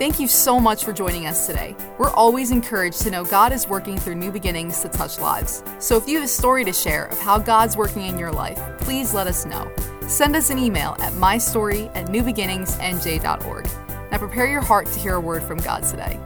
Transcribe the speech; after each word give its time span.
Thank 0.00 0.18
you 0.18 0.28
so 0.28 0.58
much 0.58 0.82
for 0.82 0.94
joining 0.94 1.26
us 1.26 1.46
today. 1.46 1.76
We're 1.98 2.08
always 2.08 2.52
encouraged 2.52 3.02
to 3.02 3.10
know 3.10 3.22
God 3.22 3.52
is 3.52 3.68
working 3.68 3.98
through 3.98 4.14
new 4.14 4.32
beginnings 4.32 4.80
to 4.80 4.88
touch 4.88 5.18
lives. 5.18 5.62
So 5.78 5.98
if 5.98 6.08
you 6.08 6.14
have 6.14 6.24
a 6.24 6.28
story 6.28 6.64
to 6.64 6.72
share 6.72 7.04
of 7.08 7.18
how 7.18 7.38
God's 7.38 7.76
working 7.76 8.06
in 8.06 8.18
your 8.18 8.32
life, 8.32 8.58
please 8.78 9.12
let 9.12 9.26
us 9.26 9.44
know. 9.44 9.70
Send 10.08 10.36
us 10.36 10.48
an 10.48 10.56
email 10.56 10.96
at 11.00 11.12
mystory 11.12 11.94
at 11.94 12.06
newbeginningsnj.org. 12.06 13.64
Now 14.10 14.16
prepare 14.16 14.46
your 14.46 14.62
heart 14.62 14.86
to 14.86 14.98
hear 14.98 15.16
a 15.16 15.20
word 15.20 15.42
from 15.42 15.58
God 15.58 15.82
today. 15.82 16.18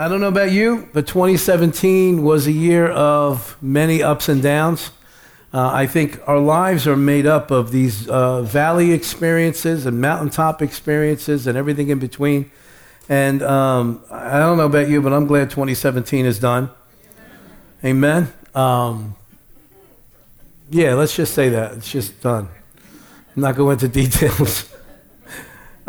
I 0.00 0.08
don't 0.08 0.20
know 0.20 0.26
about 0.26 0.50
you, 0.50 0.88
but 0.92 1.06
2017 1.06 2.24
was 2.24 2.48
a 2.48 2.52
year 2.52 2.88
of 2.88 3.56
many 3.62 4.02
ups 4.02 4.28
and 4.28 4.42
downs. 4.42 4.90
Uh, 5.52 5.68
I 5.72 5.86
think 5.88 6.20
our 6.28 6.38
lives 6.38 6.86
are 6.86 6.96
made 6.96 7.26
up 7.26 7.50
of 7.50 7.72
these 7.72 8.08
uh, 8.08 8.42
valley 8.42 8.92
experiences 8.92 9.84
and 9.84 10.00
mountaintop 10.00 10.62
experiences 10.62 11.48
and 11.48 11.58
everything 11.58 11.88
in 11.88 11.98
between. 11.98 12.50
And 13.08 13.42
um, 13.42 14.04
I 14.12 14.38
don't 14.38 14.56
know 14.56 14.66
about 14.66 14.88
you, 14.88 15.02
but 15.02 15.12
I'm 15.12 15.26
glad 15.26 15.50
2017 15.50 16.24
is 16.24 16.38
done. 16.38 16.70
Amen. 17.84 18.32
Um, 18.54 19.16
yeah, 20.70 20.94
let's 20.94 21.16
just 21.16 21.34
say 21.34 21.48
that. 21.48 21.72
It's 21.72 21.90
just 21.90 22.20
done. 22.20 22.48
I'm 23.34 23.42
not 23.42 23.56
going 23.56 23.72
into 23.72 23.88
details. 24.02 24.72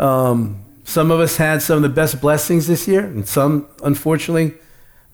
um, 0.00 0.64
some 0.84 1.12
of 1.12 1.20
us 1.20 1.36
had 1.36 1.62
some 1.62 1.76
of 1.76 1.82
the 1.82 1.88
best 1.88 2.20
blessings 2.20 2.66
this 2.66 2.88
year, 2.88 3.04
and 3.04 3.28
some, 3.28 3.68
unfortunately, 3.84 4.54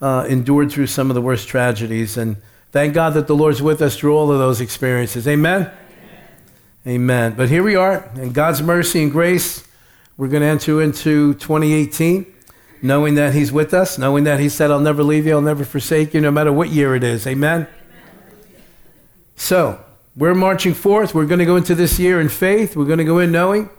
uh, 0.01 0.25
endured 0.27 0.73
through 0.73 0.87
some 0.87 1.11
of 1.11 1.15
the 1.15 1.21
worst 1.21 1.49
tragedies. 1.49 2.17
And 2.17 2.39
Thank 2.71 2.95
God 2.95 3.15
that 3.15 3.27
the 3.27 3.35
Lord's 3.35 3.63
with 3.63 3.81
us 3.81 3.97
through 3.97 4.17
all 4.17 4.31
of 4.31 4.39
those 4.39 4.61
experiences. 4.61 5.27
Amen? 5.27 5.63
Amen. 5.63 5.73
Amen. 6.87 7.35
But 7.35 7.49
here 7.49 7.63
we 7.63 7.77
are, 7.77 8.11
in 8.17 8.33
God's 8.33 8.61
mercy 8.61 9.03
and 9.03 9.11
grace, 9.11 9.67
we're 10.19 10.29
going 10.29 10.43
to 10.43 10.49
enter 10.49 10.83
into 10.83 11.35
2018 11.35 12.35
knowing 12.83 13.15
that 13.15 13.35
He's 13.35 13.51
with 13.51 13.73
us, 13.75 13.99
knowing 13.99 14.25
that 14.25 14.39
He 14.39 14.49
said, 14.49 14.71
I'll 14.71 14.81
never 14.81 15.03
leave 15.03 15.27
you, 15.27 15.33
I'll 15.33 15.41
never 15.41 15.65
forsake 15.65 16.15
you, 16.15 16.21
no 16.21 16.31
matter 16.31 16.53
what 16.53 16.69
year 16.69 16.95
it 16.95 17.03
is. 17.03 17.27
Amen? 17.27 17.63
Amen. 17.63 18.63
So, 19.37 19.85
we're 20.17 20.35
marching 20.35 20.75
forth. 20.75 21.15
We're 21.15 21.27
going 21.27 21.39
to 21.39 21.45
go 21.45 21.57
into 21.57 21.75
this 21.75 21.99
year 21.99 22.21
in 22.21 22.29
faith. 22.29 22.77
We're 22.77 22.85
going 22.85 22.99
to 22.99 23.05
go 23.05 23.19
in 23.19 23.33
knowing 23.33 23.71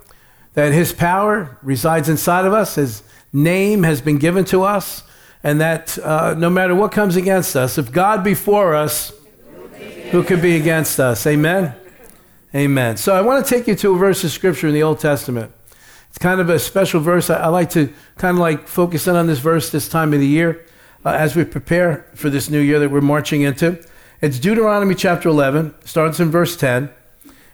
that 0.54 0.74
His 0.74 0.94
power 0.94 1.58
resides 1.62 2.10
inside 2.10 2.46
of 2.46 2.54
us, 2.54 2.76
His 2.76 3.04
name 3.32 3.84
has 3.84 4.02
been 4.02 4.18
given 4.18 4.46
to 4.46 4.64
us 4.64 5.04
and 5.44 5.62
that 5.62 5.98
uh, 6.00 6.34
no 6.38 6.50
matter 6.50 6.76
what 6.76 6.92
comes 6.92 7.16
against 7.16 7.56
us, 7.56 7.78
if 7.78 7.92
God 7.92 8.24
be 8.24 8.34
for 8.34 8.76
us, 8.76 9.14
who 10.12 10.24
could 10.24 10.42
be 10.42 10.56
against 10.56 11.00
us? 11.00 11.26
Amen? 11.28 11.76
Amen. 12.54 12.98
So 12.98 13.16
I 13.16 13.22
want 13.22 13.46
to 13.46 13.50
take 13.50 13.68
you 13.68 13.76
to 13.76 13.94
a 13.94 13.98
verse 13.98 14.24
of 14.24 14.32
scripture 14.32 14.68
in 14.68 14.74
the 14.74 14.84
Old 14.84 15.00
Testament. 15.00 15.54
It's 16.10 16.18
kind 16.18 16.42
of 16.42 16.50
a 16.50 16.58
special 16.58 17.00
verse. 17.00 17.30
I, 17.30 17.42
I 17.42 17.48
like 17.48 17.70
to 17.72 17.94
kind 18.18 18.36
of 18.36 18.40
like 18.40 18.68
focus 18.68 19.08
in 19.08 19.16
on 19.16 19.28
this 19.28 19.40
verse 19.40 19.70
this 19.70 19.88
time 19.88 20.14
of 20.14 20.20
the 20.20 20.28
year 20.28 20.66
uh, 21.06 21.12
as 21.12 21.36
we 21.36 21.46
prepare 21.46 22.08
for 22.16 22.30
this 22.30 22.50
new 22.50 22.60
year 22.60 22.80
that 22.80 22.90
we're 22.90 23.02
marching 23.02 23.42
into. 23.42 23.84
It's 24.22 24.40
Deuteronomy 24.40 24.96
chapter 24.96 25.30
11, 25.30 25.76
starts 25.86 26.20
in 26.20 26.32
verse 26.32 26.58
10. 26.58 26.90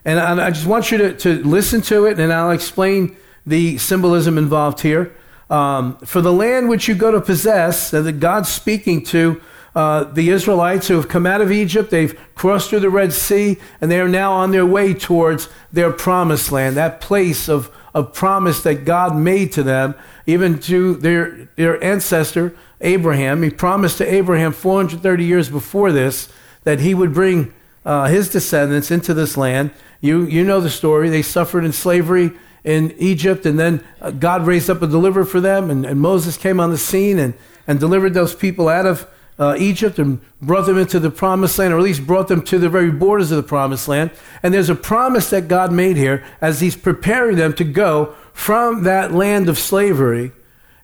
And 0.06 0.20
I, 0.20 0.48
I 0.48 0.50
just 0.52 0.66
want 0.66 0.92
you 0.92 0.98
to, 0.98 1.14
to 1.18 1.44
listen 1.44 1.82
to 1.82 2.06
it, 2.06 2.20
and 2.20 2.32
I'll 2.32 2.52
explain 2.52 3.18
the 3.46 3.78
symbolism 3.78 4.38
involved 4.38 4.80
here. 4.80 5.16
Um, 5.50 5.98
for 5.98 6.22
the 6.22 6.34
land 6.34 6.70
which 6.70 6.88
you 6.88 6.96
go 6.96 7.12
to 7.12 7.22
possess, 7.22 7.92
that 7.92 8.20
God's 8.20 8.50
speaking 8.50 9.04
to 9.06 9.42
uh, 9.76 10.06
the 10.06 10.30
Israelites 10.30 10.88
who 10.88 10.96
have 10.96 11.10
come 11.10 11.26
out 11.26 11.42
of 11.42 11.52
Egypt, 11.52 11.92
they've 11.92 12.18
crossed 12.34 12.70
through 12.70 12.80
the 12.80 12.90
Red 12.90 13.12
Sea, 13.12 13.58
and 13.82 13.92
they 13.92 14.00
are 14.00 14.08
now 14.08 14.32
on 14.32 14.52
their 14.52 14.66
way 14.66 14.94
towards 14.94 15.50
their 15.72 15.92
promised 15.92 16.52
land, 16.52 16.78
that 16.78 17.02
place 17.02 17.50
of, 17.50 17.70
of 17.94 18.14
promise 18.14 18.64
that 18.64 18.86
God 18.86 19.18
made 19.18 19.52
to 19.52 19.64
them, 19.64 19.94
even 20.26 20.60
to 20.60 20.96
their, 20.96 21.50
their 21.58 21.84
ancestor, 21.84 22.56
Abraham. 22.80 23.44
He 23.44 23.50
promised 23.50 23.98
to 23.98 24.12
Abraham 24.12 24.54
430 24.54 25.26
years 25.26 25.50
before 25.50 25.92
this 25.92 26.30
that 26.64 26.80
he 26.80 26.94
would 26.94 27.14
bring 27.14 27.54
uh, 27.86 28.06
his 28.06 28.30
descendants 28.30 28.92
into 28.92 29.14
this 29.14 29.38
land. 29.38 29.72
You, 30.02 30.26
you 30.26 30.44
know 30.44 30.62
the 30.62 30.70
story. 30.70 31.10
They 31.10 31.22
suffered 31.22 31.66
in 31.66 31.72
slavery 31.72 32.32
in 32.66 32.96
Egypt, 32.98 33.46
and 33.46 33.60
then 33.60 33.86
uh, 34.02 34.10
God 34.10 34.46
raised 34.46 34.70
up 34.70 34.82
a 34.82 34.88
deliverer 34.88 35.24
for 35.24 35.40
them, 35.40 35.70
and, 35.70 35.86
and 35.86 36.02
Moses 36.02 36.36
came 36.36 36.60
on 36.60 36.72
the 36.72 36.78
scene 36.80 37.20
and, 37.20 37.36
and 37.68 37.80
delivered 37.80 38.16
those 38.16 38.34
people 38.34 38.68
out 38.68 38.88
of 38.88 39.08
uh, 39.38 39.56
Egypt 39.60 40.00
and 40.00 40.20
brought 40.42 40.66
them 40.66 40.78
into 40.78 41.00
the 41.00 41.12
promised 41.12 41.60
land, 41.60 41.74
or 41.74 41.78
at 41.78 41.84
least 41.84 42.08
brought 42.08 42.28
them 42.28 42.42
to 42.42 42.58
the 42.58 42.70
very 42.70 42.90
borders 42.90 43.32
of 43.32 43.38
the 43.38 43.48
promised 43.48 43.88
land. 43.88 44.10
And 44.42 44.52
there's 44.52 44.70
a 44.70 44.76
promise 44.76 45.30
that 45.30 45.48
God 45.48 45.72
made 45.72 45.96
here 45.96 46.26
as 46.42 46.60
He's 46.60 46.76
preparing 46.76 47.36
them 47.38 47.54
to 47.54 47.64
go 47.64 48.16
from 48.34 48.84
that 48.84 49.14
land 49.14 49.48
of 49.48 49.60
slavery 49.60 50.32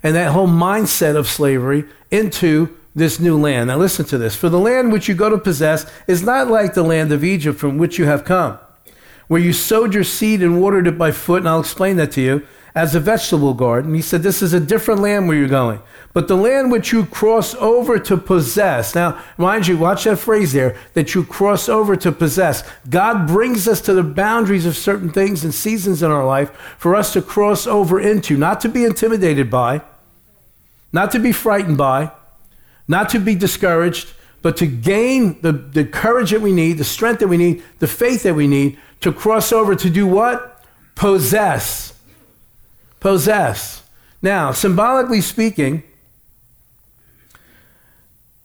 and 0.03 0.15
that 0.15 0.33
whole 0.33 0.47
mindset 0.47 1.15
of 1.15 1.27
slavery 1.27 1.85
into 2.11 2.77
this 2.93 3.19
new 3.19 3.39
land. 3.39 3.69
Now, 3.69 3.77
listen 3.77 4.05
to 4.05 4.17
this. 4.17 4.35
For 4.35 4.49
the 4.49 4.59
land 4.59 4.91
which 4.91 5.07
you 5.07 5.15
go 5.15 5.29
to 5.29 5.37
possess 5.37 5.89
is 6.07 6.21
not 6.21 6.49
like 6.49 6.73
the 6.73 6.83
land 6.83 7.11
of 7.11 7.23
Egypt 7.23 7.57
from 7.57 7.77
which 7.77 7.97
you 7.97 8.05
have 8.05 8.25
come 8.25 8.59
where 9.31 9.39
you 9.39 9.53
sowed 9.53 9.93
your 9.93 10.03
seed 10.03 10.43
and 10.43 10.61
watered 10.61 10.87
it 10.87 10.97
by 10.97 11.09
foot, 11.09 11.37
and 11.37 11.47
I'll 11.47 11.61
explain 11.61 11.95
that 11.95 12.11
to 12.11 12.21
you, 12.21 12.45
as 12.75 12.95
a 12.95 12.99
vegetable 12.99 13.53
garden. 13.53 13.95
He 13.95 14.01
said, 14.01 14.23
This 14.23 14.41
is 14.41 14.51
a 14.51 14.59
different 14.59 14.99
land 14.99 15.29
where 15.29 15.37
you're 15.37 15.47
going. 15.47 15.79
But 16.11 16.27
the 16.27 16.35
land 16.35 16.69
which 16.69 16.91
you 16.91 17.05
cross 17.05 17.55
over 17.55 17.97
to 17.97 18.17
possess. 18.17 18.93
Now, 18.93 19.23
mind 19.37 19.67
you, 19.67 19.77
watch 19.77 20.03
that 20.03 20.17
phrase 20.17 20.51
there 20.51 20.77
that 20.95 21.15
you 21.15 21.23
cross 21.23 21.69
over 21.69 21.95
to 21.95 22.11
possess. 22.11 22.69
God 22.89 23.25
brings 23.25 23.69
us 23.69 23.79
to 23.83 23.93
the 23.93 24.03
boundaries 24.03 24.65
of 24.65 24.75
certain 24.75 25.09
things 25.09 25.45
and 25.45 25.53
seasons 25.53 26.03
in 26.03 26.11
our 26.11 26.25
life 26.25 26.51
for 26.77 26.93
us 26.93 27.13
to 27.13 27.21
cross 27.21 27.65
over 27.65 28.01
into, 28.01 28.35
not 28.35 28.59
to 28.59 28.67
be 28.67 28.83
intimidated 28.83 29.49
by, 29.49 29.79
not 30.91 31.09
to 31.11 31.19
be 31.19 31.31
frightened 31.31 31.77
by, 31.77 32.11
not 32.85 33.07
to 33.07 33.19
be 33.19 33.35
discouraged, 33.35 34.11
but 34.41 34.57
to 34.57 34.65
gain 34.65 35.39
the, 35.41 35.51
the 35.51 35.85
courage 35.85 36.31
that 36.31 36.41
we 36.41 36.51
need, 36.51 36.77
the 36.77 36.83
strength 36.83 37.19
that 37.19 37.27
we 37.27 37.37
need, 37.37 37.63
the 37.79 37.87
faith 37.87 38.23
that 38.23 38.33
we 38.33 38.47
need 38.47 38.77
to 39.01 39.11
cross 39.11 39.51
over 39.51 39.75
to 39.75 39.89
do 39.89 40.07
what? 40.07 40.63
Possess. 40.95 41.93
Possess. 42.99 43.83
Now, 44.21 44.51
symbolically 44.51 45.21
speaking, 45.21 45.83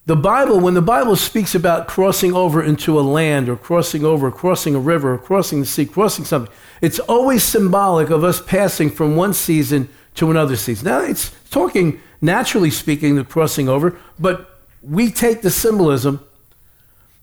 the 0.06 0.16
Bible, 0.16 0.60
when 0.60 0.74
the 0.74 0.82
Bible 0.82 1.16
speaks 1.16 1.54
about 1.54 1.88
crossing 1.88 2.32
over 2.32 2.62
into 2.62 2.98
a 2.98 3.02
land 3.02 3.48
or 3.48 3.56
crossing 3.56 4.04
over, 4.04 4.30
crossing 4.30 4.74
a 4.74 4.78
river, 4.78 5.14
or 5.14 5.18
crossing 5.18 5.60
the 5.60 5.66
sea, 5.66 5.84
crossing 5.84 6.24
something, 6.24 6.52
it's 6.80 7.00
always 7.00 7.42
symbolic 7.42 8.08
of 8.10 8.22
us 8.22 8.40
passing 8.40 8.88
from 8.88 9.16
one 9.16 9.34
season 9.34 9.88
to 10.14 10.30
another 10.30 10.54
season. 10.56 10.86
Now, 10.86 11.00
it's 11.00 11.32
talking, 11.50 12.00
naturally 12.20 12.70
speaking, 12.70 13.16
the 13.16 13.24
crossing 13.24 13.68
over, 13.68 13.96
but 14.18 14.55
we 14.88 15.10
take 15.10 15.42
the 15.42 15.50
symbolism 15.50 16.20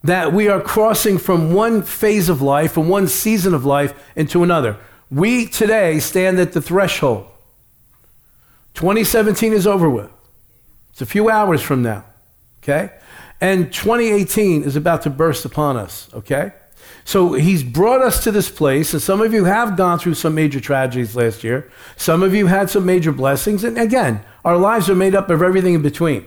that 0.03 0.33
we 0.33 0.49
are 0.49 0.59
crossing 0.59 1.17
from 1.17 1.53
one 1.53 1.81
phase 1.81 2.27
of 2.27 2.41
life, 2.41 2.73
from 2.73 2.89
one 2.89 3.07
season 3.07 3.53
of 3.53 3.63
life, 3.63 3.93
into 4.15 4.43
another. 4.43 4.77
We 5.09 5.45
today 5.45 5.99
stand 5.99 6.39
at 6.39 6.51
the 6.51 6.61
threshold. 6.61 7.27
2017 8.73 9.53
is 9.53 9.65
over 9.65 9.89
with. 9.89 10.11
It's 10.91 11.01
a 11.01 11.05
few 11.05 11.29
hours 11.29 11.61
from 11.61 11.83
now, 11.83 12.03
okay? 12.61 12.91
And 13.39 13.71
2018 13.71 14.63
is 14.63 14.75
about 14.75 15.03
to 15.03 15.09
burst 15.09 15.45
upon 15.45 15.77
us, 15.77 16.09
okay? 16.13 16.51
So 17.05 17.33
he's 17.33 17.63
brought 17.63 18.01
us 18.01 18.23
to 18.23 18.31
this 18.31 18.49
place, 18.49 18.93
and 18.93 19.01
some 19.01 19.21
of 19.21 19.33
you 19.33 19.45
have 19.45 19.77
gone 19.77 19.99
through 19.99 20.15
some 20.15 20.35
major 20.35 20.59
tragedies 20.59 21.15
last 21.15 21.43
year. 21.43 21.71
Some 21.95 22.23
of 22.23 22.33
you 22.33 22.47
had 22.47 22.69
some 22.69 22.85
major 22.85 23.11
blessings, 23.11 23.63
and 23.63 23.77
again, 23.77 24.23
our 24.43 24.57
lives 24.57 24.89
are 24.89 24.95
made 24.95 25.15
up 25.15 25.29
of 25.29 25.41
everything 25.41 25.73
in 25.73 25.81
between. 25.81 26.25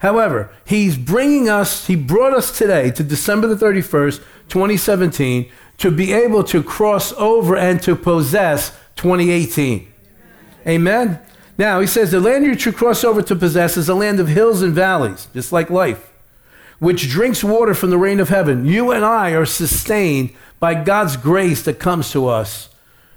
However, 0.00 0.50
he's 0.64 0.96
bringing 0.96 1.48
us, 1.48 1.86
he 1.86 1.96
brought 1.96 2.34
us 2.34 2.56
today 2.56 2.90
to 2.90 3.02
December 3.02 3.46
the 3.46 3.56
31st, 3.56 4.18
2017, 4.48 5.50
to 5.78 5.90
be 5.90 6.12
able 6.12 6.44
to 6.44 6.62
cross 6.62 7.12
over 7.14 7.56
and 7.56 7.82
to 7.82 7.96
possess 7.96 8.76
2018. 8.96 9.92
Amen? 10.66 11.20
Now, 11.56 11.80
he 11.80 11.86
says, 11.86 12.10
the 12.10 12.20
land 12.20 12.44
you 12.44 12.58
should 12.58 12.76
cross 12.76 13.04
over 13.04 13.22
to 13.22 13.36
possess 13.36 13.76
is 13.76 13.88
a 13.88 13.94
land 13.94 14.20
of 14.20 14.28
hills 14.28 14.62
and 14.62 14.74
valleys, 14.74 15.28
just 15.32 15.52
like 15.52 15.70
life, 15.70 16.12
which 16.78 17.08
drinks 17.08 17.44
water 17.44 17.74
from 17.74 17.90
the 17.90 17.98
rain 17.98 18.18
of 18.20 18.28
heaven. 18.28 18.66
You 18.66 18.90
and 18.90 19.04
I 19.04 19.30
are 19.30 19.46
sustained 19.46 20.34
by 20.58 20.82
God's 20.82 21.16
grace 21.16 21.62
that 21.62 21.78
comes 21.78 22.10
to 22.12 22.26
us 22.26 22.70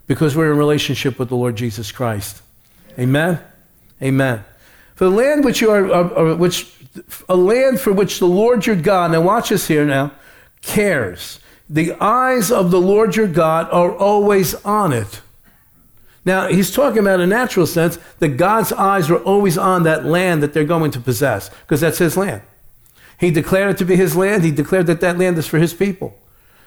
because 0.06 0.36
we're 0.36 0.52
in 0.52 0.58
relationship 0.58 1.18
with 1.18 1.30
the 1.30 1.36
Lord 1.36 1.56
Jesus 1.56 1.92
Christ. 1.92 2.42
Amen? 3.00 3.40
Amen. 4.02 4.44
For 4.98 5.04
the 5.04 5.12
land 5.12 5.46
which 5.46 5.62
you 5.62 5.70
are, 5.70 5.94
are, 5.94 6.14
are 6.16 6.36
which 6.36 6.74
a 7.30 7.36
land 7.36 7.80
for 7.80 7.94
which 7.94 8.18
the 8.18 8.26
Lord 8.26 8.66
your 8.66 8.76
God, 8.76 9.12
now 9.12 9.22
watch 9.22 9.50
this 9.50 9.68
here 9.68 9.86
now, 9.86 10.12
cares. 10.64 11.40
The 11.70 11.94
eyes 12.02 12.52
of 12.52 12.72
the 12.72 12.82
Lord 12.82 13.16
your 13.16 13.28
God 13.28 13.70
are 13.72 13.96
always 13.96 14.56
on 14.66 14.94
it. 14.94 15.22
Now, 16.26 16.48
he's 16.48 16.72
talking 16.72 16.98
about 16.98 17.20
a 17.20 17.28
natural 17.28 17.68
sense 17.68 18.00
that 18.18 18.30
God's 18.30 18.74
eyes 18.74 19.12
are 19.12 19.20
always 19.20 19.56
on 19.56 19.84
that 19.84 20.04
land 20.04 20.42
that 20.42 20.54
they're 20.54 20.66
going 20.66 20.90
to 20.90 21.00
possess, 21.00 21.50
because 21.50 21.80
that's 21.80 22.00
his 22.00 22.18
land. 22.18 22.42
He 23.20 23.30
declared 23.30 23.70
it 23.70 23.78
to 23.78 23.86
be 23.86 23.98
his 23.98 24.16
land. 24.16 24.44
He 24.44 24.50
declared 24.50 24.88
that 24.88 25.00
that 25.02 25.20
land 25.20 25.38
is 25.38 25.46
for 25.46 25.60
his 25.60 25.76
people. 25.76 26.18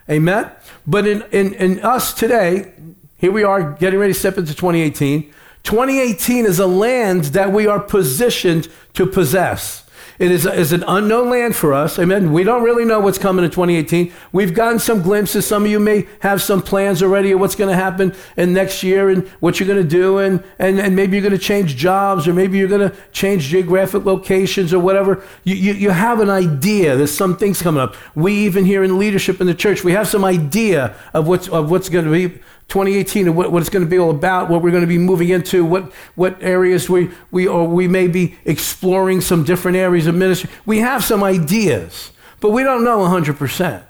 Amen? 0.08 0.52
But 0.86 1.04
in, 1.04 1.22
in, 1.32 1.54
in 1.54 1.80
us 1.80 2.14
today, 2.14 2.74
here 3.16 3.32
we 3.32 3.42
are 3.42 3.72
getting 3.72 3.98
ready 3.98 4.12
to 4.12 4.18
step 4.18 4.38
into 4.38 4.54
2018. 4.54 5.34
2018 5.64 6.46
is 6.46 6.58
a 6.58 6.66
land 6.66 7.24
that 7.26 7.52
we 7.52 7.66
are 7.66 7.80
positioned 7.80 8.68
to 8.94 9.06
possess. 9.06 9.84
It 10.20 10.30
is, 10.30 10.44
is 10.44 10.74
an 10.74 10.84
unknown 10.86 11.30
land 11.30 11.56
for 11.56 11.72
us. 11.72 11.98
Amen. 11.98 12.30
We 12.30 12.44
don't 12.44 12.62
really 12.62 12.84
know 12.84 13.00
what's 13.00 13.16
coming 13.16 13.42
in 13.42 13.50
2018. 13.50 14.12
We've 14.32 14.52
gotten 14.52 14.78
some 14.78 15.00
glimpses. 15.00 15.46
Some 15.46 15.64
of 15.64 15.70
you 15.70 15.80
may 15.80 16.06
have 16.20 16.42
some 16.42 16.60
plans 16.60 17.02
already 17.02 17.32
of 17.32 17.40
what's 17.40 17.54
going 17.54 17.70
to 17.70 17.74
happen 17.74 18.14
in 18.36 18.52
next 18.52 18.82
year 18.82 19.08
and 19.08 19.26
what 19.40 19.58
you're 19.58 19.66
going 19.66 19.82
to 19.82 19.88
do. 19.88 20.18
And, 20.18 20.44
and, 20.58 20.78
and 20.78 20.94
maybe 20.94 21.16
you're 21.16 21.26
going 21.26 21.38
to 21.38 21.42
change 21.42 21.74
jobs 21.74 22.28
or 22.28 22.34
maybe 22.34 22.58
you're 22.58 22.68
going 22.68 22.90
to 22.90 22.94
change 23.12 23.44
geographic 23.44 24.04
locations 24.04 24.74
or 24.74 24.78
whatever. 24.78 25.24
You, 25.44 25.54
you, 25.54 25.72
you 25.72 25.90
have 25.90 26.20
an 26.20 26.28
idea. 26.28 26.96
There's 26.96 27.16
some 27.16 27.38
things 27.38 27.62
coming 27.62 27.80
up. 27.80 27.96
We, 28.14 28.34
even 28.44 28.66
here 28.66 28.84
in 28.84 28.98
leadership 28.98 29.40
in 29.40 29.46
the 29.46 29.54
church, 29.54 29.84
we 29.84 29.92
have 29.92 30.06
some 30.06 30.26
idea 30.26 30.94
of 31.14 31.28
what's, 31.28 31.48
of 31.48 31.70
what's 31.70 31.88
going 31.88 32.04
to 32.04 32.10
be 32.10 32.42
2018 32.70 33.26
and 33.26 33.36
what, 33.36 33.52
what 33.52 33.60
it's 33.60 33.68
going 33.68 33.84
to 33.84 33.90
be 33.90 33.98
all 33.98 34.10
about, 34.10 34.48
what 34.48 34.62
we're 34.62 34.70
going 34.70 34.82
to 34.82 34.86
be 34.86 34.98
moving 34.98 35.28
into, 35.28 35.64
what, 35.64 35.92
what 36.14 36.42
areas 36.42 36.88
we, 36.88 37.10
we, 37.30 37.46
or 37.46 37.68
we 37.68 37.88
may 37.88 38.08
be 38.08 38.36
exploring 38.44 39.20
some 39.20 39.44
different 39.44 39.76
areas 39.76 40.06
of 40.06 40.14
ministry. 40.14 40.48
We 40.64 40.78
have 40.78 41.04
some 41.04 41.22
ideas, 41.22 42.12
but 42.40 42.50
we 42.50 42.62
don't 42.62 42.84
know 42.84 43.00
100%. 43.00 43.84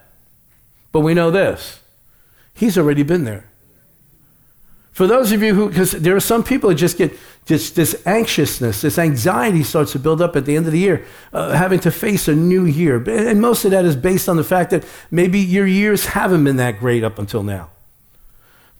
But 0.92 1.00
we 1.00 1.14
know 1.14 1.30
this 1.30 1.80
He's 2.52 2.76
already 2.76 3.02
been 3.02 3.24
there. 3.24 3.46
For 4.92 5.06
those 5.06 5.32
of 5.32 5.42
you 5.42 5.54
who, 5.54 5.68
because 5.68 5.92
there 5.92 6.14
are 6.16 6.20
some 6.20 6.42
people 6.42 6.68
that 6.68 6.74
just 6.74 6.98
get 6.98 7.16
just 7.46 7.74
this 7.74 8.02
anxiousness, 8.06 8.82
this 8.82 8.98
anxiety 8.98 9.62
starts 9.62 9.92
to 9.92 9.98
build 9.98 10.20
up 10.20 10.36
at 10.36 10.44
the 10.44 10.56
end 10.56 10.66
of 10.66 10.72
the 10.72 10.78
year, 10.78 11.06
uh, 11.32 11.52
having 11.52 11.80
to 11.80 11.90
face 11.90 12.28
a 12.28 12.34
new 12.34 12.66
year. 12.66 13.02
And 13.08 13.40
most 13.40 13.64
of 13.64 13.70
that 13.70 13.84
is 13.84 13.96
based 13.96 14.28
on 14.28 14.36
the 14.36 14.44
fact 14.44 14.70
that 14.70 14.84
maybe 15.10 15.38
your 15.38 15.66
years 15.66 16.06
haven't 16.06 16.44
been 16.44 16.56
that 16.56 16.78
great 16.78 17.02
up 17.02 17.18
until 17.18 17.42
now. 17.42 17.70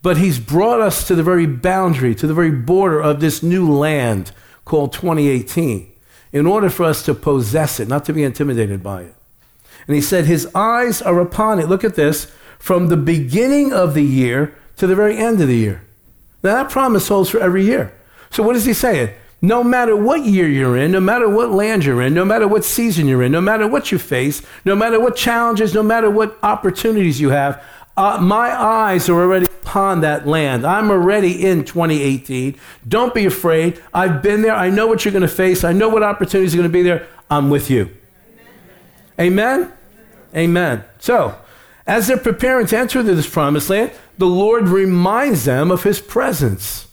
But 0.02 0.16
he's 0.16 0.38
brought 0.38 0.80
us 0.80 1.06
to 1.08 1.14
the 1.14 1.22
very 1.22 1.46
boundary, 1.46 2.14
to 2.14 2.26
the 2.26 2.34
very 2.34 2.50
border 2.50 3.00
of 3.00 3.20
this 3.20 3.42
new 3.42 3.70
land 3.70 4.32
called 4.64 4.92
2018 4.92 5.90
in 6.32 6.46
order 6.46 6.70
for 6.70 6.84
us 6.84 7.04
to 7.04 7.14
possess 7.14 7.80
it, 7.80 7.88
not 7.88 8.04
to 8.04 8.12
be 8.12 8.22
intimidated 8.22 8.82
by 8.82 9.02
it. 9.02 9.14
And 9.86 9.96
he 9.96 10.02
said, 10.02 10.24
His 10.24 10.48
eyes 10.54 11.02
are 11.02 11.20
upon 11.20 11.58
it. 11.58 11.68
Look 11.68 11.84
at 11.84 11.96
this 11.96 12.32
from 12.58 12.88
the 12.88 12.96
beginning 12.96 13.72
of 13.72 13.94
the 13.94 14.04
year 14.04 14.54
to 14.76 14.86
the 14.86 14.94
very 14.94 15.16
end 15.16 15.40
of 15.40 15.48
the 15.48 15.56
year. 15.56 15.82
Now, 16.42 16.54
that 16.54 16.70
promise 16.70 17.08
holds 17.08 17.30
for 17.30 17.40
every 17.40 17.64
year. 17.64 17.92
So, 18.30 18.42
what 18.42 18.56
is 18.56 18.64
he 18.64 18.72
saying? 18.72 19.10
No 19.42 19.64
matter 19.64 19.96
what 19.96 20.24
year 20.24 20.46
you're 20.46 20.76
in, 20.76 20.92
no 20.92 21.00
matter 21.00 21.28
what 21.28 21.50
land 21.50 21.84
you're 21.84 22.02
in, 22.02 22.12
no 22.12 22.26
matter 22.26 22.46
what 22.46 22.62
season 22.62 23.08
you're 23.08 23.22
in, 23.22 23.32
no 23.32 23.40
matter 23.40 23.66
what 23.66 23.90
you 23.90 23.98
face, 23.98 24.42
no 24.66 24.76
matter 24.76 25.00
what 25.00 25.16
challenges, 25.16 25.72
no 25.72 25.82
matter 25.82 26.10
what 26.10 26.38
opportunities 26.42 27.20
you 27.20 27.30
have, 27.30 27.62
uh, 28.00 28.18
my 28.18 28.50
eyes 28.50 29.10
are 29.10 29.20
already 29.20 29.44
upon 29.44 30.00
that 30.00 30.26
land. 30.26 30.66
I'm 30.66 30.90
already 30.90 31.44
in 31.44 31.66
2018. 31.66 32.58
Don't 32.88 33.12
be 33.12 33.26
afraid. 33.26 33.80
I've 33.92 34.22
been 34.22 34.40
there. 34.40 34.54
I 34.54 34.70
know 34.70 34.86
what 34.86 35.04
you're 35.04 35.12
going 35.12 35.20
to 35.20 35.28
face. 35.28 35.64
I 35.64 35.72
know 35.72 35.90
what 35.90 36.02
opportunities 36.02 36.54
are 36.54 36.56
going 36.56 36.68
to 36.68 36.72
be 36.72 36.82
there. 36.82 37.06
I'm 37.28 37.50
with 37.50 37.68
you. 37.70 37.90
Amen? 39.20 39.70
Amen. 40.34 40.82
So, 40.98 41.36
as 41.86 42.06
they're 42.06 42.16
preparing 42.16 42.66
to 42.68 42.78
enter 42.78 43.02
this 43.02 43.28
promised 43.28 43.68
land, 43.68 43.92
the 44.16 44.26
Lord 44.26 44.68
reminds 44.68 45.44
them 45.44 45.70
of 45.70 45.82
his 45.82 46.00
presence. 46.00 46.88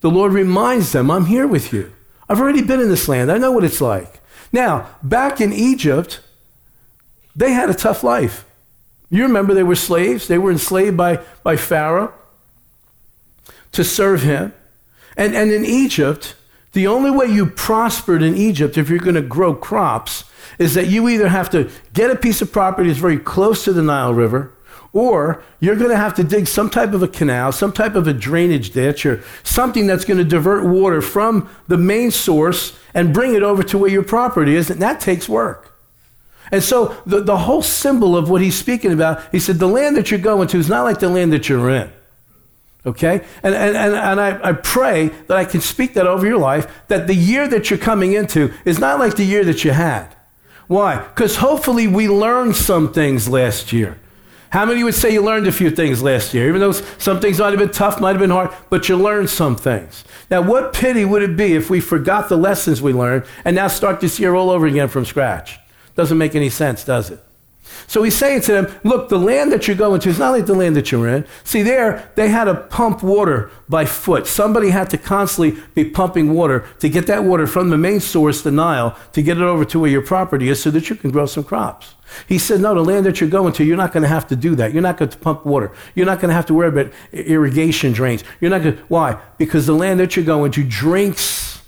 The 0.00 0.10
Lord 0.10 0.32
reminds 0.32 0.90
them, 0.90 1.08
I'm 1.08 1.26
here 1.26 1.46
with 1.46 1.72
you. 1.72 1.92
I've 2.28 2.40
already 2.40 2.62
been 2.62 2.80
in 2.80 2.88
this 2.88 3.06
land. 3.06 3.30
I 3.30 3.38
know 3.38 3.52
what 3.52 3.62
it's 3.62 3.80
like. 3.80 4.20
Now, 4.52 4.88
back 5.04 5.40
in 5.40 5.52
Egypt, 5.52 6.20
they 7.36 7.52
had 7.52 7.70
a 7.70 7.74
tough 7.74 8.02
life. 8.02 8.44
You 9.12 9.24
remember 9.24 9.52
they 9.52 9.62
were 9.62 9.76
slaves. 9.76 10.26
They 10.26 10.38
were 10.38 10.50
enslaved 10.50 10.96
by, 10.96 11.20
by 11.42 11.56
Pharaoh 11.56 12.14
to 13.72 13.84
serve 13.84 14.22
him. 14.22 14.54
And, 15.18 15.36
and 15.36 15.52
in 15.52 15.66
Egypt, 15.66 16.34
the 16.72 16.86
only 16.86 17.10
way 17.10 17.26
you 17.26 17.44
prospered 17.44 18.22
in 18.22 18.34
Egypt, 18.34 18.78
if 18.78 18.88
you're 18.88 18.98
going 18.98 19.14
to 19.14 19.20
grow 19.20 19.54
crops, 19.54 20.24
is 20.58 20.72
that 20.72 20.86
you 20.86 21.10
either 21.10 21.28
have 21.28 21.50
to 21.50 21.70
get 21.92 22.10
a 22.10 22.16
piece 22.16 22.40
of 22.40 22.52
property 22.52 22.88
that's 22.88 23.00
very 23.00 23.18
close 23.18 23.64
to 23.64 23.74
the 23.74 23.82
Nile 23.82 24.14
River, 24.14 24.54
or 24.94 25.42
you're 25.60 25.76
going 25.76 25.90
to 25.90 25.96
have 25.96 26.14
to 26.14 26.24
dig 26.24 26.46
some 26.46 26.70
type 26.70 26.94
of 26.94 27.02
a 27.02 27.08
canal, 27.08 27.52
some 27.52 27.72
type 27.72 27.94
of 27.94 28.08
a 28.08 28.14
drainage 28.14 28.70
ditch, 28.70 29.04
or 29.04 29.22
something 29.42 29.86
that's 29.86 30.06
going 30.06 30.18
to 30.18 30.24
divert 30.24 30.64
water 30.64 31.02
from 31.02 31.50
the 31.68 31.76
main 31.76 32.10
source 32.10 32.78
and 32.94 33.12
bring 33.12 33.34
it 33.34 33.42
over 33.42 33.62
to 33.62 33.76
where 33.76 33.90
your 33.90 34.02
property 34.02 34.56
is. 34.56 34.70
And 34.70 34.80
that 34.80 35.00
takes 35.00 35.28
work. 35.28 35.71
And 36.52 36.62
so 36.62 36.94
the, 37.06 37.20
the 37.22 37.38
whole 37.38 37.62
symbol 37.62 38.16
of 38.16 38.28
what 38.28 38.42
he's 38.42 38.54
speaking 38.54 38.92
about, 38.92 39.22
he 39.32 39.40
said, 39.40 39.58
the 39.58 39.66
land 39.66 39.96
that 39.96 40.10
you're 40.10 40.20
going 40.20 40.46
to 40.48 40.58
is 40.58 40.68
not 40.68 40.84
like 40.84 41.00
the 41.00 41.08
land 41.08 41.32
that 41.32 41.48
you're 41.48 41.70
in. 41.70 41.90
Okay? 42.84 43.24
And, 43.42 43.54
and, 43.54 43.76
and, 43.76 43.94
and 43.94 44.20
I, 44.20 44.50
I 44.50 44.52
pray 44.52 45.08
that 45.28 45.36
I 45.36 45.46
can 45.46 45.62
speak 45.62 45.94
that 45.94 46.06
over 46.06 46.26
your 46.26 46.38
life, 46.38 46.70
that 46.88 47.06
the 47.06 47.14
year 47.14 47.48
that 47.48 47.70
you're 47.70 47.78
coming 47.78 48.12
into 48.12 48.52
is 48.66 48.78
not 48.78 48.98
like 48.98 49.16
the 49.16 49.24
year 49.24 49.44
that 49.44 49.64
you 49.64 49.70
had. 49.70 50.14
Why? 50.66 50.98
Because 50.98 51.36
hopefully 51.36 51.86
we 51.86 52.08
learned 52.08 52.54
some 52.54 52.92
things 52.92 53.28
last 53.28 53.72
year. 53.72 53.98
How 54.50 54.66
many 54.66 54.84
would 54.84 54.94
say 54.94 55.10
you 55.10 55.22
learned 55.22 55.46
a 55.46 55.52
few 55.52 55.70
things 55.70 56.02
last 56.02 56.34
year? 56.34 56.48
Even 56.48 56.60
though 56.60 56.72
some 56.72 57.20
things 57.20 57.38
might 57.38 57.50
have 57.50 57.58
been 57.58 57.70
tough, 57.70 57.98
might 57.98 58.10
have 58.10 58.20
been 58.20 58.28
hard, 58.28 58.50
but 58.68 58.86
you 58.90 58.96
learned 58.96 59.30
some 59.30 59.56
things. 59.56 60.04
Now, 60.30 60.42
what 60.42 60.74
pity 60.74 61.06
would 61.06 61.22
it 61.22 61.34
be 61.34 61.54
if 61.54 61.70
we 61.70 61.80
forgot 61.80 62.28
the 62.28 62.36
lessons 62.36 62.82
we 62.82 62.92
learned 62.92 63.24
and 63.46 63.56
now 63.56 63.68
start 63.68 64.00
this 64.00 64.20
year 64.20 64.34
all 64.34 64.50
over 64.50 64.66
again 64.66 64.88
from 64.88 65.06
scratch? 65.06 65.58
Doesn't 65.94 66.18
make 66.18 66.34
any 66.34 66.48
sense, 66.48 66.84
does 66.84 67.10
it? 67.10 67.20
So 67.86 68.02
he's 68.02 68.16
saying 68.16 68.42
to 68.42 68.52
them, 68.52 68.80
look, 68.84 69.08
the 69.08 69.18
land 69.18 69.52
that 69.52 69.66
you're 69.66 69.76
going 69.76 70.00
to 70.00 70.08
is 70.08 70.18
not 70.18 70.30
like 70.30 70.46
the 70.46 70.54
land 70.54 70.76
that 70.76 70.90
you're 70.90 71.08
in. 71.08 71.26
See, 71.44 71.62
there, 71.62 72.10
they 72.16 72.28
had 72.28 72.44
to 72.44 72.54
pump 72.54 73.02
water 73.02 73.50
by 73.68 73.84
foot. 73.84 74.26
Somebody 74.26 74.70
had 74.70 74.90
to 74.90 74.98
constantly 74.98 75.62
be 75.74 75.84
pumping 75.84 76.32
water 76.32 76.66
to 76.80 76.88
get 76.88 77.06
that 77.06 77.24
water 77.24 77.46
from 77.46 77.70
the 77.70 77.78
main 77.78 78.00
source, 78.00 78.42
the 78.42 78.50
Nile, 78.50 78.96
to 79.12 79.22
get 79.22 79.36
it 79.36 79.42
over 79.42 79.64
to 79.66 79.78
where 79.78 79.90
your 79.90 80.02
property 80.02 80.48
is 80.48 80.62
so 80.62 80.70
that 80.70 80.90
you 80.90 80.96
can 80.96 81.10
grow 81.10 81.26
some 81.26 81.44
crops. 81.44 81.94
He 82.26 82.38
said, 82.38 82.60
no, 82.60 82.74
the 82.74 82.84
land 82.84 83.06
that 83.06 83.20
you're 83.20 83.30
going 83.30 83.52
to, 83.54 83.64
you're 83.64 83.76
not 83.76 83.92
going 83.92 84.02
to 84.02 84.08
have 84.08 84.26
to 84.28 84.36
do 84.36 84.54
that. 84.56 84.72
You're 84.72 84.82
not 84.82 84.98
going 84.98 85.10
to 85.10 85.18
pump 85.18 85.46
water. 85.46 85.72
You're 85.94 86.06
not 86.06 86.20
going 86.20 86.28
to 86.28 86.34
have 86.34 86.46
to 86.46 86.54
worry 86.54 86.68
about 86.68 86.92
irrigation 87.12 87.92
drains. 87.92 88.22
You're 88.40 88.50
not 88.50 88.62
going 88.62 88.76
to, 88.76 88.82
why? 88.88 89.20
Because 89.38 89.66
the 89.66 89.74
land 89.74 89.98
that 90.00 90.14
you're 90.14 90.24
going 90.24 90.52
to 90.52 90.64
drinks 90.64 91.62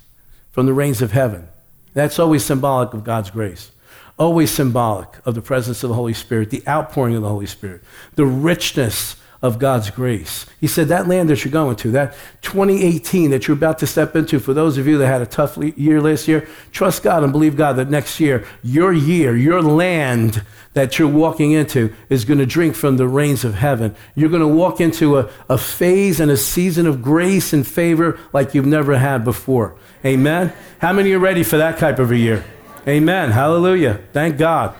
from 0.50 0.66
the 0.66 0.74
rains 0.74 1.00
of 1.00 1.12
heaven. 1.12 1.48
That's 1.94 2.18
always 2.18 2.44
symbolic 2.44 2.92
of 2.92 3.04
God's 3.04 3.30
grace 3.30 3.70
always 4.18 4.50
symbolic 4.50 5.08
of 5.24 5.34
the 5.34 5.42
presence 5.42 5.82
of 5.82 5.88
the 5.88 5.94
Holy 5.94 6.14
Spirit, 6.14 6.50
the 6.50 6.66
outpouring 6.68 7.16
of 7.16 7.22
the 7.22 7.28
Holy 7.28 7.46
Spirit, 7.46 7.82
the 8.14 8.26
richness 8.26 9.16
of 9.44 9.58
God's 9.58 9.90
grace. 9.90 10.46
He 10.58 10.66
said 10.66 10.88
that 10.88 11.06
land 11.06 11.28
that 11.28 11.44
you're 11.44 11.52
going 11.52 11.76
to, 11.76 11.90
that 11.90 12.14
2018 12.40 13.30
that 13.30 13.46
you're 13.46 13.56
about 13.56 13.78
to 13.80 13.86
step 13.86 14.16
into, 14.16 14.40
for 14.40 14.54
those 14.54 14.78
of 14.78 14.86
you 14.86 14.96
that 14.96 15.06
had 15.06 15.20
a 15.20 15.26
tough 15.26 15.58
year 15.58 16.00
last 16.00 16.26
year, 16.26 16.48
trust 16.72 17.02
God 17.02 17.22
and 17.22 17.30
believe 17.30 17.54
God 17.54 17.74
that 17.74 17.90
next 17.90 18.18
year, 18.20 18.46
your 18.62 18.90
year, 18.90 19.36
your 19.36 19.60
land 19.60 20.42
that 20.72 20.98
you're 20.98 21.08
walking 21.08 21.52
into 21.52 21.92
is 22.08 22.24
going 22.24 22.38
to 22.38 22.46
drink 22.46 22.74
from 22.74 22.96
the 22.96 23.06
rains 23.06 23.44
of 23.44 23.54
heaven. 23.54 23.94
You're 24.14 24.30
going 24.30 24.40
to 24.40 24.48
walk 24.48 24.80
into 24.80 25.18
a, 25.18 25.30
a 25.50 25.58
phase 25.58 26.20
and 26.20 26.30
a 26.30 26.38
season 26.38 26.86
of 26.86 27.02
grace 27.02 27.52
and 27.52 27.66
favor 27.66 28.18
like 28.32 28.54
you've 28.54 28.64
never 28.64 28.96
had 28.96 29.24
before. 29.24 29.76
Amen? 30.06 30.54
How 30.78 30.94
many 30.94 31.12
are 31.12 31.18
ready 31.18 31.42
for 31.42 31.58
that 31.58 31.76
type 31.76 31.98
of 31.98 32.10
a 32.10 32.16
year? 32.16 32.42
Amen. 32.86 33.30
Hallelujah. 33.30 34.00
Thank 34.12 34.38
God. 34.38 34.74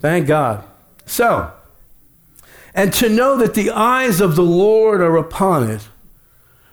Thank 0.00 0.26
God. 0.26 0.64
So, 1.06 1.52
and 2.74 2.92
to 2.94 3.08
know 3.08 3.36
that 3.36 3.54
the 3.54 3.70
eyes 3.70 4.20
of 4.20 4.36
the 4.36 4.42
Lord 4.42 5.00
are 5.00 5.16
upon 5.16 5.70
it 5.70 5.88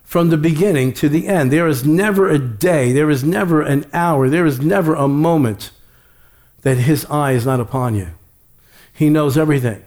from 0.04 0.30
the 0.30 0.38
beginning 0.38 0.94
to 0.94 1.08
the 1.08 1.28
end. 1.28 1.52
There 1.52 1.68
is 1.68 1.86
never 1.86 2.28
a 2.28 2.40
day, 2.40 2.92
there 2.92 3.10
is 3.10 3.24
never 3.24 3.62
an 3.62 3.86
hour, 3.94 4.30
there 4.30 4.46
is 4.46 4.60
never 4.60 4.94
a 4.94 5.08
moment 5.08 5.72
that 6.64 6.78
his 6.78 7.06
eye 7.06 7.32
is 7.32 7.46
not 7.46 7.60
upon 7.60 7.96
you. 7.96 8.10
He 8.94 9.10
knows 9.10 9.38
everything. 9.38 9.84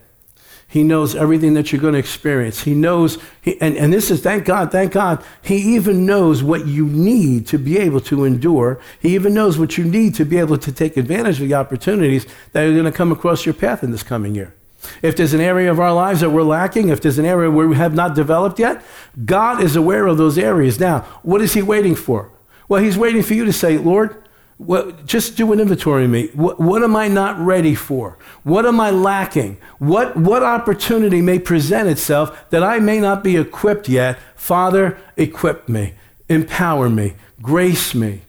He 0.75 0.83
knows 0.83 1.15
everything 1.15 1.53
that 1.53 1.71
you're 1.71 1.79
going 1.79 1.93
to 1.93 1.99
experience. 1.99 2.63
He 2.63 2.73
knows, 2.73 3.17
he, 3.41 3.57
and, 3.61 3.77
and 3.77 3.93
this 3.93 4.11
is, 4.11 4.19
thank 4.21 4.43
God, 4.43 4.73
thank 4.73 4.91
God, 4.91 5.23
He 5.41 5.55
even 5.73 6.05
knows 6.05 6.43
what 6.43 6.67
you 6.67 6.85
need 6.85 7.47
to 7.47 7.57
be 7.57 7.77
able 7.77 8.01
to 8.01 8.25
endure. 8.25 8.77
He 8.99 9.15
even 9.15 9.33
knows 9.33 9.57
what 9.57 9.77
you 9.77 9.85
need 9.85 10.15
to 10.15 10.25
be 10.25 10.37
able 10.37 10.57
to 10.57 10.73
take 10.73 10.97
advantage 10.97 11.39
of 11.39 11.47
the 11.47 11.53
opportunities 11.53 12.27
that 12.51 12.65
are 12.65 12.73
going 12.73 12.83
to 12.83 12.91
come 12.91 13.13
across 13.13 13.45
your 13.45 13.53
path 13.53 13.85
in 13.85 13.91
this 13.91 14.03
coming 14.03 14.35
year. 14.35 14.53
If 15.01 15.15
there's 15.15 15.33
an 15.33 15.39
area 15.39 15.71
of 15.71 15.79
our 15.79 15.93
lives 15.93 16.19
that 16.19 16.31
we're 16.31 16.43
lacking, 16.43 16.89
if 16.89 16.99
there's 16.99 17.19
an 17.19 17.25
area 17.25 17.49
where 17.49 17.69
we 17.69 17.77
have 17.77 17.95
not 17.95 18.13
developed 18.13 18.59
yet, 18.59 18.83
God 19.23 19.63
is 19.63 19.77
aware 19.77 20.07
of 20.07 20.17
those 20.17 20.37
areas. 20.37 20.77
Now, 20.77 21.05
what 21.23 21.39
is 21.39 21.53
He 21.53 21.61
waiting 21.61 21.95
for? 21.95 22.31
Well, 22.67 22.83
He's 22.83 22.97
waiting 22.97 23.23
for 23.23 23.33
you 23.33 23.45
to 23.45 23.53
say, 23.53 23.77
Lord, 23.77 24.21
what, 24.57 25.05
just 25.05 25.35
do 25.35 25.51
an 25.51 25.59
inventory 25.59 26.05
of 26.05 26.09
me. 26.09 26.27
What, 26.27 26.59
what, 26.59 26.81
am 26.81 26.95
I 26.95 27.09
not 27.09 27.37
ready 27.39 27.75
for? 27.75 28.17
What 28.43 28.65
am 28.65 28.79
I 28.79 28.89
lacking? 28.89 29.57
What, 29.79 30.15
what 30.15 30.43
opportunity 30.43 31.21
may 31.21 31.39
present 31.39 31.89
itself 31.89 32.49
that 32.51 32.63
I 32.63 32.79
may 32.79 32.99
not 32.99 33.23
be 33.23 33.35
equipped 33.35 33.89
yet? 33.89 34.17
Father, 34.35 34.97
equip 35.17 35.67
me, 35.67 35.95
empower 36.29 36.89
me, 36.89 37.15
grace 37.41 37.93
me. 37.93 38.21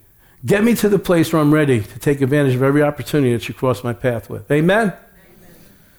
Get 0.45 0.65
me 0.65 0.75
to 0.77 0.89
the 0.89 0.99
place 0.99 1.33
where 1.33 1.41
I'm 1.41 1.55
ready 1.55 1.81
to 1.81 1.99
take 1.99 2.21
advantage 2.21 2.55
of 2.55 2.63
every 2.63 2.83
opportunity 2.83 3.33
that 3.33 3.49
you 3.49 3.55
cross 3.55 3.85
my 3.85 3.93
path 3.93 4.29
with. 4.29 4.51
Amen? 4.51 4.89
Amen? 4.89 4.99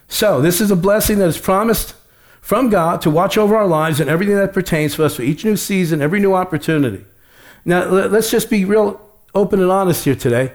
So, 0.07 0.41
this 0.41 0.62
is 0.62 0.72
a 0.72 0.75
blessing 0.75 1.19
that 1.19 1.27
is 1.27 1.38
promised 1.38 1.96
from 2.41 2.69
God 2.69 3.01
to 3.01 3.10
watch 3.10 3.38
over 3.38 3.55
our 3.55 3.67
lives 3.67 4.00
and 4.00 4.10
everything 4.10 4.36
that 4.36 4.53
pertains 4.53 4.96
to 4.96 5.03
us 5.03 5.15
for 5.15 5.22
each 5.22 5.43
new 5.43 5.57
season, 5.57 6.01
every 6.01 6.19
new 6.19 6.34
opportunity. 6.34 7.05
Now, 7.65 7.86
let's 7.89 8.31
just 8.31 8.50
be 8.50 8.63
real 8.63 9.06
open 9.38 9.62
and 9.62 9.72
honest 9.72 10.03
here 10.06 10.15
today. 10.15 10.51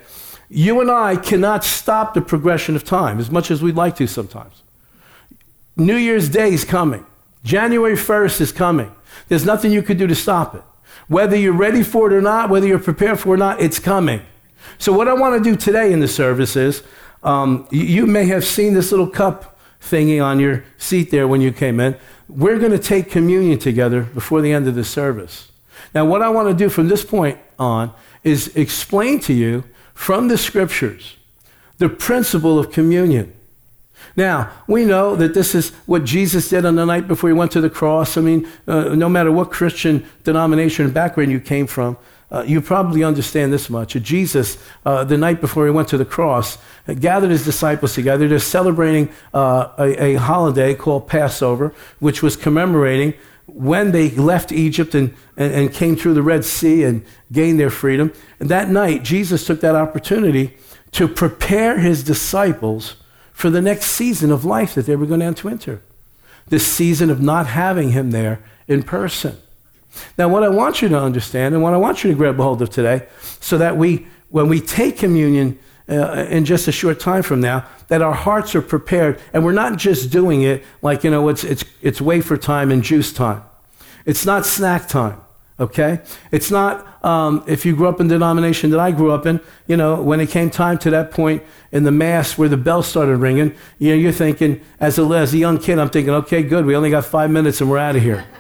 You 0.49 0.81
and 0.81 0.91
I 0.91 1.17
cannot 1.17 1.65
stop 1.65 2.13
the 2.13 2.21
progression 2.21 2.77
of 2.77 2.85
time 2.85 3.19
as 3.19 3.31
much 3.31 3.51
as 3.51 3.63
we'd 3.63 3.77
like 3.77 3.97
to 3.97 4.07
sometimes. 4.07 4.63
New 5.77 5.97
Year's 5.97 6.29
Day 6.29 6.53
is 6.53 6.65
coming. 6.65 7.07
January 7.45 7.95
1st 7.95 8.41
is 8.41 8.53
coming. 8.53 8.95
There's 9.29 9.47
nothing 9.47 9.73
you 9.73 9.83
could 9.83 9.97
do 9.97 10.07
to 10.07 10.15
stop 10.15 10.55
it. 10.55 10.63
Whether 11.09 11.37
you're 11.37 11.55
ready 11.55 11.83
for 11.83 12.11
it 12.11 12.15
or 12.15 12.21
not, 12.21 12.51
whether 12.51 12.67
you're 12.67 12.79
prepared 12.79 13.19
for 13.19 13.31
it 13.31 13.33
or 13.33 13.37
not, 13.39 13.61
it's 13.61 13.79
coming. 13.79 14.23
So, 14.79 14.93
what 14.93 15.09
I 15.09 15.15
want 15.15 15.43
to 15.43 15.51
do 15.51 15.57
today 15.57 15.93
in 15.93 16.01
the 16.01 16.09
service 16.09 16.55
is 16.57 16.83
um, 17.23 17.67
you 17.71 18.07
may 18.07 18.27
have 18.27 18.45
seen 18.45 18.75
this 18.75 18.91
little 18.91 19.09
cup 19.09 19.59
thingy 19.81 20.23
on 20.23 20.39
your 20.39 20.65
seat 20.79 21.11
there 21.11 21.27
when 21.27 21.41
you 21.41 21.53
came 21.53 21.81
in. 21.81 21.97
We're 22.29 22.59
going 22.59 22.73
to 22.73 22.79
take 22.79 23.11
communion 23.11 23.59
together 23.59 24.03
before 24.03 24.41
the 24.41 24.53
end 24.53 24.69
of 24.69 24.75
the 24.75 24.85
service. 24.85 25.51
Now, 25.95 26.05
what 26.05 26.23
I 26.23 26.29
want 26.29 26.49
to 26.49 26.55
do 26.55 26.69
from 26.69 26.89
this 26.89 27.05
point 27.05 27.39
on 27.63 27.93
is 28.25 28.55
explain 28.57 29.21
to 29.21 29.33
you 29.33 29.65
from 29.95 30.29
the 30.29 30.39
scriptures 30.39 31.17
the 31.79 31.89
principle 31.89 32.59
of 32.59 32.71
communion. 32.71 33.33
Now, 34.17 34.51
we 34.67 34.85
know 34.85 35.17
that 35.17 35.35
this 35.35 35.55
is 35.55 35.71
what 35.87 36.05
Jesus 36.05 36.49
did 36.49 36.65
on 36.65 36.75
the 36.75 36.85
night 36.85 37.09
before 37.09 37.31
he 37.31 37.35
went 37.35 37.51
to 37.53 37.61
the 37.61 37.71
cross. 37.71 38.17
I 38.17 38.21
mean, 38.21 38.49
uh, 38.67 38.95
no 38.95 39.09
matter 39.09 39.33
what 39.33 39.51
Christian 39.51 40.07
denomination 40.25 40.85
and 40.85 40.95
background 40.95 41.31
you 41.31 41.41
came 41.41 41.67
from, 41.67 41.97
uh, 42.31 42.43
you 42.47 42.61
probably 42.61 43.05
understand 43.05 43.53
this 43.53 43.69
much. 43.69 43.93
Jesus, 43.95 44.59
uh, 44.87 45.05
the 45.05 45.19
night 45.19 45.41
before 45.41 45.67
he 45.67 45.71
went 45.71 45.89
to 45.89 45.99
the 45.99 46.05
cross, 46.05 46.59
gathered 47.01 47.31
his 47.31 47.45
disciples 47.45 47.95
together. 47.95 48.27
They're 48.27 48.39
celebrating 48.39 49.11
uh, 49.35 49.69
a, 49.79 50.03
a 50.03 50.15
holiday 50.15 50.75
called 50.75 51.09
Passover, 51.09 51.75
which 51.99 52.23
was 52.23 52.37
commemorating 52.37 53.15
when 53.47 53.93
they 53.93 54.11
left 54.11 54.53
Egypt 54.53 54.95
and, 54.95 55.15
and, 55.37 55.53
and, 55.53 55.73
came 55.73 55.97
through 55.97 56.15
the 56.15 56.23
Red 56.23 56.45
Sea 56.45 56.85
and 56.85 57.05
gained 57.33 57.59
their 57.59 57.71
freedom. 57.71 58.13
And 58.41 58.49
that 58.49 58.69
night, 58.69 59.03
Jesus 59.03 59.47
took 59.47 59.61
that 59.61 59.75
opportunity 59.75 60.57
to 60.93 61.09
prepare 61.09 61.79
his 61.79 62.05
disciples 62.05 62.97
for 63.33 63.51
the 63.51 63.61
next 63.61 63.87
season 63.87 64.31
of 64.31 64.45
life 64.45 64.75
that 64.75 64.87
they 64.87 64.97
were 64.97 65.07
going 65.07 65.35
to 65.35 65.49
enter. 65.49 65.83
This 66.49 66.71
season 66.71 67.11
of 67.11 67.21
not 67.21 67.47
having 67.49 67.93
him 67.93 68.11
there 68.11 68.43
in 68.69 68.83
person. 68.83 69.37
Now, 70.17 70.29
what 70.29 70.43
I 70.43 70.49
want 70.49 70.83
you 70.83 70.89
to 70.89 70.99
understand 70.99 71.55
and 71.55 71.63
what 71.63 71.75
I 71.75 71.79
want 71.79 72.05
you 72.05 72.11
to 72.11 72.17
grab 72.17 72.39
a 72.39 72.43
hold 72.43 72.63
of 72.63 72.71
today, 72.71 73.07
so 73.41 73.59
that 73.59 73.77
we, 73.77 74.07
when 74.31 74.49
we 74.49 74.61
take 74.61 74.99
communion 74.99 75.59
uh, 75.89 76.27
in 76.31 76.45
just 76.45 76.69
a 76.69 76.73
short 76.73 77.01
time 77.01 77.23
from 77.23 77.41
now, 77.41 77.67
that 77.89 78.03
our 78.03 78.15
hearts 78.15 78.55
are 78.55 78.63
prepared 78.63 79.21
and 79.33 79.45
we're 79.45 79.53
not 79.53 79.79
just 79.79 80.11
doing 80.11 80.43
it 80.43 80.65
like, 80.81 81.05
you 81.05 81.11
know, 81.11 81.29
it's, 81.29 81.45
it's, 81.45 81.65
it's 81.81 82.01
wafer 82.01 82.37
time 82.37 82.71
and 82.71 82.83
juice 82.83 83.13
time. 83.13 83.43
It's 84.05 84.25
not 84.25 84.47
snack 84.47 84.89
time, 84.89 85.21
okay? 85.61 86.01
It's 86.31 86.51
not, 86.51 87.05
um, 87.05 87.45
if 87.47 87.67
you 87.67 87.77
grew 87.77 87.89
up 87.89 88.01
in 88.01 88.09
the 88.09 88.15
denomination 88.15 88.71
that 88.71 88.81
I 88.81 88.91
grew 88.93 89.13
up 89.13 89.27
in, 89.27 89.41
you 89.67 89.77
know, 89.77 90.01
when 90.01 90.21
it 90.21 90.31
came 90.31 90.51
time 90.51 90.79
to 90.79 90.91
that 90.91 91.11
point 91.11 91.43
in 91.71 91.85
the 91.85 91.93
Mass 91.93 92.39
where 92.39 92.49
the 92.49 92.57
bell 92.57 92.83
started 92.83 93.17
ringing, 93.17 93.55
you 93.79 93.91
know, 93.91 93.97
you're 93.97 94.13
thinking, 94.13 94.61
as 94.81 94.99
a, 94.99 95.03
as 95.03 95.35
a 95.35 95.39
young 95.39 95.59
kid, 95.59 95.79
I'm 95.79 95.91
thinking, 95.91 96.15
okay, 96.15 96.43
good, 96.43 96.65
we 96.65 96.75
only 96.77 96.91
got 96.91 97.05
five 97.05 97.31
minutes 97.31 97.61
and 97.61 97.71
we're 97.71 97.79
out 97.79 97.97
of 97.97 98.03
here. 98.03 98.25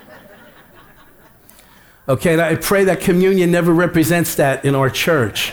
Okay, 2.09 2.33
and 2.33 2.43
I 2.43 2.57
pray 2.57 2.83
that 2.85 3.01
communion 3.01 3.53
never 3.53 3.73
represents 3.73 4.35
that 4.35 4.65
in 4.65 4.75
our 4.75 4.91
church. 4.91 5.53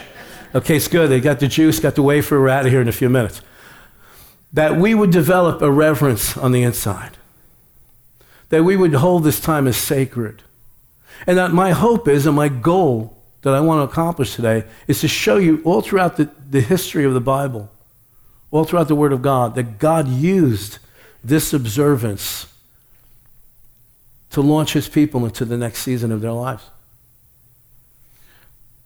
Okay, 0.53 0.77
it's 0.77 0.87
good. 0.87 1.09
They 1.09 1.21
got 1.21 1.39
the 1.39 1.47
juice, 1.47 1.79
got 1.79 1.95
the 1.95 2.01
wafer. 2.01 2.39
We're 2.39 2.49
out 2.49 2.65
of 2.65 2.71
here 2.71 2.81
in 2.81 2.87
a 2.87 2.93
few 2.93 3.09
minutes. 3.09 3.41
That 4.51 4.77
we 4.77 4.95
would 4.95 5.11
develop 5.11 5.61
a 5.61 5.71
reverence 5.71 6.35
on 6.35 6.51
the 6.51 6.63
inside. 6.63 7.17
That 8.49 8.63
we 8.63 8.75
would 8.75 8.95
hold 8.95 9.23
this 9.23 9.39
time 9.39 9.67
as 9.67 9.77
sacred. 9.77 10.41
And 11.27 11.37
that 11.37 11.51
my 11.51 11.71
hope 11.71 12.07
is, 12.07 12.25
and 12.25 12.35
my 12.35 12.49
goal 12.49 13.15
that 13.43 13.53
I 13.53 13.59
want 13.59 13.79
to 13.79 13.91
accomplish 13.91 14.35
today, 14.35 14.63
is 14.87 15.01
to 15.01 15.07
show 15.07 15.37
you 15.37 15.61
all 15.63 15.81
throughout 15.81 16.17
the, 16.17 16.31
the 16.49 16.61
history 16.61 17.05
of 17.05 17.13
the 17.13 17.21
Bible, 17.21 17.69
all 18.49 18.63
throughout 18.63 18.87
the 18.87 18.95
Word 18.95 19.13
of 19.13 19.21
God, 19.21 19.53
that 19.55 19.77
God 19.77 20.07
used 20.07 20.79
this 21.23 21.53
observance 21.53 22.47
to 24.31 24.41
launch 24.41 24.73
his 24.73 24.89
people 24.89 25.25
into 25.25 25.45
the 25.45 25.57
next 25.57 25.83
season 25.83 26.11
of 26.11 26.21
their 26.21 26.31
lives. 26.31 26.63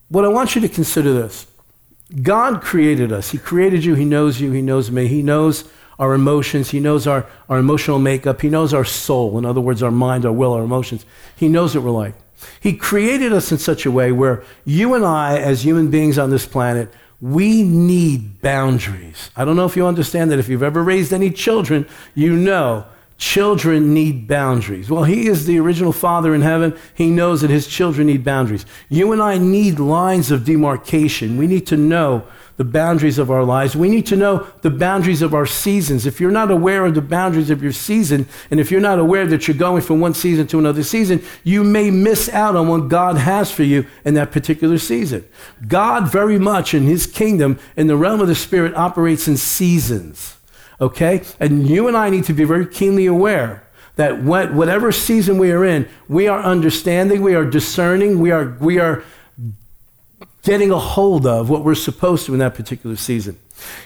What 0.10 0.26
I 0.26 0.28
want 0.28 0.56
you 0.56 0.62
to 0.62 0.70
consider 0.70 1.14
this 1.14 1.48
God 2.22 2.62
created 2.62 3.12
us. 3.12 3.32
He 3.32 3.38
created 3.38 3.84
you. 3.84 3.96
He 3.96 4.06
knows 4.06 4.40
you. 4.40 4.52
He 4.52 4.62
knows 4.62 4.92
me. 4.92 5.08
He 5.08 5.24
knows 5.24 5.68
our 5.98 6.14
emotions. 6.14 6.72
He 6.72 6.80
knows 6.80 7.08
our, 7.08 7.26
our 7.50 7.58
emotional 7.58 8.00
makeup. 8.00 8.42
He 8.42 8.50
knows 8.50 8.74
our 8.74 8.86
soul. 8.86 9.38
In 9.38 9.46
other 9.46 9.62
words, 9.62 9.82
our 9.82 9.92
mind, 9.92 10.26
our 10.26 10.32
will, 10.32 10.54
our 10.54 10.64
emotions. 10.64 11.06
He 11.36 11.48
knows 11.48 11.76
what 11.76 11.84
we're 11.84 11.92
like. 11.92 12.16
He 12.60 12.76
created 12.76 13.32
us 13.34 13.52
in 13.52 13.58
such 13.58 13.86
a 13.86 13.92
way 13.92 14.12
where 14.12 14.44
you 14.66 14.94
and 14.94 15.06
I, 15.06 15.38
as 15.40 15.64
human 15.64 15.90
beings 15.90 16.18
on 16.18 16.30
this 16.30 16.46
planet, 16.46 16.94
we 17.22 17.64
need 17.64 18.42
boundaries. 18.42 19.32
I 19.36 19.46
don't 19.46 19.56
know 19.56 19.66
if 19.66 19.78
you 19.78 19.88
understand 19.88 20.30
that. 20.32 20.40
If 20.40 20.50
you've 20.50 20.62
ever 20.62 20.84
raised 20.84 21.14
any 21.14 21.32
children, 21.32 21.88
you 22.14 22.36
know 22.36 22.86
Children 23.18 23.94
need 23.94 24.28
boundaries. 24.28 24.90
Well, 24.90 25.04
He 25.04 25.28
is 25.28 25.46
the 25.46 25.60
original 25.60 25.94
Father 25.94 26.34
in 26.34 26.42
heaven. 26.42 26.78
He 26.94 27.10
knows 27.10 27.42
that 27.42 27.50
His 27.50 27.68
children 27.68 28.08
need 28.08 28.24
boundaries. 28.24 28.66
You 28.90 29.12
and 29.12 29.22
I 29.22 29.38
need 29.38 29.80
lines 29.80 30.32
of 30.32 30.46
demarcation. 30.46 31.38
We 31.38 31.48
need 31.48 31.68
to 31.68 31.78
know 31.78 32.28
the 32.58 32.64
boundaries 32.64 33.18
of 33.18 33.32
our 33.32 33.44
lives. 33.44 33.76
We 33.76 33.90
need 33.90 34.06
to 34.08 34.16
know 34.16 34.48
the 34.62 34.70
boundaries 34.70 35.22
of 35.22 35.34
our 35.34 35.46
seasons. 35.46 36.06
If 36.06 36.20
you're 36.20 36.32
not 36.32 36.52
aware 36.52 36.86
of 36.86 36.94
the 36.94 37.02
boundaries 37.02 37.50
of 37.50 37.64
your 37.64 37.72
season, 37.72 38.28
and 38.52 38.60
if 38.60 38.72
you're 38.72 38.82
not 38.82 39.00
aware 39.00 39.26
that 39.26 39.48
you're 39.48 39.58
going 39.58 39.82
from 39.82 40.00
one 40.00 40.14
season 40.14 40.46
to 40.48 40.60
another 40.60 40.84
season, 40.84 41.24
you 41.44 41.64
may 41.64 41.90
miss 41.90 42.30
out 42.30 42.56
on 42.56 42.68
what 42.68 42.90
God 42.90 43.18
has 43.18 43.52
for 43.52 43.64
you 43.64 43.86
in 44.06 44.14
that 44.14 44.32
particular 44.32 44.78
season. 44.78 45.28
God, 45.68 46.12
very 46.12 46.38
much 46.38 46.74
in 46.74 46.84
His 46.84 47.08
kingdom, 47.08 47.60
in 47.76 47.88
the 47.88 47.98
realm 47.98 48.22
of 48.22 48.28
the 48.28 48.36
Spirit, 48.36 48.76
operates 48.76 49.28
in 49.28 49.38
seasons 49.38 50.38
okay? 50.84 51.24
And 51.40 51.68
you 51.68 51.88
and 51.88 51.98
I 51.98 52.10
need 52.10 52.26
to 52.26 52.34
be 52.34 52.44
very 52.44 52.68
keenly 52.68 53.06
aware 53.06 53.68
that 53.96 54.24
whatever 54.24 54.92
season 54.92 55.38
we 55.38 55.52
are 55.52 55.64
in, 55.64 55.88
we 56.08 56.28
are 56.28 56.42
understanding, 56.42 57.22
we 57.22 57.36
are 57.36 57.46
discerning, 57.46 58.20
we 58.20 58.32
are, 58.32 58.58
we 58.60 58.80
are 58.80 59.04
getting 60.44 60.72
a 60.72 60.80
hold 60.80 61.26
of 61.26 61.50
what 61.50 61.64
we're 61.64 61.76
supposed 61.76 62.26
to 62.26 62.34
in 62.34 62.40
that 62.40 62.56
particular 62.56 62.96
season. 62.96 63.38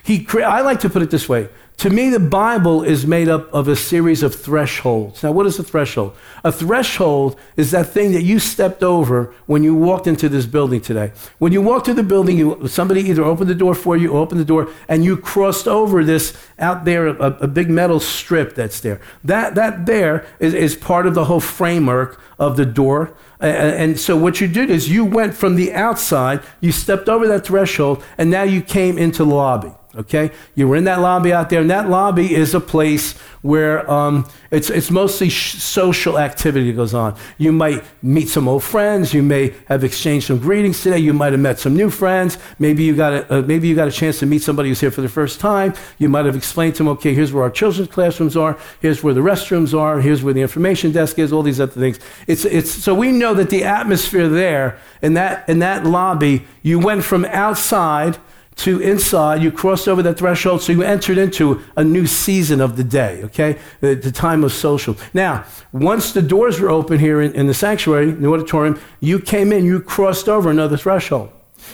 He, 0.04 0.26
I 0.44 0.62
like 0.62 0.80
to 0.82 0.90
put 0.90 1.02
it 1.02 1.12
this 1.12 1.28
way 1.28 1.50
to 1.78 1.92
me, 1.92 2.10
the 2.10 2.20
Bible 2.20 2.82
is 2.82 3.06
made 3.06 3.30
up 3.30 3.54
of 3.54 3.68
a 3.68 3.76
series 3.76 4.24
of 4.24 4.34
thresholds. 4.34 5.22
Now, 5.22 5.32
what 5.32 5.46
is 5.46 5.60
a 5.60 5.64
threshold? 5.64 6.18
A 6.44 6.52
threshold 6.52 7.40
is 7.56 7.70
that 7.70 7.90
thing 7.90 8.14
that 8.14 8.24
you 8.24 8.40
stepped 8.40 8.82
over 8.82 9.32
when 9.46 9.64
you 9.64 9.76
walked 9.76 10.08
into 10.08 10.28
this 10.28 10.48
building 10.48 10.82
today. 10.82 11.12
When 11.38 11.54
you 11.54 11.62
walked 11.62 11.86
to 11.86 11.94
the 11.94 12.02
building, 12.02 12.36
you, 12.36 12.68
somebody 12.68 13.02
either 13.02 13.24
opened 13.24 13.52
the 13.52 13.56
door 13.56 13.76
for 13.76 13.96
you 13.96 14.14
or 14.14 14.18
opened 14.18 14.42
the 14.42 14.46
door, 14.46 14.72
and 14.88 15.06
you 15.06 15.18
crossed 15.18 15.68
over 15.68 16.04
this 16.04 16.36
out 16.58 16.84
there, 16.84 17.10
a, 17.10 17.38
a 17.42 17.48
big 17.48 17.70
metal 17.70 18.00
strip 18.00 18.56
that's 18.56 18.80
there. 18.80 19.00
That, 19.24 19.54
that 19.54 19.86
there 19.86 20.26
is, 20.40 20.56
is 20.56 20.76
part 20.76 21.06
of 21.06 21.14
the 21.14 21.26
whole 21.26 21.40
framework 21.40 22.20
of 22.40 22.58
the 22.58 22.66
door. 22.66 23.16
And 23.40 24.00
so 24.00 24.18
what 24.18 24.42
you 24.42 24.48
did 24.48 24.72
is 24.72 24.90
you 24.90 25.06
went 25.06 25.36
from 25.36 25.58
the 25.58 25.72
outside, 25.74 26.42
you 26.60 26.72
stepped 26.72 27.08
over 27.08 27.28
that 27.28 27.46
threshold, 27.46 28.04
and 28.18 28.32
now 28.32 28.42
you 28.42 28.64
came 28.64 28.98
into 28.98 29.24
the 29.24 29.36
lobby 29.36 29.74
okay? 29.98 30.32
You 30.56 30.68
were 30.68 30.76
in 30.76 30.84
that 30.86 31.02
lobby 31.02 31.34
out 31.34 31.50
there, 31.50 31.62
and 31.62 31.70
that 31.70 31.90
lobby 31.90 32.34
is 32.34 32.54
a 32.54 32.60
place 32.60 33.18
where 33.42 33.90
um, 33.90 34.30
it's, 34.52 34.70
it's 34.70 34.92
mostly 34.92 35.30
sh- 35.30 35.56
social 35.56 36.20
activity 36.20 36.72
that 36.72 36.76
goes 36.76 36.94
on. 36.94 37.16
You 37.38 37.52
might 37.52 37.84
meet 38.04 38.30
some 38.30 38.48
old 38.48 38.64
friends. 38.64 39.14
You 39.14 39.24
may 39.24 39.54
have 39.68 39.84
exchanged 39.84 40.28
some 40.28 40.40
greetings 40.40 40.82
today. 40.82 40.98
You 41.00 41.14
might 41.14 41.34
have 41.34 41.40
met 41.40 41.60
some 41.60 41.76
new 41.76 41.90
friends. 41.90 42.38
Maybe 42.60 42.84
you 42.84 42.96
got 42.96 43.14
a, 43.14 43.40
uh, 43.40 43.42
maybe 43.42 43.68
you 43.68 43.76
got 43.76 43.88
a 43.88 43.92
chance 43.92 44.20
to 44.20 44.26
meet 44.26 44.42
somebody 44.42 44.70
who's 44.70 44.80
here 44.80 44.92
for 44.92 45.02
the 45.02 45.10
first 45.10 45.40
time. 45.40 45.74
You 45.98 46.10
might 46.10 46.26
have 46.26 46.36
explained 46.36 46.76
to 46.76 46.80
them, 46.80 46.90
okay, 46.90 47.14
here's 47.14 47.32
where 47.32 47.44
our 47.44 47.50
children's 47.50 47.90
classrooms 47.90 48.36
are. 48.36 48.58
Here's 48.82 49.04
where 49.04 49.14
the 49.14 49.22
restrooms 49.22 49.78
are. 49.78 50.02
Here's 50.02 50.24
where 50.24 50.34
the 50.34 50.42
information 50.42 50.92
desk 50.92 51.20
is. 51.20 51.32
All 51.32 51.44
these 51.44 51.62
other 51.62 51.72
things. 51.72 52.00
It's, 52.28 52.46
it's, 52.46 52.72
so 52.72 52.94
we 52.94 53.12
know 53.12 53.34
that 53.34 53.50
the 53.50 53.64
atmosphere 53.64 54.28
there 54.28 54.80
in 55.02 55.14
that, 55.14 55.48
in 55.48 55.60
that 55.60 55.86
lobby, 55.86 56.46
you 56.64 56.80
went 56.80 57.04
from 57.04 57.26
outside– 57.26 58.18
to 58.58 58.80
inside, 58.80 59.42
you 59.44 59.52
crossed 59.52 59.88
over 59.88 60.02
that 60.04 60.18
threshold, 60.18 60.62
so 60.62 60.72
you 60.72 60.82
entered 60.82 61.18
into 61.18 61.64
a 61.76 61.84
new 61.84 62.08
season 62.08 62.60
of 62.60 62.76
the 62.76 62.84
day, 62.84 63.22
okay? 63.24 63.58
The, 63.82 63.96
the 63.96 64.12
time 64.12 64.44
of 64.44 64.52
social. 64.52 64.98
Now, 65.14 65.46
once 65.72 66.12
the 66.12 66.22
doors 66.22 66.60
were 66.60 66.70
open 66.70 67.00
here 67.00 67.22
in, 67.22 67.34
in 67.34 67.48
the 67.48 67.54
sanctuary, 67.54 68.10
in 68.10 68.22
the 68.22 68.30
auditorium, 68.30 68.80
you 69.00 69.20
came 69.20 69.54
in, 69.54 69.66
you 69.66 69.80
crossed 69.80 70.28
over 70.28 70.50
another 70.50 70.78
threshold. 70.78 71.32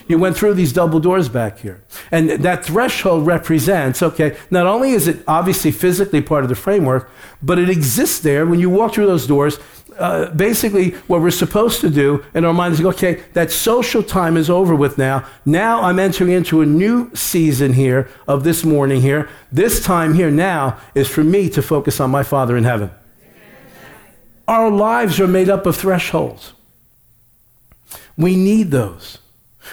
You 0.08 0.18
went 0.18 0.36
through 0.36 0.54
these 0.56 0.74
double 0.74 1.00
doors 1.00 1.30
back 1.30 1.60
here. 1.60 1.84
And 2.12 2.30
that 2.30 2.66
threshold 2.66 3.26
represents, 3.26 4.04
okay, 4.04 4.38
not 4.52 4.66
only 4.66 4.92
is 4.92 5.08
it 5.08 5.24
obviously 5.28 5.72
physically 5.72 6.22
part 6.22 6.44
of 6.44 6.50
the 6.50 6.56
framework, 6.56 7.10
but 7.42 7.60
it 7.60 7.70
exists 7.70 8.20
there 8.20 8.46
when 8.46 8.60
you 8.60 8.70
walk 8.70 8.94
through 8.94 9.08
those 9.08 9.28
doors 9.28 9.60
uh, 9.98 10.30
basically 10.32 10.92
what 11.08 11.22
we're 11.22 11.32
supposed 11.32 11.82
to 11.82 11.90
do 11.90 12.24
in 12.34 12.46
our 12.46 12.54
mind 12.54 12.74
is 12.74 12.82
okay, 12.84 13.24
that 13.34 13.52
social 13.52 14.04
time 14.04 14.38
is 14.38 14.50
over 14.50 14.76
with 14.76 14.98
now. 14.98 15.26
Now 15.46 15.82
I'm 15.82 16.00
entering 16.00 16.32
into 16.32 16.62
a 16.62 16.66
new 16.66 17.14
season 17.14 17.74
here 17.74 18.10
of 18.28 18.44
this 18.44 18.64
morning 18.64 19.02
here. 19.02 19.30
This 19.52 19.84
time 19.84 20.14
here 20.14 20.32
now 20.32 20.80
is 20.96 21.08
for 21.08 21.24
me 21.24 21.50
to 21.50 21.62
focus 21.62 22.00
on 22.00 22.12
my 22.12 22.24
Father 22.24 22.58
in 22.58 22.64
heaven. 22.64 22.92
Our 24.48 24.70
lives 24.70 25.20
are 25.20 25.28
made 25.28 25.50
up 25.50 25.66
of 25.66 25.76
thresholds. 25.76 26.54
We 28.18 28.36
need 28.36 28.72
those. 28.72 29.20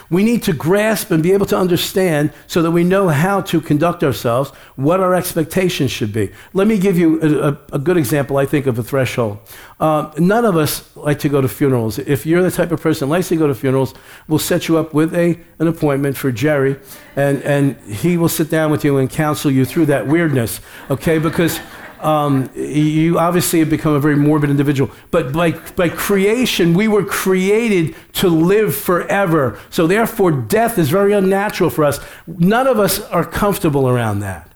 We 0.08 0.24
need 0.24 0.42
to 0.44 0.52
grasp 0.52 1.10
and 1.10 1.22
be 1.22 1.32
able 1.32 1.46
to 1.46 1.58
understand 1.58 2.32
so 2.46 2.62
that 2.62 2.70
we 2.70 2.84
know 2.84 3.08
how 3.08 3.40
to 3.42 3.60
conduct 3.60 4.02
ourselves, 4.02 4.50
what 4.76 5.00
our 5.00 5.14
expectations 5.14 5.90
should 5.90 6.12
be. 6.12 6.30
Let 6.52 6.66
me 6.66 6.78
give 6.78 6.98
you 6.98 7.20
a, 7.20 7.48
a, 7.50 7.58
a 7.74 7.78
good 7.78 7.96
example, 7.96 8.36
I 8.36 8.46
think, 8.46 8.66
of 8.66 8.78
a 8.78 8.82
threshold. 8.82 9.38
Uh, 9.78 10.12
none 10.18 10.44
of 10.44 10.56
us 10.56 10.94
like 10.96 11.18
to 11.20 11.28
go 11.28 11.40
to 11.40 11.48
funerals. 11.48 11.98
If 11.98 12.26
you're 12.26 12.42
the 12.42 12.50
type 12.50 12.70
of 12.70 12.80
person 12.80 13.08
likes 13.08 13.28
to 13.28 13.36
go 13.36 13.46
to 13.46 13.54
funerals, 13.54 13.94
we'll 14.28 14.38
set 14.38 14.68
you 14.68 14.78
up 14.78 14.92
with 14.92 15.14
a, 15.14 15.38
an 15.58 15.68
appointment 15.68 16.16
for 16.16 16.30
Jerry, 16.30 16.78
and, 17.16 17.42
and 17.42 17.76
he 17.82 18.16
will 18.16 18.28
sit 18.28 18.50
down 18.50 18.70
with 18.70 18.84
you 18.84 18.98
and 18.98 19.08
counsel 19.08 19.50
you 19.50 19.64
through 19.64 19.86
that 19.86 20.06
weirdness, 20.06 20.60
okay? 20.90 21.18
Because 21.18 21.58
um, 22.00 22.50
you 22.54 23.18
obviously 23.18 23.58
have 23.58 23.70
become 23.70 23.94
a 23.94 24.00
very 24.00 24.16
morbid 24.16 24.50
individual. 24.50 24.90
But 25.10 25.32
by, 25.32 25.52
by 25.52 25.88
creation, 25.88 26.74
we 26.74 26.88
were 26.88 27.04
created 27.04 27.94
to 28.14 28.28
live 28.28 28.74
forever. 28.74 29.58
So 29.70 29.86
therefore, 29.86 30.32
death 30.32 30.78
is 30.78 30.88
very 30.88 31.12
unnatural 31.12 31.70
for 31.70 31.84
us. 31.84 32.00
None 32.26 32.66
of 32.66 32.78
us 32.78 33.00
are 33.00 33.24
comfortable 33.24 33.88
around 33.88 34.20
that. 34.20 34.50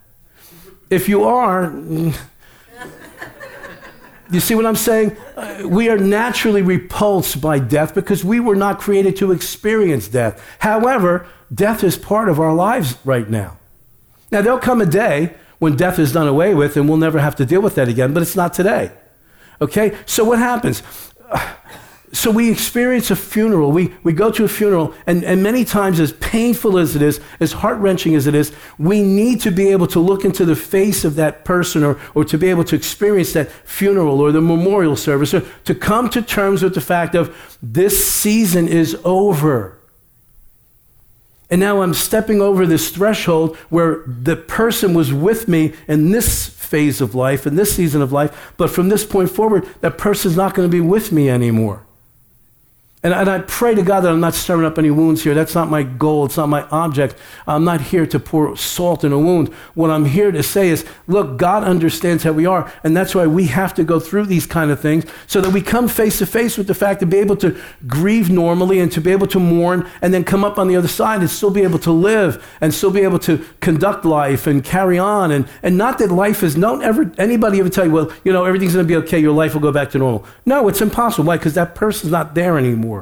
If 0.90 1.08
you 1.08 1.24
are, 1.24 1.64
you 4.30 4.40
see 4.40 4.54
what 4.54 4.66
I'm 4.66 4.76
saying? 4.76 5.16
Uh, 5.36 5.62
we 5.66 5.88
are 5.88 5.98
naturally 5.98 6.62
repulsed 6.62 7.40
by 7.40 7.58
death 7.58 7.94
because 7.94 8.24
we 8.24 8.40
were 8.40 8.56
not 8.56 8.78
created 8.78 9.16
to 9.16 9.32
experience 9.32 10.08
death. 10.08 10.42
However, 10.60 11.26
death 11.52 11.84
is 11.84 11.98
part 11.98 12.28
of 12.28 12.40
our 12.40 12.54
lives 12.54 12.96
right 13.04 13.28
now. 13.28 13.58
Now, 14.30 14.42
there'll 14.42 14.58
come 14.58 14.80
a 14.80 14.86
day 14.86 15.34
when 15.64 15.76
death 15.76 15.99
is 15.99 16.12
done 16.12 16.28
away 16.28 16.54
with 16.54 16.76
and 16.76 16.88
we'll 16.88 16.99
never 16.99 17.18
have 17.18 17.35
to 17.37 17.47
deal 17.47 17.62
with 17.62 17.75
that 17.75 17.88
again, 17.88 18.12
but 18.12 18.23
it's 18.23 18.37
not 18.37 18.52
today. 18.52 18.92
Okay? 19.61 19.97
So 20.06 20.23
what 20.25 20.38
happens? 20.38 20.83
So 22.12 22.30
we 22.30 22.49
experience 22.49 23.11
a 23.11 23.16
funeral. 23.16 23.73
We, 23.73 23.92
we 24.04 24.12
go 24.12 24.30
to 24.30 24.44
a 24.44 24.49
funeral, 24.49 24.94
and, 25.04 25.25
and 25.25 25.42
many 25.42 25.64
times, 25.64 25.99
as 25.99 26.12
painful 26.12 26.78
as 26.78 26.94
it 26.94 27.02
is, 27.02 27.21
as 27.40 27.50
heart 27.50 27.76
wrenching 27.78 28.14
as 28.14 28.28
it 28.28 28.37
is, 28.37 28.52
we 28.78 29.02
need 29.02 29.40
to 29.40 29.50
be 29.50 29.71
able 29.71 29.88
to 29.88 29.99
look 29.99 30.25
into 30.25 30.44
the 30.44 30.54
face 30.54 31.04
of 31.04 31.16
that 31.16 31.44
person 31.44 31.83
or, 31.83 31.99
or 32.14 32.25
to 32.26 32.38
be 32.38 32.50
able 32.50 32.62
to 32.66 32.76
experience 32.76 33.33
that 33.33 33.50
funeral 33.50 34.21
or 34.21 34.30
the 34.30 34.40
memorial 34.40 34.94
service 34.94 35.35
or 35.35 35.40
to 35.64 35.75
come 35.75 36.09
to 36.11 36.23
terms 36.23 36.62
with 36.62 36.75
the 36.76 36.80
fact 36.80 37.16
of 37.16 37.59
this 37.61 37.99
season 38.14 38.68
is 38.68 38.97
over. 39.02 39.76
And 41.50 41.60
now 41.60 41.82
I'm 41.82 41.94
stepping 41.94 42.40
over 42.40 42.66
this 42.66 42.90
threshold 42.90 43.56
where 43.68 44.02
the 44.06 44.36
person 44.36 44.94
was 44.94 45.12
with 45.12 45.46
me 45.46 45.74
in 45.86 46.10
this 46.10 46.48
phase 46.48 47.00
of 47.00 47.14
life, 47.14 47.46
in 47.46 47.56
this 47.56 47.74
season 47.76 48.02
of 48.02 48.12
life, 48.12 48.52
but 48.56 48.70
from 48.70 48.88
this 48.88 49.04
point 49.04 49.30
forward, 49.30 49.68
that 49.80 49.98
person's 49.98 50.36
not 50.36 50.54
going 50.54 50.68
to 50.68 50.72
be 50.72 50.80
with 50.80 51.12
me 51.12 51.28
anymore. 51.28 51.83
And, 53.04 53.12
and 53.12 53.28
I 53.28 53.40
pray 53.40 53.75
to 53.75 53.82
God 53.82 54.00
that 54.00 54.11
I'm 54.11 54.20
not 54.20 54.32
stirring 54.32 54.64
up 54.64 54.78
any 54.78 54.90
wounds 54.90 55.23
here. 55.23 55.34
That's 55.34 55.54
not 55.54 55.68
my 55.68 55.82
goal. 55.82 56.25
It's 56.25 56.38
not 56.38 56.49
my 56.49 56.62
object. 56.70 57.14
I'm 57.46 57.62
not 57.62 57.82
here 57.82 58.06
to 58.06 58.18
pour 58.18 58.56
salt 58.56 59.04
in 59.04 59.12
a 59.12 59.18
wound. 59.18 59.52
What 59.75 59.90
I'm 59.90 60.06
here 60.06 60.32
to 60.32 60.42
say 60.42 60.70
is, 60.70 60.87
look, 61.06 61.37
God 61.37 61.64
understands 61.64 62.25
how 62.25 62.32
we 62.32 62.46
are. 62.46 62.73
And 62.82 62.96
that's 62.96 63.14
why 63.14 63.26
we 63.26 63.44
have 63.49 63.75
to 63.75 63.84
go 63.84 64.00
through 64.00 64.25
these 64.25 64.46
kind 64.46 64.70
of 64.70 64.80
things 64.80 65.04
so 65.26 65.42
that 65.42 65.52
we 65.52 65.61
come 65.61 65.87
face 65.87 66.16
to 66.20 66.26
face 66.26 66.56
with 66.56 66.66
the 66.66 66.75
fact 66.75 67.00
to 67.00 67.06
be 67.06 67.18
able 67.18 67.37
to 67.37 67.61
grieve 67.87 68.30
normally 68.30 68.80
and 68.80 68.90
to 68.92 69.02
be 69.02 69.12
able 69.12 69.26
to 69.26 69.38
mourn 69.38 69.87
and 70.00 70.14
then 70.14 70.25
come 70.25 70.42
up 70.42 70.58
on 70.58 70.68
the 70.68 70.76
other 70.76 70.88
side 70.88 71.20
and 71.20 71.28
still 71.28 71.50
be 71.50 71.62
able 71.62 71.78
to 71.80 71.92
live 71.92 72.42
and 72.62 72.73
still 72.73 72.90
be 72.90 73.02
able 73.02 73.18
to 73.18 73.44
conduct 73.61 74.06
life 74.06 74.46
and 74.46 74.64
carry 74.64 74.99
on. 74.99 75.30
And, 75.30 75.46
and 75.62 75.76
not 75.76 75.99
that 75.99 76.11
life 76.11 76.42
is, 76.42 76.54
don't 76.54 76.82
ever, 76.82 77.12
anybody 77.18 77.61
ever 77.61 77.68
tell 77.68 77.84
you, 77.84 77.92
well, 77.92 78.12
you 78.25 78.32
know, 78.32 78.46
everything's 78.46 78.73
going 78.73 78.87
to 78.87 78.88
be 78.88 78.96
okay. 79.04 79.18
Your 79.18 79.34
life 79.34 79.52
will 79.52 79.61
go 79.61 79.73
back 79.73 79.90
to 79.90 79.99
normal. 79.99 80.25
No, 80.46 80.68
it's 80.68 80.80
impossible. 80.80 81.26
Why? 81.26 81.37
Because 81.37 81.52
that 81.52 81.75
person's 81.75 82.11
not 82.11 82.34
there 82.34 82.56
anymore. 82.56 82.93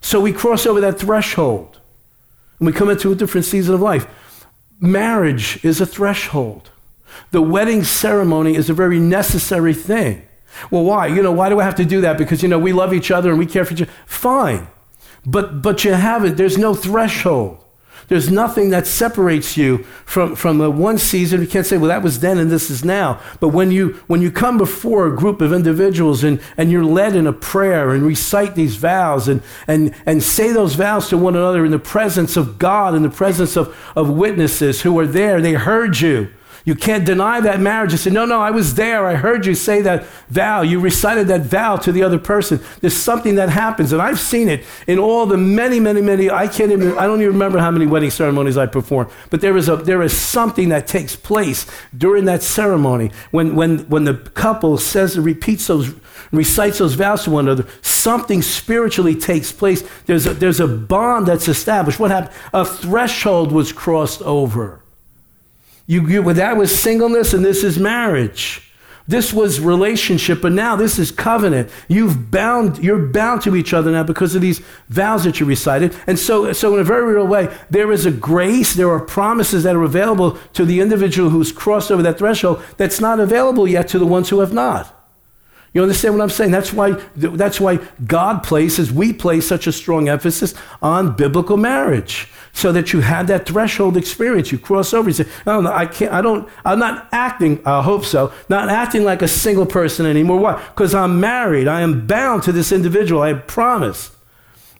So 0.00 0.20
we 0.20 0.32
cross 0.32 0.66
over 0.66 0.80
that 0.80 0.98
threshold 0.98 1.80
and 2.58 2.66
we 2.66 2.72
come 2.72 2.90
into 2.90 3.12
a 3.12 3.14
different 3.14 3.46
season 3.46 3.74
of 3.74 3.80
life. 3.80 4.06
Marriage 4.80 5.64
is 5.64 5.80
a 5.80 5.86
threshold. 5.86 6.70
The 7.30 7.42
wedding 7.42 7.84
ceremony 7.84 8.54
is 8.54 8.70
a 8.70 8.74
very 8.74 9.00
necessary 9.00 9.74
thing. 9.74 10.22
Well, 10.70 10.84
why? 10.84 11.06
You 11.08 11.22
know, 11.22 11.32
why 11.32 11.48
do 11.48 11.60
I 11.60 11.64
have 11.64 11.74
to 11.76 11.84
do 11.84 12.00
that? 12.00 12.18
Because, 12.18 12.42
you 12.42 12.48
know, 12.48 12.58
we 12.58 12.72
love 12.72 12.94
each 12.94 13.10
other 13.10 13.30
and 13.30 13.38
we 13.38 13.46
care 13.46 13.64
for 13.64 13.74
each 13.74 13.82
other. 13.82 13.92
Fine. 14.06 14.68
But, 15.26 15.62
but 15.62 15.84
you 15.84 15.92
haven't, 15.92 16.36
there's 16.36 16.58
no 16.58 16.74
threshold. 16.74 17.64
There's 18.08 18.30
nothing 18.30 18.70
that 18.70 18.86
separates 18.86 19.58
you 19.58 19.84
from, 20.06 20.34
from 20.34 20.56
the 20.56 20.70
one 20.70 20.96
season. 20.96 21.42
You 21.42 21.46
can't 21.46 21.66
say, 21.66 21.76
well, 21.76 21.88
that 21.88 22.02
was 22.02 22.20
then 22.20 22.38
and 22.38 22.50
this 22.50 22.70
is 22.70 22.82
now. 22.82 23.20
But 23.38 23.48
when 23.48 23.70
you, 23.70 24.00
when 24.06 24.22
you 24.22 24.30
come 24.30 24.56
before 24.56 25.06
a 25.06 25.14
group 25.14 25.42
of 25.42 25.52
individuals 25.52 26.24
and, 26.24 26.40
and 26.56 26.72
you're 26.72 26.84
led 26.84 27.14
in 27.14 27.26
a 27.26 27.34
prayer 27.34 27.90
and 27.90 28.02
recite 28.02 28.54
these 28.54 28.76
vows 28.76 29.28
and, 29.28 29.42
and, 29.66 29.94
and 30.06 30.22
say 30.22 30.52
those 30.52 30.74
vows 30.74 31.10
to 31.10 31.18
one 31.18 31.36
another 31.36 31.66
in 31.66 31.70
the 31.70 31.78
presence 31.78 32.36
of 32.38 32.58
God, 32.58 32.94
in 32.94 33.02
the 33.02 33.10
presence 33.10 33.56
of, 33.56 33.76
of 33.94 34.08
witnesses 34.08 34.80
who 34.82 34.98
are 34.98 35.06
there, 35.06 35.42
they 35.42 35.52
heard 35.52 36.00
you. 36.00 36.30
You 36.68 36.74
can't 36.74 37.06
deny 37.06 37.40
that 37.40 37.60
marriage 37.60 37.92
and 37.92 37.98
say, 37.98 38.10
No, 38.10 38.26
no, 38.26 38.42
I 38.42 38.50
was 38.50 38.74
there. 38.74 39.06
I 39.06 39.14
heard 39.14 39.46
you 39.46 39.54
say 39.54 39.80
that 39.80 40.04
vow. 40.28 40.60
You 40.60 40.80
recited 40.80 41.26
that 41.28 41.40
vow 41.40 41.76
to 41.76 41.90
the 41.90 42.02
other 42.02 42.18
person. 42.18 42.60
There's 42.82 42.94
something 42.94 43.36
that 43.36 43.48
happens. 43.48 43.90
And 43.90 44.02
I've 44.02 44.20
seen 44.20 44.50
it 44.50 44.66
in 44.86 44.98
all 44.98 45.24
the 45.24 45.38
many, 45.38 45.80
many, 45.80 46.02
many, 46.02 46.30
I 46.30 46.46
can't 46.46 46.70
even, 46.70 46.98
I 46.98 47.06
don't 47.06 47.22
even 47.22 47.32
remember 47.32 47.58
how 47.58 47.70
many 47.70 47.86
wedding 47.86 48.10
ceremonies 48.10 48.58
I 48.58 48.66
performed. 48.66 49.10
But 49.30 49.40
there 49.40 49.56
is, 49.56 49.70
a, 49.70 49.76
there 49.76 50.02
is 50.02 50.14
something 50.14 50.68
that 50.68 50.86
takes 50.86 51.16
place 51.16 51.64
during 51.96 52.26
that 52.26 52.42
ceremony 52.42 53.12
when, 53.30 53.56
when, 53.56 53.88
when 53.88 54.04
the 54.04 54.16
couple 54.34 54.76
says, 54.76 55.18
repeats 55.18 55.68
those, 55.68 55.94
recites 56.32 56.80
those 56.80 56.96
vows 56.96 57.24
to 57.24 57.30
one 57.30 57.48
another. 57.48 57.66
Something 57.80 58.42
spiritually 58.42 59.14
takes 59.14 59.52
place. 59.52 59.88
There's 60.04 60.26
a, 60.26 60.34
there's 60.34 60.60
a 60.60 60.68
bond 60.68 61.28
that's 61.28 61.48
established. 61.48 61.98
What 61.98 62.10
happened? 62.10 62.36
A 62.52 62.66
threshold 62.66 63.52
was 63.52 63.72
crossed 63.72 64.20
over. 64.20 64.82
You, 65.88 66.06
you, 66.06 66.34
that 66.34 66.56
was 66.56 66.78
singleness 66.78 67.32
and 67.32 67.44
this 67.44 67.64
is 67.64 67.78
marriage. 67.78 68.62
This 69.08 69.32
was 69.32 69.58
relationship, 69.58 70.42
but 70.42 70.52
now 70.52 70.76
this 70.76 70.98
is 70.98 71.10
covenant. 71.10 71.70
You've 71.88 72.30
bound, 72.30 72.84
you're 72.84 73.06
bound 73.06 73.40
to 73.42 73.56
each 73.56 73.72
other 73.72 73.90
now 73.90 74.02
because 74.02 74.34
of 74.34 74.42
these 74.42 74.60
vows 74.90 75.24
that 75.24 75.40
you 75.40 75.46
recited. 75.46 75.96
And 76.06 76.18
so, 76.18 76.52
so 76.52 76.74
in 76.74 76.80
a 76.80 76.84
very 76.84 77.14
real 77.14 77.26
way, 77.26 77.48
there 77.70 77.90
is 77.90 78.04
a 78.04 78.10
grace, 78.10 78.74
there 78.74 78.90
are 78.90 79.00
promises 79.00 79.62
that 79.62 79.74
are 79.74 79.82
available 79.82 80.32
to 80.52 80.66
the 80.66 80.80
individual 80.80 81.30
who's 81.30 81.52
crossed 81.52 81.90
over 81.90 82.02
that 82.02 82.18
threshold 82.18 82.62
that's 82.76 83.00
not 83.00 83.18
available 83.18 83.66
yet 83.66 83.88
to 83.88 83.98
the 83.98 84.06
ones 84.06 84.28
who 84.28 84.40
have 84.40 84.52
not. 84.52 84.94
You 85.78 85.82
understand 85.82 86.14
what 86.14 86.24
I'm 86.24 86.30
saying? 86.30 86.50
That's 86.50 86.72
why, 86.72 87.00
that's 87.14 87.60
why 87.60 87.76
God 88.04 88.42
places, 88.42 88.90
we 88.90 89.12
place 89.12 89.46
such 89.46 89.68
a 89.68 89.72
strong 89.72 90.08
emphasis 90.08 90.52
on 90.82 91.14
biblical 91.14 91.56
marriage 91.56 92.26
so 92.52 92.72
that 92.72 92.92
you 92.92 92.98
have 92.98 93.28
that 93.28 93.46
threshold 93.46 93.96
experience. 93.96 94.50
You 94.50 94.58
cross 94.58 94.92
over. 94.92 95.08
You 95.08 95.14
say, 95.14 95.26
"Oh 95.46 95.60
no, 95.60 95.72
I 95.72 95.86
can't. 95.86 96.12
I 96.12 96.20
don't. 96.20 96.48
I'm 96.64 96.80
not 96.80 97.06
acting. 97.12 97.62
I 97.64 97.80
hope 97.80 98.04
so. 98.04 98.32
Not 98.48 98.68
acting 98.68 99.04
like 99.04 99.22
a 99.22 99.28
single 99.28 99.66
person 99.66 100.04
anymore. 100.04 100.40
Why? 100.40 100.60
Because 100.70 100.96
I'm 100.96 101.20
married. 101.20 101.68
I 101.68 101.82
am 101.82 102.08
bound 102.08 102.42
to 102.42 102.50
this 102.50 102.72
individual. 102.72 103.22
I 103.22 103.34
promise. 103.34 104.10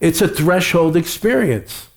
It's 0.01 0.21
a 0.21 0.27
threshold 0.27 0.97
experience. 0.97 1.91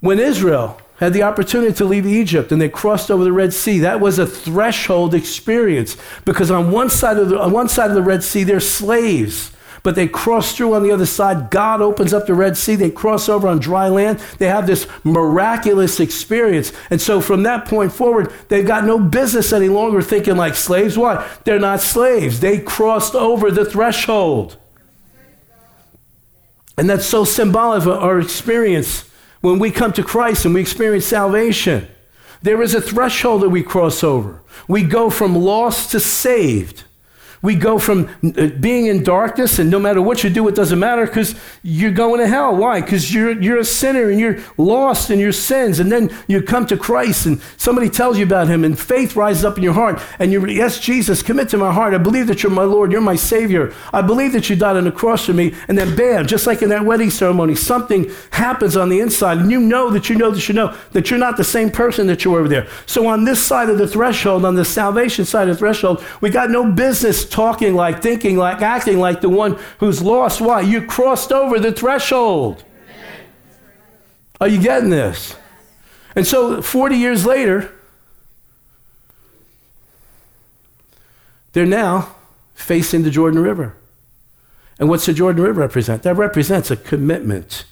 When 0.00 0.18
Israel 0.18 0.80
had 1.02 1.12
the 1.12 1.24
opportunity 1.24 1.72
to 1.74 1.84
leave 1.84 2.06
Egypt 2.06 2.52
and 2.52 2.62
they 2.62 2.68
crossed 2.68 3.10
over 3.10 3.24
the 3.24 3.32
Red 3.32 3.52
Sea, 3.52 3.80
that 3.80 3.98
was 3.98 4.20
a 4.20 4.26
threshold 4.26 5.14
experience 5.14 5.96
because 6.24 6.48
on 6.48 6.70
one 6.70 6.88
side 6.88 7.18
of 7.18 7.28
the, 7.28 7.40
on 7.40 7.50
one 7.50 7.68
side 7.68 7.90
of 7.90 7.96
the 7.96 8.02
Red 8.02 8.22
Sea, 8.22 8.44
they're 8.44 8.60
slaves. 8.60 9.50
But 9.82 9.96
they 9.96 10.06
cross 10.06 10.56
through 10.56 10.74
on 10.74 10.84
the 10.84 10.92
other 10.92 11.06
side. 11.06 11.50
God 11.50 11.80
opens 11.80 12.14
up 12.14 12.28
the 12.28 12.34
Red 12.34 12.56
Sea. 12.56 12.76
They 12.76 12.88
cross 12.88 13.28
over 13.28 13.48
on 13.48 13.58
dry 13.58 13.88
land. 13.88 14.20
They 14.38 14.46
have 14.46 14.68
this 14.68 14.86
miraculous 15.02 15.98
experience. 15.98 16.72
And 16.88 17.00
so 17.00 17.20
from 17.20 17.42
that 17.42 17.66
point 17.66 17.92
forward, 17.92 18.32
they've 18.46 18.64
got 18.64 18.84
no 18.84 19.00
business 19.00 19.52
any 19.52 19.68
longer 19.68 20.02
thinking 20.02 20.36
like 20.36 20.54
slaves. 20.54 20.96
Why? 20.96 21.28
They're 21.42 21.58
not 21.58 21.80
slaves. 21.80 22.38
They 22.38 22.60
crossed 22.60 23.16
over 23.16 23.50
the 23.50 23.64
threshold. 23.64 24.56
And 26.78 26.88
that's 26.88 27.06
so 27.06 27.24
symbolic 27.24 27.82
of 27.82 27.88
our 27.88 28.20
experience 28.20 29.10
when 29.42 29.58
we 29.58 29.70
come 29.70 29.92
to 29.92 30.02
Christ 30.02 30.46
and 30.46 30.54
we 30.54 30.62
experience 30.62 31.04
salvation. 31.04 31.86
There 32.40 32.62
is 32.62 32.74
a 32.74 32.80
threshold 32.80 33.42
that 33.42 33.50
we 33.50 33.62
cross 33.62 34.02
over. 34.02 34.40
We 34.66 34.82
go 34.82 35.10
from 35.10 35.36
lost 35.36 35.90
to 35.90 36.00
saved. 36.00 36.84
We 37.42 37.56
go 37.56 37.78
from 37.78 38.08
uh, 38.22 38.46
being 38.60 38.86
in 38.86 39.02
darkness, 39.02 39.58
and 39.58 39.68
no 39.68 39.80
matter 39.80 40.00
what 40.00 40.22
you 40.22 40.30
do, 40.30 40.46
it 40.46 40.54
doesn't 40.54 40.78
matter 40.78 41.04
because 41.06 41.34
you're 41.64 41.90
going 41.90 42.20
to 42.20 42.28
hell. 42.28 42.54
Why? 42.56 42.80
Because 42.80 43.12
you're, 43.12 43.40
you're 43.42 43.58
a 43.58 43.64
sinner 43.64 44.10
and 44.10 44.20
you're 44.20 44.38
lost 44.56 45.10
in 45.10 45.18
your 45.18 45.32
sins. 45.32 45.80
And 45.80 45.90
then 45.90 46.16
you 46.28 46.40
come 46.40 46.66
to 46.66 46.76
Christ, 46.76 47.26
and 47.26 47.40
somebody 47.56 47.90
tells 47.90 48.16
you 48.16 48.24
about 48.24 48.46
him, 48.46 48.64
and 48.64 48.78
faith 48.78 49.16
rises 49.16 49.44
up 49.44 49.56
in 49.56 49.64
your 49.64 49.72
heart. 49.72 50.00
And 50.20 50.30
you, 50.30 50.46
yes, 50.46 50.78
Jesus, 50.78 51.20
commit 51.20 51.48
to 51.48 51.58
my 51.58 51.72
heart. 51.72 51.94
I 51.94 51.98
believe 51.98 52.28
that 52.28 52.44
you're 52.44 52.52
my 52.52 52.62
Lord, 52.62 52.92
you're 52.92 53.00
my 53.00 53.16
Savior. 53.16 53.74
I 53.92 54.02
believe 54.02 54.32
that 54.34 54.48
you 54.48 54.54
died 54.54 54.76
on 54.76 54.84
the 54.84 54.92
cross 54.92 55.26
for 55.26 55.32
me. 55.32 55.52
And 55.66 55.76
then, 55.76 55.96
bam, 55.96 56.26
just 56.26 56.46
like 56.46 56.62
in 56.62 56.68
that 56.68 56.84
wedding 56.84 57.10
ceremony, 57.10 57.56
something 57.56 58.08
happens 58.30 58.76
on 58.76 58.88
the 58.88 59.00
inside, 59.00 59.38
and 59.38 59.50
you 59.50 59.58
know 59.58 59.90
that 59.90 60.08
you 60.08 60.16
know 60.16 60.30
that 60.30 60.48
you 60.48 60.54
know 60.54 60.76
that 60.92 61.10
you're 61.10 61.18
not 61.18 61.36
the 61.36 61.44
same 61.44 61.70
person 61.70 62.06
that 62.06 62.24
you 62.24 62.30
were 62.30 62.46
there. 62.46 62.68
So, 62.86 63.08
on 63.08 63.24
this 63.24 63.44
side 63.44 63.68
of 63.68 63.78
the 63.78 63.88
threshold, 63.88 64.44
on 64.44 64.54
the 64.54 64.64
salvation 64.64 65.24
side 65.24 65.48
of 65.48 65.56
the 65.56 65.58
threshold, 65.58 66.04
we 66.20 66.30
got 66.30 66.50
no 66.50 66.70
business 66.70 67.28
talking 67.32 67.74
like, 67.74 68.02
thinking 68.02 68.36
like, 68.36 68.62
acting 68.62 68.98
like 68.98 69.20
the 69.20 69.28
one 69.28 69.58
who's 69.78 70.02
lost. 70.02 70.40
Why? 70.40 70.60
You 70.60 70.86
crossed 70.86 71.32
over 71.32 71.58
the 71.58 71.72
threshold. 71.72 72.64
Are 74.40 74.48
you 74.48 74.60
getting 74.60 74.90
this? 74.90 75.36
And 76.14 76.26
so 76.26 76.60
40 76.62 76.96
years 76.96 77.24
later, 77.24 77.72
they're 81.52 81.66
now 81.66 82.14
facing 82.54 83.02
the 83.02 83.10
Jordan 83.10 83.42
River. 83.42 83.76
And 84.78 84.88
what's 84.88 85.06
the 85.06 85.14
Jordan 85.14 85.42
River 85.42 85.60
represent? 85.60 86.02
That 86.02 86.16
represents 86.16 86.70
a 86.70 86.76
commitment 86.76 87.64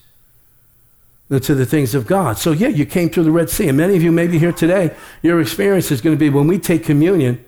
to 1.28 1.54
the 1.54 1.66
things 1.66 1.94
of 1.94 2.06
God. 2.06 2.38
So, 2.38 2.52
yeah, 2.52 2.68
you 2.68 2.86
came 2.86 3.08
through 3.08 3.24
the 3.24 3.30
Red 3.30 3.50
Sea. 3.50 3.68
And 3.68 3.76
many 3.76 3.96
of 3.96 4.02
you 4.02 4.10
may 4.10 4.26
be 4.26 4.38
here 4.38 4.52
today, 4.52 4.94
your 5.22 5.40
experience 5.40 5.90
is 5.90 6.00
going 6.00 6.16
to 6.16 6.18
be 6.18 6.28
when 6.30 6.46
we 6.46 6.58
take 6.58 6.84
communion, 6.84 7.44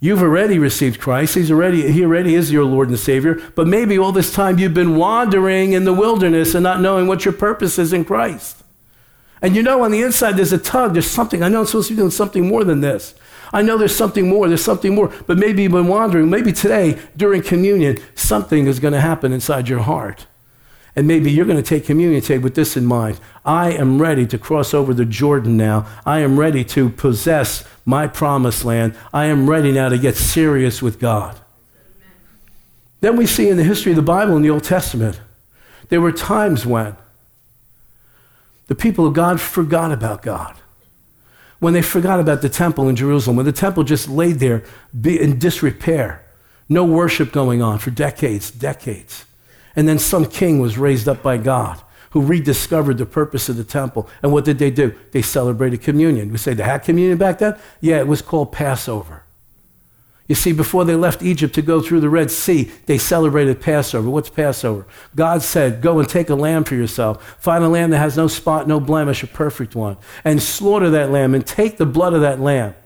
you've 0.00 0.22
already 0.22 0.58
received 0.58 1.00
Christ. 1.00 1.34
He's 1.34 1.50
already, 1.50 1.92
he 1.92 2.04
already 2.04 2.34
is 2.34 2.50
your 2.50 2.64
Lord 2.64 2.88
and 2.88 2.98
Savior. 2.98 3.40
But 3.54 3.66
maybe 3.66 3.98
all 3.98 4.12
this 4.12 4.32
time 4.32 4.58
you've 4.58 4.74
been 4.74 4.96
wandering 4.96 5.72
in 5.72 5.84
the 5.84 5.92
wilderness 5.92 6.54
and 6.54 6.64
not 6.64 6.80
knowing 6.80 7.06
what 7.06 7.24
your 7.24 7.34
purpose 7.34 7.78
is 7.78 7.92
in 7.92 8.04
Christ. 8.04 8.62
And 9.42 9.56
you 9.56 9.62
know, 9.62 9.82
on 9.82 9.90
the 9.90 10.02
inside, 10.02 10.36
there's 10.36 10.52
a 10.52 10.58
tug, 10.58 10.92
there's 10.92 11.10
something. 11.10 11.42
I 11.42 11.48
know 11.48 11.60
I'm 11.60 11.66
supposed 11.66 11.88
to 11.88 11.94
be 11.94 11.98
doing 11.98 12.10
something 12.10 12.46
more 12.46 12.64
than 12.64 12.80
this. 12.80 13.14
I 13.52 13.62
know 13.62 13.78
there's 13.78 13.96
something 13.96 14.28
more, 14.28 14.48
there's 14.48 14.64
something 14.64 14.94
more. 14.94 15.12
But 15.26 15.38
maybe 15.38 15.62
you've 15.62 15.72
been 15.72 15.88
wandering. 15.88 16.30
Maybe 16.30 16.52
today, 16.52 16.98
during 17.16 17.42
communion, 17.42 17.98
something 18.14 18.66
is 18.66 18.80
going 18.80 18.92
to 18.92 19.00
happen 19.00 19.32
inside 19.32 19.68
your 19.68 19.80
heart. 19.80 20.26
And 20.94 21.06
maybe 21.06 21.30
you're 21.30 21.46
going 21.46 21.56
to 21.56 21.62
take 21.62 21.84
communion 21.84 22.20
today 22.20 22.38
with 22.38 22.54
this 22.54 22.76
in 22.76 22.84
mind. 22.84 23.20
I 23.44 23.70
am 23.72 24.00
ready 24.00 24.26
to 24.26 24.38
cross 24.38 24.74
over 24.74 24.92
the 24.92 25.04
Jordan 25.04 25.56
now. 25.56 25.86
I 26.04 26.18
am 26.18 26.38
ready 26.38 26.64
to 26.64 26.90
possess 26.90 27.64
my 27.90 28.06
promised 28.06 28.64
land. 28.64 28.96
I 29.12 29.26
am 29.26 29.50
ready 29.50 29.72
now 29.72 29.90
to 29.90 29.98
get 29.98 30.16
serious 30.16 30.80
with 30.80 30.98
God. 30.98 31.34
Amen. 31.34 32.14
Then 33.00 33.16
we 33.16 33.26
see 33.26 33.48
in 33.48 33.58
the 33.58 33.64
history 33.64 33.92
of 33.92 33.96
the 33.96 34.02
Bible 34.02 34.36
in 34.36 34.42
the 34.42 34.48
Old 34.50 34.64
Testament, 34.64 35.20
there 35.90 36.00
were 36.00 36.12
times 36.12 36.64
when 36.64 36.96
the 38.68 38.74
people 38.74 39.06
of 39.06 39.12
God 39.12 39.40
forgot 39.40 39.92
about 39.92 40.22
God. 40.22 40.56
When 41.58 41.74
they 41.74 41.82
forgot 41.82 42.20
about 42.20 42.40
the 42.40 42.48
temple 42.48 42.88
in 42.88 42.96
Jerusalem, 42.96 43.36
when 43.36 43.44
the 43.44 43.52
temple 43.52 43.82
just 43.82 44.08
laid 44.08 44.36
there 44.36 44.62
in 45.04 45.38
disrepair, 45.38 46.24
no 46.68 46.84
worship 46.84 47.32
going 47.32 47.60
on 47.60 47.78
for 47.80 47.90
decades, 47.90 48.50
decades. 48.50 49.26
And 49.76 49.86
then 49.86 49.98
some 49.98 50.24
king 50.24 50.60
was 50.60 50.78
raised 50.78 51.06
up 51.06 51.22
by 51.22 51.36
God 51.36 51.82
who 52.10 52.20
rediscovered 52.20 52.98
the 52.98 53.06
purpose 53.06 53.48
of 53.48 53.56
the 53.56 53.64
temple. 53.64 54.08
And 54.22 54.32
what 54.32 54.44
did 54.44 54.58
they 54.58 54.70
do? 54.70 54.94
They 55.12 55.22
celebrated 55.22 55.82
communion. 55.82 56.30
We 56.30 56.38
say 56.38 56.54
they 56.54 56.64
had 56.64 56.82
communion 56.82 57.18
back 57.18 57.38
then? 57.38 57.58
Yeah, 57.80 57.98
it 57.98 58.06
was 58.06 58.22
called 58.22 58.52
Passover. 58.52 59.24
You 60.30 60.36
see, 60.36 60.52
before 60.52 60.84
they 60.84 60.94
left 60.94 61.22
Egypt 61.22 61.56
to 61.56 61.62
go 61.62 61.80
through 61.80 62.00
the 62.00 62.08
Red 62.08 62.30
Sea, 62.30 62.70
they 62.86 62.98
celebrated 62.98 63.60
Passover. 63.60 64.08
What's 64.08 64.30
Passover? 64.30 64.86
God 65.16 65.42
said, 65.42 65.82
Go 65.82 65.98
and 65.98 66.08
take 66.08 66.30
a 66.30 66.36
lamb 66.36 66.62
for 66.62 66.76
yourself. 66.76 67.36
Find 67.40 67.64
a 67.64 67.68
lamb 67.68 67.90
that 67.90 67.98
has 67.98 68.16
no 68.16 68.28
spot, 68.28 68.68
no 68.68 68.78
blemish, 68.78 69.24
a 69.24 69.26
perfect 69.26 69.74
one. 69.74 69.96
And 70.22 70.40
slaughter 70.40 70.88
that 70.90 71.10
lamb 71.10 71.34
and 71.34 71.44
take 71.44 71.78
the 71.78 71.86
blood 71.86 72.14
of 72.14 72.20
that 72.20 72.38
lamb 72.38 72.76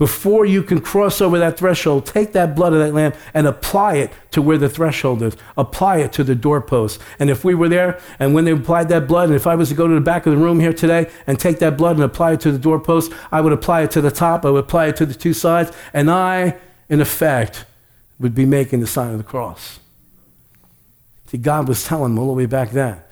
before 0.00 0.46
you 0.46 0.62
can 0.62 0.80
cross 0.80 1.20
over 1.20 1.38
that 1.38 1.58
threshold, 1.58 2.06
take 2.06 2.32
that 2.32 2.56
blood 2.56 2.72
of 2.72 2.78
that 2.78 2.94
lamb 2.94 3.12
and 3.34 3.46
apply 3.46 3.96
it 3.96 4.10
to 4.30 4.40
where 4.40 4.56
the 4.56 4.66
threshold 4.66 5.22
is. 5.22 5.36
Apply 5.58 5.98
it 5.98 6.10
to 6.14 6.24
the 6.24 6.34
doorpost. 6.34 6.98
And 7.18 7.28
if 7.28 7.44
we 7.44 7.54
were 7.54 7.68
there 7.68 8.00
and 8.18 8.32
when 8.32 8.46
they 8.46 8.52
applied 8.52 8.88
that 8.88 9.06
blood, 9.06 9.28
and 9.28 9.36
if 9.36 9.46
I 9.46 9.54
was 9.54 9.68
to 9.68 9.74
go 9.74 9.86
to 9.86 9.94
the 9.94 10.00
back 10.00 10.24
of 10.24 10.32
the 10.32 10.42
room 10.42 10.58
here 10.58 10.72
today 10.72 11.10
and 11.26 11.38
take 11.38 11.58
that 11.58 11.76
blood 11.76 11.96
and 11.96 12.02
apply 12.02 12.32
it 12.32 12.40
to 12.40 12.50
the 12.50 12.58
doorpost, 12.58 13.12
I 13.30 13.42
would 13.42 13.52
apply 13.52 13.82
it 13.82 13.90
to 13.90 14.00
the 14.00 14.10
top, 14.10 14.46
I 14.46 14.50
would 14.50 14.64
apply 14.64 14.86
it 14.86 14.96
to 14.96 15.04
the 15.04 15.12
two 15.12 15.34
sides, 15.34 15.70
and 15.92 16.10
I, 16.10 16.56
in 16.88 17.02
effect, 17.02 17.66
would 18.18 18.34
be 18.34 18.46
making 18.46 18.80
the 18.80 18.86
sign 18.86 19.10
of 19.12 19.18
the 19.18 19.22
cross. 19.22 19.80
See, 21.26 21.36
God 21.36 21.68
was 21.68 21.84
telling 21.84 22.14
them 22.14 22.18
all 22.18 22.28
the 22.28 22.32
way 22.32 22.46
back 22.46 22.70
then 22.70 23.02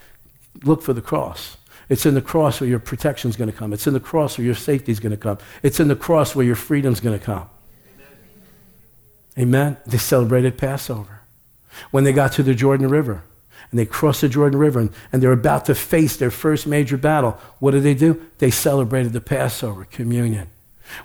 look 0.64 0.82
for 0.82 0.94
the 0.94 1.02
cross. 1.02 1.57
It's 1.88 2.04
in 2.04 2.14
the 2.14 2.22
cross 2.22 2.60
where 2.60 2.68
your 2.68 2.78
protection 2.78 3.30
is 3.30 3.36
going 3.36 3.50
to 3.50 3.56
come. 3.56 3.72
It's 3.72 3.86
in 3.86 3.94
the 3.94 4.00
cross 4.00 4.36
where 4.36 4.44
your 4.44 4.54
safety 4.54 4.92
is 4.92 5.00
going 5.00 5.12
to 5.12 5.16
come. 5.16 5.38
It's 5.62 5.80
in 5.80 5.88
the 5.88 5.96
cross 5.96 6.34
where 6.34 6.44
your 6.44 6.56
freedom 6.56 6.92
is 6.92 7.00
going 7.00 7.18
to 7.18 7.24
come. 7.24 7.48
Amen. 9.38 9.76
They 9.86 9.98
celebrated 9.98 10.58
Passover. 10.58 11.22
When 11.90 12.04
they 12.04 12.12
got 12.12 12.32
to 12.32 12.42
the 12.42 12.54
Jordan 12.54 12.88
River 12.88 13.22
and 13.70 13.78
they 13.78 13.86
crossed 13.86 14.20
the 14.20 14.28
Jordan 14.28 14.58
River 14.58 14.80
and, 14.80 14.90
and 15.12 15.22
they're 15.22 15.32
about 15.32 15.64
to 15.66 15.74
face 15.74 16.16
their 16.16 16.30
first 16.30 16.66
major 16.66 16.96
battle, 16.96 17.38
what 17.60 17.70
did 17.70 17.84
they 17.84 17.94
do? 17.94 18.20
They 18.38 18.50
celebrated 18.50 19.12
the 19.12 19.20
Passover 19.20 19.84
communion. 19.84 20.48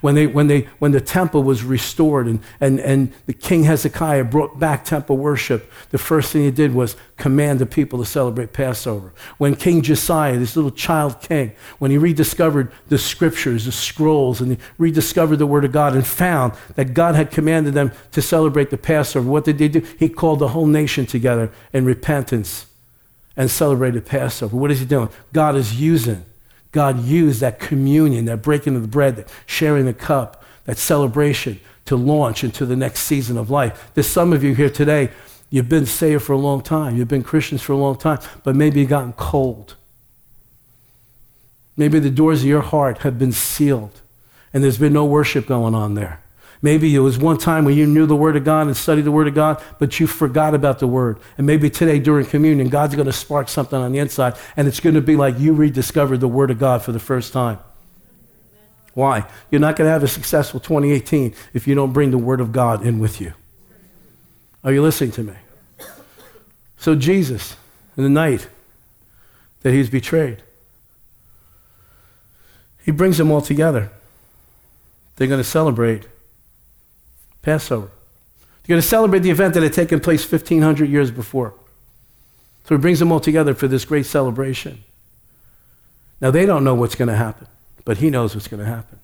When, 0.01 0.15
they, 0.15 0.27
when, 0.27 0.47
they, 0.47 0.61
when 0.79 0.91
the 0.91 1.01
temple 1.01 1.43
was 1.43 1.63
restored 1.63 2.27
and, 2.27 2.39
and, 2.59 2.79
and 2.79 3.13
the 3.25 3.33
king 3.33 3.63
Hezekiah 3.63 4.25
brought 4.25 4.59
back 4.59 4.85
temple 4.85 5.17
worship, 5.17 5.71
the 5.91 5.97
first 5.97 6.31
thing 6.31 6.43
he 6.43 6.51
did 6.51 6.73
was 6.73 6.95
command 7.17 7.59
the 7.59 7.65
people 7.65 7.99
to 7.99 8.05
celebrate 8.05 8.53
Passover. 8.53 9.13
When 9.37 9.55
King 9.55 9.81
Josiah, 9.81 10.37
this 10.37 10.55
little 10.55 10.71
child 10.71 11.21
king, 11.21 11.53
when 11.79 11.91
he 11.91 11.97
rediscovered 11.97 12.71
the 12.89 12.97
scriptures, 12.97 13.65
the 13.65 13.71
scrolls, 13.71 14.41
and 14.41 14.53
he 14.53 14.57
rediscovered 14.77 15.39
the 15.39 15.47
word 15.47 15.65
of 15.65 15.71
God 15.71 15.93
and 15.95 16.05
found 16.05 16.53
that 16.75 16.93
God 16.93 17.15
had 17.15 17.31
commanded 17.31 17.73
them 17.73 17.91
to 18.11 18.21
celebrate 18.21 18.69
the 18.69 18.77
Passover, 18.77 19.29
what 19.29 19.45
did 19.45 19.57
they 19.57 19.67
do? 19.67 19.85
He 19.99 20.09
called 20.09 20.39
the 20.39 20.49
whole 20.49 20.67
nation 20.67 21.05
together 21.05 21.51
in 21.71 21.85
repentance 21.85 22.65
and 23.35 23.49
celebrated 23.49 24.05
Passover. 24.05 24.55
What 24.55 24.71
is 24.71 24.79
he 24.79 24.85
doing? 24.85 25.09
God 25.31 25.55
is 25.55 25.79
using 25.79 26.25
God 26.73 27.05
used 27.05 27.39
that 27.39 27.59
communion, 27.59 28.25
that 28.25 28.41
breaking 28.41 28.75
of 28.75 28.81
the 28.81 28.87
bread, 28.87 29.15
that 29.15 29.29
sharing 29.45 29.85
the 29.85 29.93
cup, 29.93 30.43
that 30.65 30.77
celebration 30.77 31.61
to 31.85 31.95
launch 31.95 32.43
into 32.43 32.65
the 32.65 32.75
next 32.75 33.01
season 33.01 33.37
of 33.37 33.49
life. 33.49 33.91
There's 33.93 34.07
some 34.07 34.33
of 34.33 34.43
you 34.43 34.55
here 34.55 34.69
today, 34.69 35.11
you've 35.49 35.69
been 35.69 35.85
saved 35.85 36.23
for 36.23 36.33
a 36.33 36.37
long 36.37 36.61
time, 36.61 36.97
you've 36.97 37.07
been 37.07 37.23
Christians 37.23 37.61
for 37.61 37.73
a 37.73 37.77
long 37.77 37.95
time, 37.95 38.19
but 38.43 38.55
maybe 38.55 38.79
you've 38.79 38.89
gotten 38.89 39.13
cold. 39.13 39.75
Maybe 41.77 41.99
the 41.99 42.09
doors 42.09 42.41
of 42.41 42.47
your 42.47 42.61
heart 42.61 42.99
have 42.99 43.19
been 43.19 43.31
sealed 43.31 44.01
and 44.51 44.63
there's 44.63 44.77
been 44.79 44.93
no 44.93 45.05
worship 45.05 45.45
going 45.45 45.75
on 45.75 45.93
there. 45.93 46.22
Maybe 46.63 46.95
it 46.95 46.99
was 46.99 47.17
one 47.17 47.37
time 47.37 47.65
when 47.65 47.75
you 47.75 47.85
knew 47.85 48.05
the 48.05 48.15
Word 48.15 48.37
of 48.37 48.45
God 48.45 48.67
and 48.67 48.77
studied 48.77 49.01
the 49.01 49.11
Word 49.11 49.27
of 49.27 49.35
God, 49.35 49.61
but 49.79 49.99
you 49.99 50.07
forgot 50.07 50.55
about 50.55 50.79
the 50.79 50.87
Word. 50.87 51.19
And 51.37 51.45
maybe 51.45 51.69
today 51.69 51.99
during 51.99 52.25
communion, 52.25 52.69
God's 52.69 52.95
going 52.95 53.05
to 53.05 53.11
spark 53.13 53.49
something 53.49 53.77
on 53.77 53.91
the 53.91 53.99
inside, 53.99 54.35
and 54.55 54.65
it's 54.65 54.79
going 54.79 54.95
to 54.95 55.01
be 55.01 55.17
like 55.17 55.37
you 55.37 55.51
rediscovered 55.53 56.21
the 56.21 56.27
Word 56.29 56.49
of 56.49 56.59
God 56.59 56.81
for 56.81 56.93
the 56.93 57.01
first 57.01 57.33
time. 57.33 57.59
Why? 58.93 59.27
You're 59.51 59.59
not 59.59 59.75
going 59.75 59.87
to 59.89 59.91
have 59.91 60.03
a 60.03 60.07
successful 60.07 60.61
2018 60.61 61.35
if 61.53 61.67
you 61.67 61.75
don't 61.75 61.91
bring 61.91 62.11
the 62.11 62.17
Word 62.17 62.39
of 62.39 62.53
God 62.53 62.85
in 62.85 62.97
with 62.97 63.19
you. 63.19 63.33
Are 64.63 64.71
you 64.71 64.81
listening 64.81 65.11
to 65.11 65.23
me? 65.23 65.33
So, 66.77 66.95
Jesus, 66.95 67.57
in 67.97 68.03
the 68.03 68.09
night 68.09 68.47
that 69.63 69.73
he's 69.73 69.89
betrayed, 69.89 70.41
he 72.85 72.91
brings 72.91 73.17
them 73.17 73.31
all 73.31 73.41
together. 73.41 73.91
They're 75.17 75.27
going 75.27 75.41
to 75.41 75.43
celebrate 75.43 76.07
Passover. 77.43 77.91
They're 78.63 78.73
going 78.73 78.81
to 78.81 78.87
celebrate 78.87 79.19
the 79.19 79.29
event 79.29 79.53
that 79.53 79.61
had 79.61 79.73
taken 79.73 79.99
place 79.99 80.29
1,500 80.29 80.89
years 80.89 81.11
before. 81.11 81.53
So 82.63 82.75
he 82.75 82.81
brings 82.81 82.99
them 82.99 83.11
all 83.11 83.19
together 83.19 83.53
for 83.53 83.67
this 83.67 83.85
great 83.85 84.05
celebration. 84.05 84.83
Now, 86.21 86.31
they 86.31 86.45
don't 86.45 86.63
know 86.63 86.73
what's 86.73 86.95
going 86.95 87.09
to 87.09 87.15
happen, 87.15 87.47
but 87.83 87.97
he 87.97 88.09
knows 88.09 88.33
what's 88.33 88.47
going 88.47 88.61
to 88.61 88.65
happen. 88.65 88.99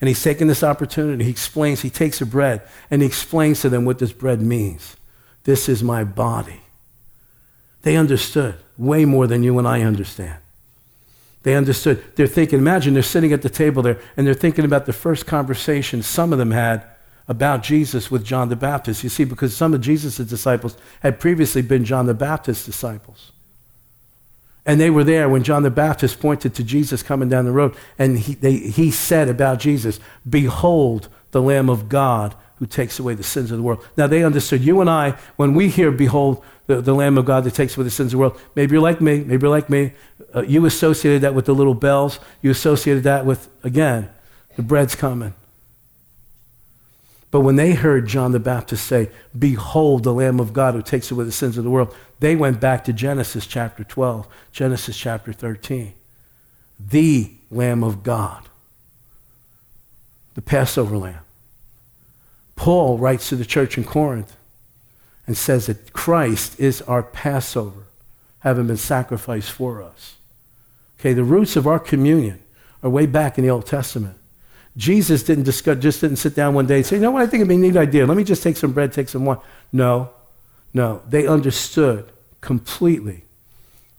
And 0.00 0.08
he's 0.08 0.22
taking 0.22 0.46
this 0.46 0.62
opportunity. 0.62 1.24
He 1.24 1.30
explains, 1.30 1.82
he 1.82 1.90
takes 1.90 2.20
the 2.20 2.26
bread, 2.26 2.62
and 2.90 3.02
he 3.02 3.08
explains 3.08 3.60
to 3.62 3.68
them 3.68 3.84
what 3.84 3.98
this 3.98 4.12
bread 4.12 4.40
means. 4.40 4.96
This 5.42 5.68
is 5.68 5.82
my 5.82 6.04
body. 6.04 6.60
They 7.82 7.96
understood 7.96 8.56
way 8.78 9.04
more 9.04 9.26
than 9.26 9.42
you 9.42 9.58
and 9.58 9.66
I 9.66 9.82
understand. 9.82 10.38
They 11.42 11.56
understood. 11.56 12.04
They're 12.14 12.26
thinking, 12.26 12.58
imagine 12.58 12.94
they're 12.94 13.02
sitting 13.02 13.32
at 13.32 13.42
the 13.42 13.50
table 13.50 13.82
there, 13.82 13.98
and 14.16 14.26
they're 14.26 14.34
thinking 14.34 14.64
about 14.64 14.86
the 14.86 14.92
first 14.92 15.26
conversation 15.26 16.02
some 16.02 16.32
of 16.32 16.38
them 16.38 16.50
had 16.52 16.84
about 17.28 17.62
Jesus 17.62 18.10
with 18.10 18.24
John 18.24 18.48
the 18.48 18.56
Baptist. 18.56 19.02
You 19.02 19.10
see, 19.10 19.24
because 19.24 19.56
some 19.56 19.74
of 19.74 19.80
Jesus' 19.80 20.16
disciples 20.18 20.76
had 21.00 21.18
previously 21.20 21.62
been 21.62 21.84
John 21.84 22.06
the 22.06 22.14
Baptist's 22.14 22.64
disciples. 22.64 23.32
And 24.64 24.80
they 24.80 24.90
were 24.90 25.04
there 25.04 25.28
when 25.28 25.44
John 25.44 25.62
the 25.62 25.70
Baptist 25.70 26.18
pointed 26.18 26.54
to 26.56 26.64
Jesus 26.64 27.02
coming 27.02 27.28
down 27.28 27.44
the 27.44 27.52
road, 27.52 27.76
and 27.98 28.18
he, 28.18 28.34
they, 28.34 28.56
he 28.56 28.90
said 28.90 29.28
about 29.28 29.60
Jesus, 29.60 30.00
Behold 30.28 31.08
the 31.30 31.40
Lamb 31.40 31.70
of 31.70 31.88
God 31.88 32.34
who 32.56 32.66
takes 32.66 32.98
away 32.98 33.14
the 33.14 33.22
sins 33.22 33.50
of 33.50 33.58
the 33.58 33.62
world. 33.62 33.86
Now 33.96 34.06
they 34.06 34.24
understood. 34.24 34.64
You 34.64 34.80
and 34.80 34.90
I, 34.90 35.12
when 35.36 35.54
we 35.54 35.68
hear, 35.68 35.92
Behold 35.92 36.42
the, 36.66 36.80
the 36.80 36.94
Lamb 36.94 37.16
of 37.16 37.26
God 37.26 37.44
that 37.44 37.54
takes 37.54 37.76
away 37.76 37.84
the 37.84 37.90
sins 37.90 38.08
of 38.08 38.12
the 38.12 38.18
world, 38.18 38.40
maybe 38.54 38.72
you're 38.72 38.82
like 38.82 39.00
me, 39.00 39.20
maybe 39.20 39.42
you're 39.42 39.50
like 39.50 39.70
me. 39.70 39.92
Uh, 40.34 40.42
you 40.42 40.64
associated 40.66 41.22
that 41.22 41.34
with 41.34 41.44
the 41.44 41.54
little 41.54 41.74
bells. 41.74 42.18
You 42.42 42.50
associated 42.50 43.04
that 43.04 43.24
with, 43.24 43.48
again, 43.62 44.08
the 44.56 44.62
bread's 44.62 44.94
coming. 44.94 45.34
But 47.36 47.42
when 47.42 47.56
they 47.56 47.74
heard 47.74 48.06
John 48.06 48.32
the 48.32 48.40
Baptist 48.40 48.86
say, 48.86 49.10
Behold 49.38 50.04
the 50.04 50.14
Lamb 50.14 50.40
of 50.40 50.54
God 50.54 50.72
who 50.72 50.80
takes 50.80 51.10
away 51.10 51.26
the 51.26 51.30
sins 51.30 51.58
of 51.58 51.64
the 51.64 51.70
world, 51.70 51.94
they 52.18 52.34
went 52.34 52.62
back 52.62 52.82
to 52.84 52.94
Genesis 52.94 53.46
chapter 53.46 53.84
12, 53.84 54.26
Genesis 54.52 54.96
chapter 54.96 55.34
13. 55.34 55.92
The 56.80 57.30
Lamb 57.50 57.84
of 57.84 58.02
God, 58.02 58.48
the 60.32 60.40
Passover 60.40 60.96
Lamb, 60.96 61.20
Paul 62.54 62.96
writes 62.96 63.28
to 63.28 63.36
the 63.36 63.44
church 63.44 63.76
in 63.76 63.84
Corinth 63.84 64.34
and 65.26 65.36
says 65.36 65.66
that 65.66 65.92
Christ 65.92 66.58
is 66.58 66.80
our 66.80 67.02
Passover, 67.02 67.82
having 68.38 68.66
been 68.66 68.78
sacrificed 68.78 69.52
for 69.52 69.82
us. 69.82 70.14
Okay, 70.98 71.12
the 71.12 71.22
roots 71.22 71.54
of 71.54 71.66
our 71.66 71.80
communion 71.80 72.42
are 72.82 72.88
way 72.88 73.04
back 73.04 73.36
in 73.36 73.44
the 73.44 73.50
Old 73.50 73.66
Testament. 73.66 74.16
Jesus 74.76 75.22
didn't 75.22 75.44
discuss, 75.44 75.78
just 75.78 76.00
didn't 76.00 76.16
sit 76.16 76.34
down 76.34 76.54
one 76.54 76.66
day 76.66 76.76
and 76.76 76.86
say, 76.86 76.96
you 76.96 77.02
know 77.02 77.10
what, 77.10 77.22
I 77.22 77.26
think 77.26 77.40
it'd 77.40 77.48
be 77.48 77.54
a 77.54 77.58
neat 77.58 77.76
idea. 77.76 78.06
Let 78.06 78.16
me 78.16 78.24
just 78.24 78.42
take 78.42 78.56
some 78.56 78.72
bread, 78.72 78.92
take 78.92 79.08
some 79.08 79.24
wine. 79.24 79.38
No, 79.72 80.10
no. 80.74 81.02
They 81.08 81.26
understood 81.26 82.10
completely 82.40 83.24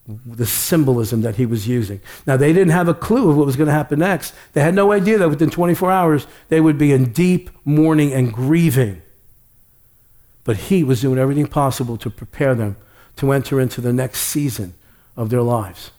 the 0.08 0.46
symbolism 0.46 1.22
that 1.22 1.36
he 1.36 1.46
was 1.46 1.68
using. 1.68 2.00
Now, 2.26 2.38
they 2.38 2.54
didn't 2.54 2.72
have 2.72 2.88
a 2.88 2.94
clue 2.94 3.30
of 3.30 3.38
what 3.38 3.46
was 3.46 3.56
going 3.56 3.68
to 3.68 3.74
happen 3.74 4.00
next. 4.00 4.34
They 4.54 4.62
had 4.62 4.76
no 4.76 4.92
idea 4.92 5.18
that 5.18 5.30
within 5.30 5.50
24 5.50 5.92
hours 5.92 6.28
they 6.50 6.62
would 6.62 6.78
be 6.78 6.94
in 6.94 7.12
deep 7.12 7.50
mourning 7.66 8.13
and 8.13 8.32
grieving. 8.32 9.02
But 10.44 10.58
he 10.58 10.84
was 10.84 11.02
doing 11.02 11.20
everything 11.20 11.48
possible 11.48 11.98
to 11.98 12.10
prepare 12.10 12.56
them 12.56 12.78
to 13.18 13.32
enter 13.32 13.60
into 13.60 13.82
the 13.82 13.92
next 13.92 14.22
season 14.22 14.76
of 15.18 15.30
their 15.30 15.42
lives. 15.42 15.92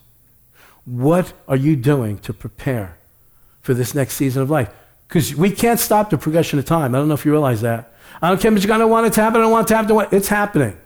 What 0.85 1.33
are 1.49 1.57
you 1.57 1.77
doing 1.77 2.19
to 2.21 2.33
prepare 2.33 2.98
for 3.69 3.75
this 3.75 3.95
next 3.95 4.15
season 4.15 4.41
of 4.41 4.49
life? 4.49 4.71
Because 5.07 5.35
we 5.35 5.51
can't 5.51 5.79
stop 5.79 6.09
the 6.09 6.17
progression 6.17 6.59
of 6.59 6.65
time. 6.65 6.95
I 6.95 6.99
don't 6.99 7.07
know 7.07 7.13
if 7.13 7.27
you 7.27 7.33
realize 7.33 7.61
that. 7.61 7.93
I 8.23 8.31
don't 8.31 8.41
care 8.41 8.51
if 8.51 8.63
you're 8.65 8.67
going 8.67 8.81
to 8.81 8.89
want 8.89 9.07
it 9.07 9.13
to 9.13 9.21
happen. 9.21 9.43
I 9.43 9.45
don't 9.45 9.53
want 9.53 9.67
it 9.67 9.69
to 9.69 9.77
happen. 9.77 10.09
It's 10.11 10.29
happening. 10.29 10.79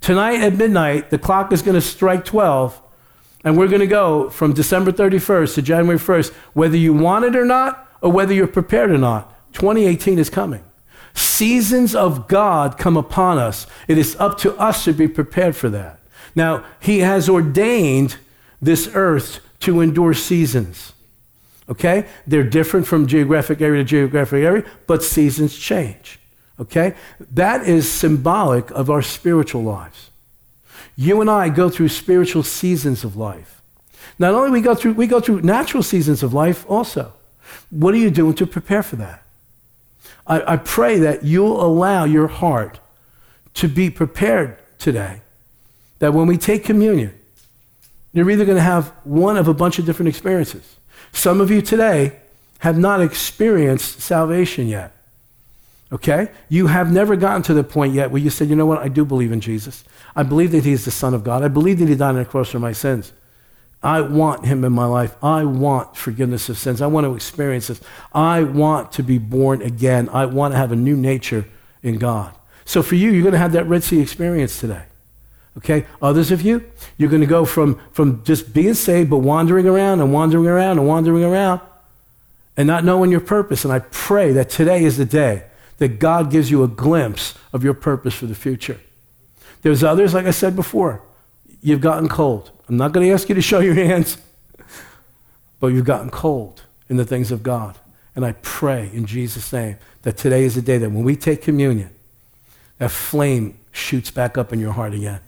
Tonight 0.00 0.40
at 0.40 0.54
midnight, 0.54 1.10
the 1.10 1.18
clock 1.18 1.52
is 1.52 1.60
going 1.60 1.74
to 1.74 1.82
strike 1.82 2.24
12, 2.24 2.80
and 3.44 3.58
we're 3.58 3.68
going 3.68 3.80
to 3.80 3.86
go 3.86 4.30
from 4.30 4.54
December 4.54 4.90
31st 4.90 5.54
to 5.56 5.60
January 5.60 5.98
1st, 5.98 6.32
whether 6.54 6.78
you 6.78 6.94
want 6.94 7.26
it 7.26 7.36
or 7.36 7.44
not, 7.44 7.86
or 8.00 8.10
whether 8.10 8.32
you're 8.32 8.46
prepared 8.46 8.90
or 8.90 8.96
not. 8.96 9.34
2018 9.52 10.18
is 10.18 10.30
coming. 10.30 10.64
Seasons 11.12 11.94
of 11.94 12.26
God 12.26 12.78
come 12.78 12.96
upon 12.96 13.36
us. 13.36 13.66
It 13.86 13.98
is 13.98 14.16
up 14.18 14.38
to 14.38 14.56
us 14.56 14.84
to 14.84 14.94
be 14.94 15.08
prepared 15.08 15.56
for 15.56 15.68
that. 15.68 16.00
Now, 16.34 16.64
He 16.80 17.00
has 17.00 17.28
ordained 17.28 18.16
this 18.62 18.88
earth 18.94 19.40
to 19.60 19.82
endure 19.82 20.14
seasons. 20.14 20.94
Okay? 21.68 22.06
They're 22.26 22.42
different 22.42 22.86
from 22.86 23.06
geographic 23.06 23.60
area 23.60 23.82
to 23.82 23.88
geographic 23.88 24.44
area, 24.44 24.64
but 24.86 25.02
seasons 25.02 25.56
change. 25.56 26.18
Okay? 26.58 26.94
That 27.32 27.66
is 27.68 27.90
symbolic 27.90 28.70
of 28.70 28.90
our 28.90 29.02
spiritual 29.02 29.62
lives. 29.62 30.10
You 30.96 31.20
and 31.20 31.30
I 31.30 31.48
go 31.48 31.68
through 31.68 31.88
spiritual 31.88 32.42
seasons 32.42 33.04
of 33.04 33.16
life. 33.16 33.62
Not 34.18 34.34
only 34.34 34.50
we 34.50 34.60
go 34.60 34.74
through 34.74 34.94
we 34.94 35.06
go 35.06 35.20
through 35.20 35.42
natural 35.42 35.82
seasons 35.82 36.22
of 36.22 36.34
life 36.34 36.68
also. 36.68 37.12
What 37.70 37.94
are 37.94 37.98
you 37.98 38.10
doing 38.10 38.34
to 38.34 38.46
prepare 38.46 38.82
for 38.82 38.96
that? 38.96 39.22
I, 40.26 40.54
I 40.54 40.56
pray 40.56 40.98
that 40.98 41.24
you'll 41.24 41.60
allow 41.64 42.04
your 42.04 42.26
heart 42.26 42.80
to 43.54 43.68
be 43.68 43.90
prepared 43.90 44.58
today. 44.78 45.22
That 46.00 46.14
when 46.14 46.26
we 46.26 46.36
take 46.36 46.64
communion, 46.64 47.14
you're 48.12 48.30
either 48.30 48.44
going 48.44 48.56
to 48.56 48.62
have 48.62 48.88
one 49.04 49.36
of 49.36 49.48
a 49.48 49.54
bunch 49.54 49.78
of 49.78 49.86
different 49.86 50.08
experiences. 50.08 50.76
Some 51.12 51.40
of 51.40 51.50
you 51.50 51.62
today 51.62 52.18
have 52.60 52.78
not 52.78 53.00
experienced 53.00 54.00
salvation 54.00 54.68
yet. 54.68 54.92
Okay? 55.90 56.28
You 56.48 56.66
have 56.66 56.92
never 56.92 57.16
gotten 57.16 57.42
to 57.44 57.54
the 57.54 57.64
point 57.64 57.94
yet 57.94 58.10
where 58.10 58.20
you 58.20 58.30
said, 58.30 58.48
you 58.48 58.56
know 58.56 58.66
what, 58.66 58.78
I 58.78 58.88
do 58.88 59.04
believe 59.04 59.32
in 59.32 59.40
Jesus. 59.40 59.84
I 60.14 60.22
believe 60.22 60.52
that 60.52 60.64
He's 60.64 60.84
the 60.84 60.90
Son 60.90 61.14
of 61.14 61.24
God. 61.24 61.42
I 61.42 61.48
believe 61.48 61.78
that 61.78 61.88
He 61.88 61.94
died 61.94 62.10
on 62.10 62.16
the 62.16 62.24
cross 62.24 62.50
for 62.50 62.58
my 62.58 62.72
sins. 62.72 63.12
I 63.82 64.00
want 64.00 64.44
Him 64.44 64.64
in 64.64 64.72
my 64.72 64.86
life. 64.86 65.16
I 65.22 65.44
want 65.44 65.96
forgiveness 65.96 66.48
of 66.48 66.58
sins. 66.58 66.82
I 66.82 66.88
want 66.88 67.04
to 67.06 67.14
experience 67.14 67.68
this. 67.68 67.80
I 68.12 68.42
want 68.42 68.92
to 68.92 69.02
be 69.02 69.18
born 69.18 69.62
again. 69.62 70.08
I 70.10 70.26
want 70.26 70.52
to 70.52 70.58
have 70.58 70.72
a 70.72 70.76
new 70.76 70.96
nature 70.96 71.46
in 71.82 71.98
God. 71.98 72.34
So 72.64 72.82
for 72.82 72.96
you, 72.96 73.10
you're 73.10 73.22
going 73.22 73.32
to 73.32 73.38
have 73.38 73.52
that 73.52 73.66
Red 73.66 73.84
Sea 73.84 74.00
experience 74.00 74.60
today. 74.60 74.82
Okay? 75.58 75.86
Others 76.00 76.30
of 76.30 76.42
you, 76.42 76.64
you're 76.96 77.10
going 77.10 77.20
to 77.20 77.26
go 77.26 77.44
from, 77.44 77.80
from 77.92 78.24
just 78.24 78.54
being 78.54 78.74
saved, 78.74 79.10
but 79.10 79.18
wandering 79.18 79.66
around 79.66 80.00
and 80.00 80.12
wandering 80.12 80.46
around 80.46 80.78
and 80.78 80.86
wandering 80.86 81.24
around 81.24 81.60
and 82.56 82.66
not 82.66 82.84
knowing 82.84 83.10
your 83.10 83.20
purpose. 83.20 83.64
And 83.64 83.72
I 83.72 83.80
pray 83.80 84.32
that 84.32 84.48
today 84.48 84.84
is 84.84 84.96
the 84.96 85.04
day 85.04 85.44
that 85.78 85.98
God 85.98 86.30
gives 86.30 86.50
you 86.50 86.62
a 86.62 86.68
glimpse 86.68 87.34
of 87.52 87.62
your 87.62 87.74
purpose 87.74 88.14
for 88.14 88.26
the 88.26 88.34
future. 88.34 88.80
There's 89.62 89.82
others, 89.82 90.14
like 90.14 90.26
I 90.26 90.30
said 90.30 90.54
before, 90.54 91.02
you've 91.60 91.80
gotten 91.80 92.08
cold. 92.08 92.50
I'm 92.68 92.76
not 92.76 92.92
going 92.92 93.06
to 93.06 93.12
ask 93.12 93.28
you 93.28 93.34
to 93.34 93.42
show 93.42 93.60
your 93.60 93.74
hands, 93.74 94.18
but 95.60 95.68
you've 95.68 95.84
gotten 95.84 96.10
cold 96.10 96.62
in 96.88 96.96
the 96.96 97.04
things 97.04 97.32
of 97.32 97.42
God. 97.42 97.76
And 98.14 98.24
I 98.24 98.32
pray 98.42 98.90
in 98.92 99.06
Jesus' 99.06 99.52
name 99.52 99.76
that 100.02 100.16
today 100.16 100.44
is 100.44 100.54
the 100.54 100.62
day 100.62 100.78
that 100.78 100.90
when 100.90 101.04
we 101.04 101.16
take 101.16 101.42
communion, 101.42 101.90
that 102.78 102.90
flame 102.90 103.58
shoots 103.72 104.10
back 104.10 104.38
up 104.38 104.52
in 104.52 104.60
your 104.60 104.72
heart 104.72 104.94
again, 104.94 105.20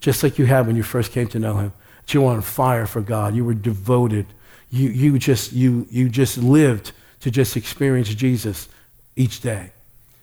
just 0.00 0.22
like 0.22 0.38
you 0.38 0.46
had 0.46 0.66
when 0.66 0.76
you 0.76 0.82
first 0.82 1.12
came 1.12 1.28
to 1.28 1.38
know 1.38 1.56
Him. 1.56 1.72
You 2.08 2.22
were 2.22 2.32
on 2.32 2.40
fire 2.40 2.86
for 2.86 3.02
God. 3.02 3.34
You 3.34 3.44
were 3.44 3.54
devoted. 3.54 4.26
You, 4.70 4.88
you, 4.88 5.18
just, 5.18 5.52
you, 5.52 5.86
you 5.90 6.08
just 6.08 6.38
lived 6.38 6.92
to 7.20 7.30
just 7.30 7.56
experience 7.56 8.08
Jesus 8.14 8.68
each 9.16 9.40
day. 9.40 9.72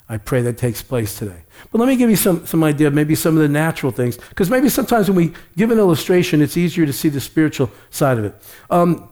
I 0.07 0.17
pray 0.17 0.41
that 0.43 0.57
takes 0.57 0.81
place 0.81 1.17
today. 1.17 1.41
But 1.71 1.79
let 1.79 1.87
me 1.87 1.95
give 1.95 2.09
you 2.09 2.15
some, 2.15 2.45
some 2.45 2.63
idea, 2.63 2.91
maybe 2.91 3.15
some 3.15 3.35
of 3.35 3.41
the 3.41 3.49
natural 3.49 3.91
things, 3.91 4.17
because 4.17 4.49
maybe 4.49 4.69
sometimes 4.69 5.09
when 5.09 5.15
we 5.15 5.33
give 5.57 5.71
an 5.71 5.79
illustration, 5.79 6.41
it's 6.41 6.57
easier 6.57 6.85
to 6.85 6.93
see 6.93 7.09
the 7.09 7.21
spiritual 7.21 7.71
side 7.89 8.19
of 8.19 8.25
it. 8.25 8.35
Um, 8.69 9.09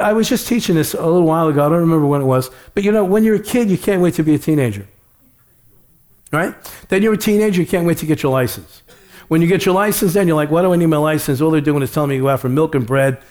I 0.00 0.12
was 0.12 0.28
just 0.28 0.46
teaching 0.46 0.76
this 0.76 0.94
a 0.94 1.04
little 1.04 1.24
while 1.26 1.48
ago. 1.48 1.64
I 1.64 1.68
don't 1.68 1.80
remember 1.80 2.06
when 2.06 2.20
it 2.20 2.26
was. 2.26 2.50
But 2.74 2.84
you 2.84 2.92
know, 2.92 3.04
when 3.04 3.24
you're 3.24 3.36
a 3.36 3.42
kid, 3.42 3.70
you 3.70 3.78
can't 3.78 4.00
wait 4.00 4.14
to 4.14 4.22
be 4.22 4.34
a 4.34 4.38
teenager. 4.38 4.86
Right? 6.30 6.54
Then 6.88 7.02
you're 7.02 7.14
a 7.14 7.18
teenager, 7.18 7.60
you 7.60 7.66
can't 7.66 7.86
wait 7.86 7.98
to 7.98 8.06
get 8.06 8.22
your 8.22 8.32
license. 8.32 8.82
When 9.30 9.40
you 9.40 9.46
get 9.46 9.64
your 9.64 9.76
license, 9.76 10.14
then 10.14 10.26
you're 10.26 10.34
like, 10.34 10.50
why 10.50 10.60
do 10.60 10.72
I 10.72 10.76
need 10.76 10.86
my 10.86 10.96
license? 10.96 11.40
All 11.40 11.52
they're 11.52 11.60
doing 11.60 11.84
is 11.84 11.92
telling 11.92 12.10
me 12.10 12.16
to 12.16 12.22
go 12.22 12.28
out 12.30 12.40
for 12.40 12.48
milk 12.48 12.74
and 12.74 12.84
bread 12.84 13.22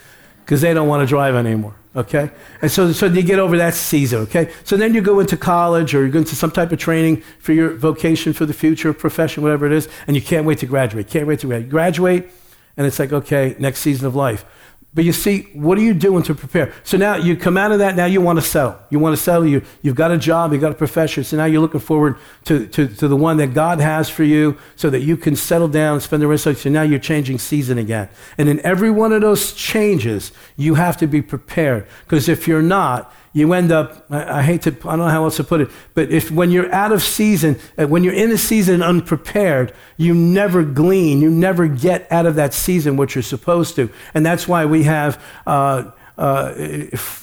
because 0.46 0.62
they 0.62 0.74
don't 0.74 0.88
want 0.88 1.02
to 1.02 1.06
drive 1.06 1.36
anymore. 1.36 1.76
Okay? 1.94 2.32
And 2.62 2.72
so, 2.72 2.94
so 2.94 3.08
you 3.08 3.22
get 3.22 3.38
over 3.38 3.58
that 3.58 3.74
season, 3.74 4.20
okay? 4.20 4.50
So 4.64 4.78
then 4.78 4.94
you 4.94 5.02
go 5.02 5.20
into 5.20 5.36
college 5.36 5.94
or 5.94 6.06
you 6.06 6.10
go 6.10 6.20
into 6.20 6.38
some 6.38 6.52
type 6.52 6.72
of 6.72 6.80
training 6.80 7.22
for 7.40 7.52
your 7.52 7.76
vocation 7.76 8.32
for 8.32 8.46
the 8.46 8.54
future, 8.54 8.94
profession, 8.94 9.44
whatever 9.44 9.66
it 9.66 9.74
is, 9.74 9.90
and 10.08 10.16
you 10.16 10.22
can't 10.22 10.46
wait 10.46 10.60
to 10.60 10.66
graduate. 10.66 11.10
Can't 11.10 11.28
wait 11.28 11.42
to 11.42 11.48
graduate. 11.48 11.70
Graduate, 11.70 12.32
and 12.78 12.88
it's 12.88 12.98
like, 12.98 13.12
okay, 13.12 13.58
next 13.60 13.82
season 13.82 14.08
of 14.08 14.16
life. 14.16 14.46
But 14.92 15.06
you 15.06 15.14
see, 15.14 15.44
what 15.54 15.78
are 15.78 15.82
you 15.82 15.94
doing 15.94 16.24
to 16.24 16.34
prepare? 16.34 16.74
So 16.84 16.98
now 16.98 17.16
you 17.16 17.38
come 17.38 17.58
out 17.58 17.72
of 17.72 17.78
that, 17.78 17.96
now 17.96 18.06
you 18.06 18.22
want 18.22 18.40
to 18.40 18.42
settle. 18.42 18.80
You 18.90 18.98
want 18.98 19.16
to 19.16 19.22
settle, 19.22 19.46
you, 19.46 19.62
you've 19.84 19.96
got 19.96 20.10
a 20.10 20.18
job, 20.18 20.52
you've 20.52 20.62
got 20.62 20.72
a 20.72 20.76
profession, 20.76 21.24
so 21.24 21.38
now 21.38 21.46
you're 21.46 21.62
looking 21.62 21.80
forward 21.80 22.18
to, 22.46 22.66
to, 22.68 22.88
to 22.88 23.08
the 23.08 23.16
one 23.16 23.38
that 23.38 23.54
God 23.54 23.80
has 23.80 24.10
for 24.10 24.24
you 24.24 24.58
so 24.76 24.90
that 24.90 25.02
you 25.02 25.16
can 25.16 25.36
settle 25.36 25.68
down 25.68 25.94
and 25.94 26.02
spend 26.02 26.24
the 26.24 26.28
rest 26.28 26.48
of 26.48 26.56
it. 26.56 26.60
So 26.60 26.72
now 26.72 26.82
you're 26.82 26.98
changing 26.98 27.38
season 27.38 27.78
again. 27.78 28.10
And 28.40 28.50
in 28.50 28.60
every 28.66 28.90
one 28.90 29.14
of 29.14 29.22
those 29.22 29.54
changes, 29.54 30.32
you 30.58 30.74
have 30.74 30.98
to 30.98 31.08
be 31.08 31.22
prepared. 31.22 31.86
Because 32.06 32.28
if 32.28 32.48
you're 32.48 32.64
not, 32.64 33.14
you 33.34 33.54
end 33.54 33.72
up, 33.72 34.06
I, 34.10 34.40
I, 34.40 34.42
hate 34.42 34.64
to, 34.64 34.72
I 34.72 34.96
don't 34.96 35.00
know 35.00 35.08
how 35.08 35.24
else 35.24 35.38
to 35.38 35.44
put 35.44 35.62
it, 35.62 35.70
but 35.94 36.10
if 36.12 36.32
when 36.32 36.52
you're 36.52 36.72
out 36.74 36.92
of 36.92 37.04
season, 37.04 37.60
uh, 37.78 37.88
when 37.88 38.04
you're 38.04 38.14
in 38.14 38.32
a 38.32 38.38
season 38.38 38.82
unprepared, 38.82 39.74
you 39.98 40.14
never 40.14 40.64
glean, 40.64 41.22
you 41.22 41.30
never 41.30 41.68
get 41.68 42.12
out 42.12 42.26
of 42.26 42.36
that 42.36 42.54
season 42.54 42.98
what 42.98 43.16
you're 43.16 43.22
supposed 43.22 43.76
to. 43.76 43.90
And 44.14 44.26
that's 44.26 44.48
why 44.48 44.66
we 44.66 44.84
have, 44.84 45.24
uh, 45.46 45.92
uh, 46.20 46.54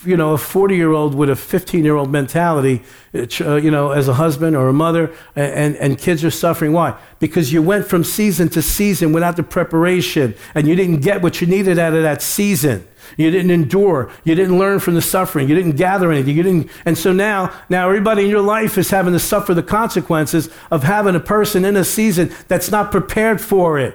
you 0.07 0.17
know, 0.17 0.33
a 0.33 0.39
40 0.39 0.75
year 0.75 0.91
old 0.91 1.15
with 1.15 1.29
a 1.29 1.37
15 1.37 1.85
year 1.85 1.97
old 1.97 2.11
mentality, 2.11 2.83
uh, 3.15 3.57
you 3.57 3.71
know, 3.71 3.91
as 3.91 4.09
a 4.09 4.15
husband 4.15 4.57
or 4.57 4.69
a 4.69 4.73
mother, 4.73 5.15
and, 5.37 5.77
and 5.77 5.99
kids 5.99 6.25
are 6.25 6.31
suffering. 6.31 6.73
Why? 6.73 6.99
Because 7.19 7.53
you 7.53 7.63
went 7.63 7.87
from 7.87 8.05
season 8.05 8.49
to 8.51 8.63
season 8.63 9.13
without 9.13 9.37
the 9.37 9.43
preparation, 9.43 10.35
and 10.55 10.67
you 10.67 10.75
didn't 10.75 11.01
get 11.01 11.21
what 11.21 11.43
you 11.43 11.47
needed 11.47 11.79
out 11.79 11.93
of 11.93 12.03
that 12.05 12.23
season. 12.23 12.89
You 13.19 13.31
didn't 13.31 13.51
endure. 13.51 14.11
You 14.25 14.35
didn't 14.35 14.59
learn 14.59 14.81
from 14.81 14.95
the 14.95 15.03
suffering. 15.03 15.47
You 15.47 15.55
didn't 15.55 15.77
gather 15.77 16.11
anything. 16.11 16.35
You 16.35 16.43
didn't, 16.43 16.71
and 16.87 16.97
so 16.97 17.13
now, 17.13 17.53
now 17.69 17.89
everybody 17.89 18.25
in 18.25 18.31
your 18.31 18.41
life 18.41 18.79
is 18.79 18.89
having 18.89 19.13
to 19.13 19.21
suffer 19.21 19.53
the 19.53 19.63
consequences 19.63 20.49
of 20.71 20.85
having 20.85 21.15
a 21.15 21.21
person 21.21 21.67
in 21.67 21.77
a 21.77 21.85
season 21.85 22.33
that's 22.49 22.71
not 22.71 22.91
prepared 22.91 23.43
for 23.43 23.79
it. 23.79 23.95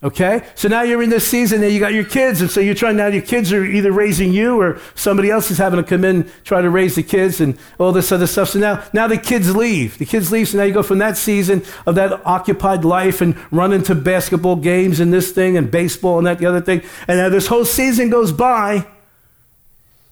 Okay? 0.00 0.46
So 0.54 0.68
now 0.68 0.82
you're 0.82 1.02
in 1.02 1.10
this 1.10 1.26
season 1.26 1.60
and 1.62 1.72
you 1.72 1.80
got 1.80 1.92
your 1.92 2.04
kids, 2.04 2.40
and 2.40 2.48
so 2.48 2.60
you're 2.60 2.74
trying 2.74 2.96
now 2.96 3.08
your 3.08 3.22
kids 3.22 3.52
are 3.52 3.64
either 3.64 3.90
raising 3.90 4.32
you 4.32 4.60
or 4.60 4.80
somebody 4.94 5.28
else 5.28 5.50
is 5.50 5.58
having 5.58 5.82
to 5.82 5.88
come 5.88 6.04
in, 6.04 6.30
try 6.44 6.62
to 6.62 6.70
raise 6.70 6.94
the 6.94 7.02
kids 7.02 7.40
and 7.40 7.58
all 7.78 7.90
this 7.90 8.12
other 8.12 8.28
stuff. 8.28 8.50
So 8.50 8.60
now 8.60 8.84
now 8.92 9.08
the 9.08 9.18
kids 9.18 9.56
leave. 9.56 9.98
The 9.98 10.06
kids 10.06 10.30
leave, 10.30 10.48
so 10.48 10.58
now 10.58 10.64
you 10.64 10.72
go 10.72 10.84
from 10.84 10.98
that 10.98 11.16
season 11.16 11.64
of 11.84 11.96
that 11.96 12.24
occupied 12.24 12.84
life 12.84 13.20
and 13.20 13.36
running 13.50 13.82
to 13.84 13.96
basketball 13.96 14.54
games 14.54 15.00
and 15.00 15.12
this 15.12 15.32
thing 15.32 15.56
and 15.56 15.68
baseball 15.68 16.18
and 16.18 16.26
that 16.28 16.38
the 16.38 16.46
other 16.46 16.60
thing. 16.60 16.82
And 17.08 17.18
now 17.18 17.28
this 17.28 17.48
whole 17.48 17.64
season 17.64 18.08
goes 18.08 18.30
by. 18.30 18.86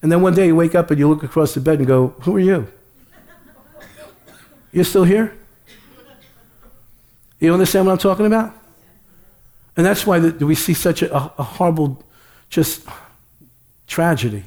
And 0.02 0.10
then 0.10 0.20
one 0.20 0.34
day 0.34 0.46
you 0.46 0.56
wake 0.56 0.74
up 0.74 0.90
and 0.90 0.98
you 0.98 1.08
look 1.08 1.22
across 1.22 1.54
the 1.54 1.60
bed 1.60 1.78
and 1.78 1.86
go, 1.86 2.08
Who 2.22 2.34
are 2.34 2.40
you? 2.40 2.66
You're 4.72 4.84
still 4.84 5.04
here? 5.04 5.32
You 7.38 7.52
understand 7.52 7.86
what 7.86 7.92
I'm 7.92 7.98
talking 7.98 8.26
about? 8.26 8.52
And 9.76 9.84
that's 9.84 10.06
why 10.06 10.18
the, 10.18 10.46
we 10.46 10.54
see 10.54 10.74
such 10.74 11.02
a, 11.02 11.14
a 11.14 11.42
horrible, 11.42 12.02
just 12.48 12.86
tragedy 13.86 14.44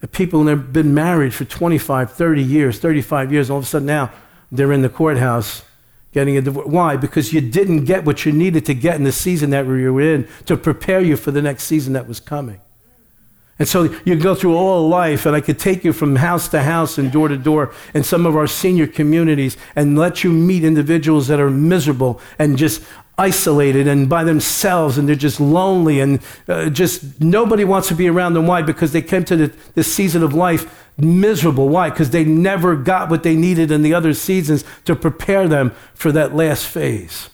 The 0.00 0.08
people 0.08 0.46
have 0.46 0.72
been 0.72 0.92
married 0.92 1.32
for 1.32 1.44
25, 1.44 2.12
30 2.12 2.42
years, 2.42 2.78
35 2.78 3.32
years, 3.32 3.50
all 3.50 3.58
of 3.58 3.64
a 3.64 3.66
sudden 3.66 3.86
now 3.86 4.10
they're 4.52 4.72
in 4.72 4.82
the 4.82 4.88
courthouse 4.88 5.62
getting 6.12 6.36
a 6.36 6.42
divorce. 6.42 6.68
Why? 6.68 6.96
Because 6.96 7.32
you 7.32 7.40
didn't 7.40 7.86
get 7.86 8.04
what 8.04 8.24
you 8.24 8.32
needed 8.32 8.64
to 8.66 8.74
get 8.74 8.96
in 8.96 9.04
the 9.04 9.12
season 9.12 9.50
that 9.50 9.66
we 9.66 9.88
were 9.88 10.00
in 10.00 10.28
to 10.46 10.56
prepare 10.56 11.00
you 11.00 11.16
for 11.16 11.30
the 11.32 11.42
next 11.42 11.64
season 11.64 11.94
that 11.94 12.06
was 12.06 12.20
coming. 12.20 12.60
And 13.58 13.68
so 13.68 13.94
you 14.04 14.16
go 14.16 14.34
through 14.34 14.56
all 14.56 14.88
life, 14.88 15.26
and 15.26 15.36
I 15.36 15.40
could 15.40 15.58
take 15.58 15.84
you 15.84 15.92
from 15.92 16.16
house 16.16 16.48
to 16.48 16.62
house 16.62 16.98
and 16.98 17.12
door 17.12 17.28
to 17.28 17.36
door 17.36 17.72
in 17.94 18.02
some 18.02 18.26
of 18.26 18.36
our 18.36 18.48
senior 18.48 18.86
communities 18.86 19.56
and 19.76 19.96
let 19.96 20.24
you 20.24 20.32
meet 20.32 20.64
individuals 20.64 21.28
that 21.28 21.38
are 21.38 21.50
miserable 21.50 22.20
and 22.38 22.58
just 22.58 22.82
isolated 23.16 23.86
and 23.86 24.08
by 24.08 24.24
themselves, 24.24 24.98
and 24.98 25.08
they're 25.08 25.14
just 25.14 25.40
lonely, 25.40 26.00
and 26.00 26.20
uh, 26.48 26.68
just 26.68 27.20
nobody 27.20 27.64
wants 27.64 27.88
to 27.88 27.94
be 27.94 28.08
around 28.08 28.34
them. 28.34 28.46
Why? 28.46 28.62
Because 28.62 28.92
they 28.92 29.02
came 29.02 29.24
to 29.26 29.36
the, 29.36 29.52
this 29.74 29.92
season 29.92 30.22
of 30.22 30.34
life 30.34 30.84
miserable. 30.96 31.68
Why? 31.68 31.90
Because 31.90 32.10
they 32.10 32.24
never 32.24 32.76
got 32.76 33.10
what 33.10 33.22
they 33.22 33.36
needed 33.36 33.70
in 33.70 33.82
the 33.82 33.94
other 33.94 34.14
seasons 34.14 34.64
to 34.84 34.94
prepare 34.94 35.48
them 35.48 35.72
for 35.94 36.12
that 36.12 36.34
last 36.34 36.66
phase. 36.66 37.30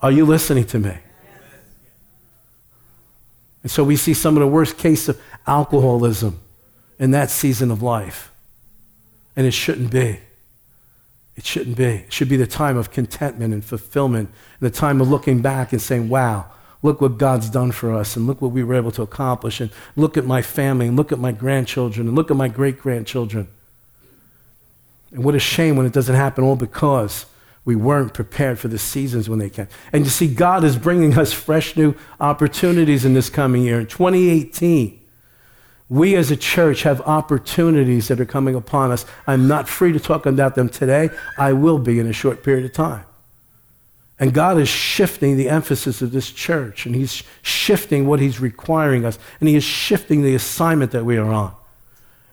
Are 0.00 0.12
you 0.12 0.24
listening 0.24 0.64
to 0.66 0.78
me? 0.78 0.98
And 3.62 3.70
so 3.70 3.82
we 3.82 3.96
see 3.96 4.14
some 4.14 4.36
of 4.36 4.40
the 4.40 4.46
worst 4.46 4.78
case 4.78 5.08
of 5.08 5.20
alcoholism 5.46 6.38
in 6.98 7.10
that 7.10 7.30
season 7.30 7.70
of 7.70 7.82
life. 7.82 8.32
And 9.34 9.46
it 9.46 9.52
shouldn't 9.52 9.90
be. 9.90 10.20
It 11.38 11.46
shouldn't 11.46 11.76
be. 11.76 11.84
It 11.84 12.12
should 12.12 12.28
be 12.28 12.36
the 12.36 12.48
time 12.48 12.76
of 12.76 12.90
contentment 12.90 13.54
and 13.54 13.64
fulfillment, 13.64 14.28
and 14.60 14.70
the 14.72 14.76
time 14.76 15.00
of 15.00 15.08
looking 15.08 15.40
back 15.40 15.72
and 15.72 15.80
saying, 15.80 16.08
wow, 16.08 16.46
look 16.82 17.00
what 17.00 17.16
God's 17.16 17.48
done 17.48 17.70
for 17.70 17.94
us, 17.94 18.16
and 18.16 18.26
look 18.26 18.42
what 18.42 18.50
we 18.50 18.64
were 18.64 18.74
able 18.74 18.90
to 18.90 19.02
accomplish, 19.02 19.60
and 19.60 19.70
look 19.94 20.16
at 20.16 20.26
my 20.26 20.42
family, 20.42 20.88
and 20.88 20.96
look 20.96 21.12
at 21.12 21.20
my 21.20 21.30
grandchildren, 21.30 22.08
and 22.08 22.16
look 22.16 22.32
at 22.32 22.36
my 22.36 22.48
great 22.48 22.80
grandchildren. 22.80 23.46
And 25.12 25.22
what 25.22 25.36
a 25.36 25.38
shame 25.38 25.76
when 25.76 25.86
it 25.86 25.92
doesn't 25.92 26.16
happen 26.16 26.42
all 26.42 26.56
because 26.56 27.24
we 27.64 27.76
weren't 27.76 28.14
prepared 28.14 28.58
for 28.58 28.66
the 28.66 28.78
seasons 28.78 29.28
when 29.28 29.38
they 29.38 29.48
came. 29.48 29.68
And 29.92 30.02
you 30.04 30.10
see, 30.10 30.26
God 30.26 30.64
is 30.64 30.76
bringing 30.76 31.16
us 31.16 31.32
fresh 31.32 31.76
new 31.76 31.94
opportunities 32.18 33.04
in 33.04 33.14
this 33.14 33.30
coming 33.30 33.62
year. 33.62 33.78
In 33.78 33.86
2018, 33.86 34.98
we 35.88 36.14
as 36.16 36.30
a 36.30 36.36
church 36.36 36.82
have 36.82 37.00
opportunities 37.02 38.08
that 38.08 38.20
are 38.20 38.26
coming 38.26 38.54
upon 38.54 38.90
us. 38.90 39.06
I'm 39.26 39.48
not 39.48 39.68
free 39.68 39.92
to 39.92 40.00
talk 40.00 40.26
about 40.26 40.54
them 40.54 40.68
today. 40.68 41.10
I 41.38 41.54
will 41.54 41.78
be 41.78 41.98
in 41.98 42.06
a 42.06 42.12
short 42.12 42.42
period 42.42 42.64
of 42.66 42.72
time. 42.72 43.04
And 44.18 44.34
God 44.34 44.58
is 44.58 44.68
shifting 44.68 45.36
the 45.36 45.48
emphasis 45.48 46.02
of 46.02 46.10
this 46.10 46.30
church, 46.30 46.86
and 46.86 46.94
He's 46.94 47.22
shifting 47.40 48.06
what 48.06 48.20
He's 48.20 48.40
requiring 48.40 49.04
us, 49.04 49.18
and 49.40 49.48
He 49.48 49.54
is 49.54 49.64
shifting 49.64 50.22
the 50.22 50.34
assignment 50.34 50.90
that 50.90 51.04
we 51.04 51.16
are 51.16 51.32
on. 51.32 51.54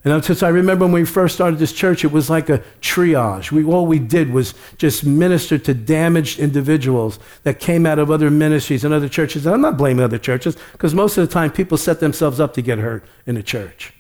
And 0.06 0.24
since 0.24 0.44
I 0.44 0.50
remember 0.50 0.86
when 0.86 0.94
we 0.94 1.04
first 1.04 1.34
started 1.34 1.58
this 1.58 1.74
church, 1.74 2.04
it 2.04 2.12
was 2.12 2.30
like 2.30 2.48
a 2.48 2.60
triage. 2.80 3.52
We, 3.52 3.64
all 3.64 3.88
we 3.88 3.98
did 3.98 4.32
was 4.32 4.54
just 4.78 5.04
minister 5.04 5.58
to 5.58 5.74
damaged 5.74 6.38
individuals 6.38 7.18
that 7.42 7.60
came 7.60 7.88
out 7.88 7.98
of 7.98 8.12
other 8.12 8.30
ministries 8.30 8.86
and 8.86 8.94
other 8.94 9.10
churches. 9.10 9.48
And 9.48 9.56
I'm 9.56 9.62
not 9.62 9.78
blaming 9.78 10.04
other 10.04 10.20
churches, 10.20 10.58
because 10.74 10.94
most 10.94 11.18
of 11.18 11.28
the 11.28 11.34
time 11.34 11.52
people 11.52 11.76
set 11.76 12.02
themselves 12.02 12.40
up 12.40 12.54
to 12.54 12.62
get 12.62 12.78
hurt 12.78 13.04
in 13.26 13.36
a 13.36 13.42
church. 13.42 13.94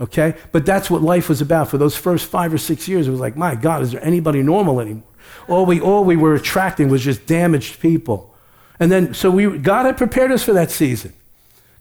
Okay? 0.00 0.34
But 0.50 0.66
that's 0.66 0.90
what 0.90 1.00
life 1.00 1.28
was 1.28 1.40
about. 1.40 1.68
For 1.68 1.78
those 1.78 1.96
first 1.96 2.26
five 2.26 2.52
or 2.52 2.58
six 2.58 2.88
years, 2.88 3.06
it 3.06 3.12
was 3.12 3.20
like, 3.20 3.36
my 3.36 3.54
God, 3.54 3.82
is 3.82 3.92
there 3.92 4.04
anybody 4.04 4.42
normal 4.42 4.80
anymore? 4.80 5.04
All 5.46 5.64
we, 5.64 5.80
all 5.80 6.02
we 6.02 6.16
were 6.16 6.34
attracting 6.34 6.88
was 6.88 7.04
just 7.04 7.26
damaged 7.26 7.78
people. 7.78 8.34
And 8.80 8.90
then, 8.90 9.14
so 9.14 9.30
we, 9.30 9.58
God 9.58 9.86
had 9.86 9.96
prepared 9.96 10.32
us 10.32 10.42
for 10.42 10.54
that 10.54 10.72
season. 10.72 11.12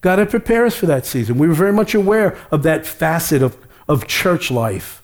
God 0.01 0.19
had 0.19 0.29
prepared 0.29 0.67
us 0.67 0.75
for 0.75 0.85
that 0.85 1.05
season. 1.05 1.37
We 1.37 1.47
were 1.47 1.53
very 1.53 1.73
much 1.73 1.93
aware 1.93 2.37
of 2.51 2.63
that 2.63 2.85
facet 2.85 3.41
of, 3.41 3.57
of 3.87 4.07
church 4.07 4.49
life. 4.49 4.98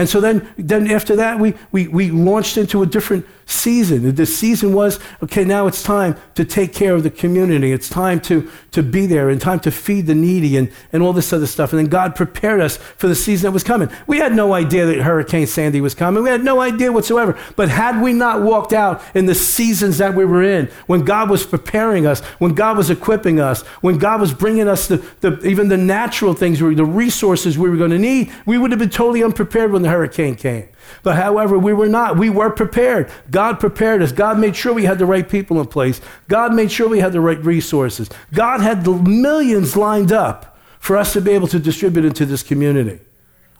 And 0.00 0.08
so 0.08 0.18
then, 0.18 0.48
then 0.56 0.90
after 0.90 1.14
that, 1.16 1.38
we, 1.38 1.52
we, 1.72 1.86
we 1.86 2.10
launched 2.10 2.56
into 2.56 2.80
a 2.80 2.86
different 2.86 3.26
season. 3.44 4.14
The 4.14 4.24
season 4.24 4.72
was 4.72 4.98
okay, 5.22 5.44
now 5.44 5.66
it's 5.66 5.82
time 5.82 6.16
to 6.36 6.44
take 6.44 6.72
care 6.72 6.94
of 6.94 7.02
the 7.02 7.10
community. 7.10 7.72
It's 7.72 7.88
time 7.88 8.20
to, 8.22 8.50
to 8.70 8.82
be 8.82 9.06
there 9.06 9.28
and 9.28 9.40
time 9.40 9.60
to 9.60 9.70
feed 9.70 10.06
the 10.06 10.14
needy 10.14 10.56
and, 10.56 10.72
and 10.92 11.02
all 11.02 11.12
this 11.12 11.32
other 11.32 11.46
stuff. 11.46 11.72
And 11.72 11.80
then 11.80 11.88
God 11.88 12.16
prepared 12.16 12.60
us 12.60 12.76
for 12.76 13.08
the 13.08 13.14
season 13.14 13.48
that 13.48 13.52
was 13.52 13.64
coming. 13.64 13.90
We 14.06 14.18
had 14.18 14.34
no 14.34 14.54
idea 14.54 14.86
that 14.86 15.02
Hurricane 15.02 15.46
Sandy 15.46 15.82
was 15.82 15.94
coming. 15.94 16.22
We 16.22 16.30
had 16.30 16.44
no 16.44 16.60
idea 16.60 16.92
whatsoever. 16.92 17.36
But 17.56 17.68
had 17.68 18.00
we 18.00 18.14
not 18.14 18.40
walked 18.40 18.72
out 18.72 19.02
in 19.14 19.26
the 19.26 19.34
seasons 19.34 19.98
that 19.98 20.14
we 20.14 20.24
were 20.24 20.42
in, 20.42 20.68
when 20.86 21.02
God 21.04 21.28
was 21.28 21.44
preparing 21.44 22.06
us, 22.06 22.20
when 22.38 22.54
God 22.54 22.78
was 22.78 22.88
equipping 22.88 23.38
us, 23.38 23.62
when 23.82 23.98
God 23.98 24.20
was 24.20 24.32
bringing 24.32 24.66
us 24.66 24.86
the, 24.86 25.04
the, 25.20 25.44
even 25.44 25.68
the 25.68 25.76
natural 25.76 26.32
things, 26.32 26.60
the 26.60 26.84
resources 26.86 27.58
we 27.58 27.68
were 27.68 27.76
going 27.76 27.90
to 27.90 27.98
need, 27.98 28.32
we 28.46 28.56
would 28.56 28.70
have 28.70 28.80
been 28.80 28.88
totally 28.88 29.22
unprepared 29.22 29.72
when 29.72 29.82
the 29.82 29.89
hurricane 29.90 30.34
came. 30.34 30.68
But 31.02 31.16
however, 31.16 31.58
we 31.58 31.72
were 31.72 31.88
not. 31.88 32.16
We 32.16 32.30
were 32.30 32.50
prepared. 32.50 33.10
God 33.30 33.60
prepared 33.60 34.02
us. 34.02 34.12
God 34.12 34.38
made 34.38 34.56
sure 34.56 34.72
we 34.72 34.84
had 34.84 34.98
the 34.98 35.06
right 35.06 35.28
people 35.28 35.60
in 35.60 35.66
place. 35.66 36.00
God 36.28 36.54
made 36.54 36.72
sure 36.72 36.88
we 36.88 37.00
had 37.00 37.12
the 37.12 37.20
right 37.20 37.42
resources. 37.44 38.08
God 38.32 38.60
had 38.60 38.84
the 38.84 38.92
millions 38.94 39.76
lined 39.76 40.12
up 40.12 40.58
for 40.78 40.96
us 40.96 41.12
to 41.12 41.20
be 41.20 41.32
able 41.32 41.48
to 41.48 41.58
distribute 41.58 42.04
into 42.04 42.24
this 42.24 42.42
community. 42.42 43.00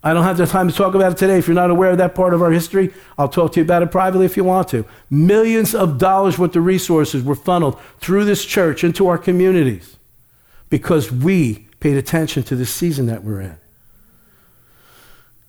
I 0.02 0.14
don't 0.14 0.24
have 0.24 0.38
the 0.38 0.46
time 0.46 0.68
to 0.68 0.74
talk 0.74 0.94
about 0.94 1.12
it 1.12 1.18
today. 1.18 1.36
If 1.36 1.46
you're 1.46 1.54
not 1.54 1.70
aware 1.70 1.90
of 1.90 1.98
that 1.98 2.14
part 2.14 2.32
of 2.32 2.40
our 2.40 2.50
history, 2.50 2.92
I'll 3.18 3.28
talk 3.28 3.52
to 3.52 3.60
you 3.60 3.64
about 3.64 3.82
it 3.82 3.90
privately 3.90 4.24
if 4.24 4.36
you 4.36 4.44
want 4.44 4.68
to. 4.68 4.86
Millions 5.10 5.74
of 5.74 5.98
dollars 5.98 6.38
worth 6.38 6.56
of 6.56 6.64
resources 6.64 7.22
were 7.22 7.34
funneled 7.34 7.78
through 7.98 8.24
this 8.24 8.46
church 8.46 8.82
into 8.82 9.06
our 9.08 9.18
communities 9.18 9.98
because 10.70 11.12
we 11.12 11.68
paid 11.80 11.98
attention 11.98 12.42
to 12.44 12.56
the 12.56 12.64
season 12.64 13.06
that 13.06 13.24
we're 13.24 13.40
in. 13.40 13.59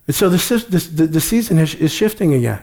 And 0.06 0.16
so 0.16 0.28
the, 0.28 0.66
the, 0.68 1.06
the 1.06 1.20
season 1.20 1.58
is, 1.58 1.74
is 1.74 1.92
shifting 1.92 2.34
again. 2.34 2.62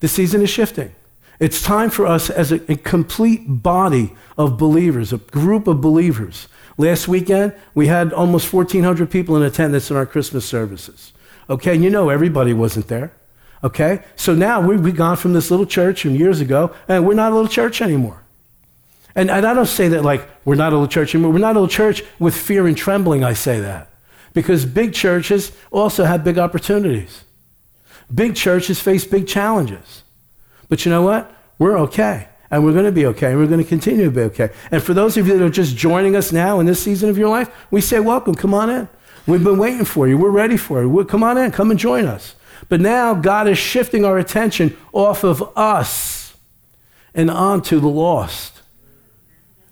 The 0.00 0.08
season 0.08 0.42
is 0.42 0.50
shifting. 0.50 0.94
It's 1.38 1.62
time 1.62 1.90
for 1.90 2.06
us 2.06 2.28
as 2.28 2.52
a, 2.52 2.56
a, 2.70 2.76
complete 2.76 3.42
body 3.46 4.14
of 4.36 4.58
believers, 4.58 5.12
a 5.12 5.18
group 5.18 5.66
of 5.66 5.80
believers. 5.80 6.48
Last 6.76 7.08
weekend, 7.08 7.54
we 7.74 7.86
had 7.86 8.12
almost 8.12 8.52
1,400 8.52 9.10
people 9.10 9.36
in 9.36 9.42
attendance 9.42 9.90
in 9.90 9.96
our 9.96 10.06
Christmas 10.06 10.44
services. 10.44 11.12
Okay, 11.48 11.74
and 11.74 11.82
you 11.82 11.90
know 11.90 12.10
everybody 12.10 12.52
wasn't 12.52 12.88
there. 12.88 13.12
Okay, 13.64 14.02
so 14.16 14.34
now 14.34 14.60
we, 14.60 14.76
we've 14.76 14.96
gone 14.96 15.16
from 15.16 15.32
this 15.32 15.50
little 15.50 15.66
church 15.66 16.02
from 16.02 16.14
years 16.14 16.40
ago, 16.40 16.74
and 16.88 17.06
we're 17.06 17.14
not 17.14 17.32
a 17.32 17.34
little 17.34 17.50
church 17.50 17.80
anymore. 17.80 18.22
And, 19.14 19.30
and 19.30 19.46
I 19.46 19.54
don't 19.54 19.66
say 19.66 19.88
that 19.88 20.02
like 20.02 20.28
we're 20.44 20.54
not 20.54 20.72
a 20.72 20.76
little 20.76 20.88
church 20.88 21.14
anymore. 21.14 21.32
We're 21.32 21.38
not 21.38 21.56
a 21.56 21.60
little 21.60 21.68
church 21.68 22.02
with 22.18 22.34
fear 22.34 22.66
and 22.66 22.76
trembling, 22.76 23.24
I 23.24 23.34
say 23.34 23.60
that. 23.60 23.91
Because 24.32 24.64
big 24.64 24.94
churches 24.94 25.52
also 25.70 26.04
have 26.04 26.24
big 26.24 26.38
opportunities. 26.38 27.24
Big 28.12 28.34
churches 28.34 28.80
face 28.80 29.04
big 29.04 29.26
challenges. 29.26 30.02
But 30.68 30.84
you 30.84 30.90
know 30.90 31.02
what? 31.02 31.34
We're 31.58 31.78
okay. 31.80 32.28
And 32.50 32.64
we're 32.64 32.72
going 32.72 32.84
to 32.84 32.92
be 32.92 33.06
okay. 33.06 33.30
And 33.30 33.38
we're 33.38 33.46
going 33.46 33.62
to 33.62 33.68
continue 33.68 34.04
to 34.04 34.10
be 34.10 34.22
okay. 34.22 34.50
And 34.70 34.82
for 34.82 34.94
those 34.94 35.16
of 35.16 35.26
you 35.26 35.38
that 35.38 35.44
are 35.44 35.50
just 35.50 35.76
joining 35.76 36.16
us 36.16 36.32
now 36.32 36.60
in 36.60 36.66
this 36.66 36.82
season 36.82 37.08
of 37.08 37.16
your 37.16 37.28
life, 37.28 37.50
we 37.70 37.80
say, 37.80 38.00
welcome. 38.00 38.34
Come 38.34 38.54
on 38.54 38.68
in. 38.70 38.88
We've 39.26 39.44
been 39.44 39.58
waiting 39.58 39.84
for 39.84 40.08
you. 40.08 40.18
We're 40.18 40.30
ready 40.30 40.56
for 40.56 40.82
you. 40.82 40.88
We're, 40.88 41.04
come 41.04 41.22
on 41.22 41.38
in. 41.38 41.50
Come 41.52 41.70
and 41.70 41.78
join 41.78 42.06
us. 42.06 42.34
But 42.68 42.80
now 42.80 43.14
God 43.14 43.48
is 43.48 43.58
shifting 43.58 44.04
our 44.04 44.18
attention 44.18 44.76
off 44.92 45.24
of 45.24 45.56
us 45.56 46.34
and 47.14 47.30
onto 47.30 47.80
the 47.80 47.88
lost. 47.88 48.60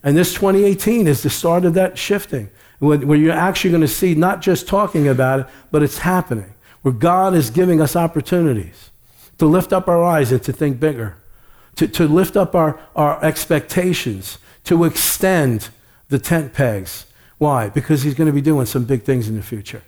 And 0.02 0.16
this 0.16 0.32
2018 0.34 1.06
is 1.06 1.22
the 1.22 1.30
start 1.30 1.64
of 1.64 1.74
that 1.74 1.98
shifting 1.98 2.50
where 2.80 3.18
you're 3.18 3.32
actually 3.32 3.70
going 3.70 3.82
to 3.82 3.88
see 3.88 4.14
not 4.14 4.40
just 4.40 4.66
talking 4.66 5.06
about 5.06 5.40
it, 5.40 5.46
but 5.70 5.82
it's 5.82 5.98
happening, 5.98 6.54
where 6.82 6.94
God 6.94 7.34
is 7.34 7.50
giving 7.50 7.80
us 7.80 7.94
opportunities 7.94 8.90
to 9.38 9.46
lift 9.46 9.72
up 9.72 9.86
our 9.86 10.02
eyes 10.02 10.32
and 10.32 10.42
to 10.42 10.52
think 10.52 10.80
bigger, 10.80 11.16
to, 11.76 11.86
to 11.86 12.08
lift 12.08 12.36
up 12.36 12.54
our, 12.54 12.80
our 12.96 13.22
expectations, 13.22 14.38
to 14.64 14.84
extend 14.84 15.68
the 16.08 16.18
tent 16.18 16.54
pegs. 16.54 17.06
Why? 17.38 17.68
Because 17.68 18.02
He's 18.02 18.14
going 18.14 18.26
to 18.26 18.32
be 18.32 18.40
doing 18.40 18.66
some 18.66 18.84
big 18.84 19.02
things 19.02 19.28
in 19.28 19.36
the 19.36 19.42
future. 19.42 19.82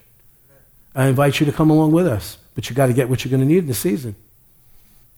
I 0.95 1.07
invite 1.07 1.41
you 1.41 1.47
to 1.47 1.53
come 1.53 1.71
along 1.71 1.93
with 1.93 2.07
us, 2.07 2.37
but 2.55 2.69
you 2.69 2.77
got 2.77 2.87
to 2.87 2.93
get 2.93 3.09
what 3.09 3.25
you're 3.25 3.31
going 3.31 3.41
to 3.41 3.47
need 3.47 3.59
in 3.59 3.67
the 3.67 3.75
season. 3.75 4.15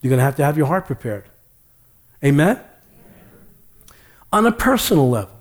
You're 0.01 0.11
going 0.11 0.19
to 0.19 0.25
have 0.25 0.37
to 0.37 0.45
have 0.45 0.57
your 0.57 0.67
heart 0.67 0.87
prepared. 0.87 1.25
Amen? 2.23 2.57
Amen? 2.57 2.65
On 4.33 4.47
a 4.47 4.53
personal 4.53 5.11
level, 5.11 5.34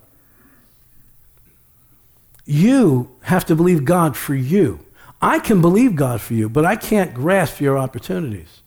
you 2.44 3.10
have 3.22 3.44
to 3.46 3.56
believe 3.56 3.84
God 3.84 4.16
for 4.16 4.34
you. 4.34 4.80
I 5.20 5.38
can 5.38 5.60
believe 5.60 5.96
God 5.96 6.20
for 6.20 6.34
you, 6.34 6.48
but 6.48 6.64
I 6.64 6.76
can't 6.76 7.14
grasp 7.14 7.60
your 7.60 7.78
opportunities. 7.78 8.60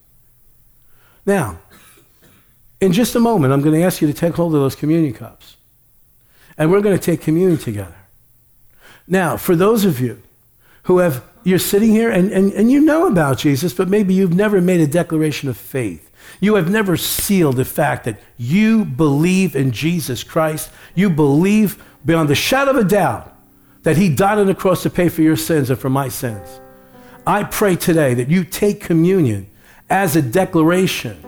Now, 1.26 1.60
in 2.82 2.94
just 2.94 3.16
a 3.16 3.20
moment, 3.20 3.54
I'm 3.54 3.62
going 3.62 3.76
to 3.76 3.86
ask 3.86 4.02
you 4.02 4.08
to 4.08 4.14
take 4.14 4.36
hold 4.36 4.56
of 4.56 4.62
those 4.62 4.76
communion 4.76 5.14
cups. 5.14 5.58
And 6.58 6.72
we're 6.72 6.82
going 6.82 6.98
to 6.98 7.04
take 7.04 7.22
communion 7.22 7.60
together. 7.60 7.96
Now, 9.08 9.38
for 9.38 9.56
those 9.56 9.86
of 9.86 10.00
you 10.00 10.22
who 10.84 10.98
have, 11.00 11.24
you're 11.44 11.60
sitting 11.60 11.92
here 11.92 12.10
and, 12.10 12.32
and, 12.32 12.52
and 12.54 12.72
you 12.72 12.82
know 12.82 13.08
about 13.08 13.38
Jesus, 13.38 13.74
but 13.74 13.88
maybe 13.88 14.14
you've 14.14 14.34
never 14.34 14.60
made 14.60 14.80
a 14.80 14.88
declaration 14.88 15.50
of 15.50 15.58
faith. 15.58 16.10
You 16.40 16.56
have 16.56 16.70
never 16.70 16.98
sealed 16.98 17.58
the 17.58 17.66
fact 17.66 18.06
that 18.06 18.20
you 18.38 18.84
believe 18.84 19.56
in 19.56 19.72
Jesus 19.72 20.24
Christ. 20.24 20.72
You 20.96 21.10
believe 21.10 21.84
beyond 22.06 22.30
the 22.30 22.36
shadow 22.36 22.72
of 22.72 22.78
a 22.78 22.84
doubt 22.84 23.37
that 23.84 23.98
He 23.98 24.14
died 24.14 24.38
on 24.38 24.48
the 24.48 24.56
cross 24.56 24.84
to 24.84 24.90
pay 24.90 25.10
for 25.10 25.22
your 25.22 25.38
sins 25.38 25.70
and 25.70 25.80
for 25.80 25.90
my 25.90 26.10
sins. 26.10 26.60
I 27.26 27.44
pray 27.44 27.76
today 27.76 28.14
that 28.14 28.30
you 28.30 28.44
take 28.44 28.82
communion 28.82 29.50
as 29.90 30.16
a 30.16 30.22
declaration 30.22 31.24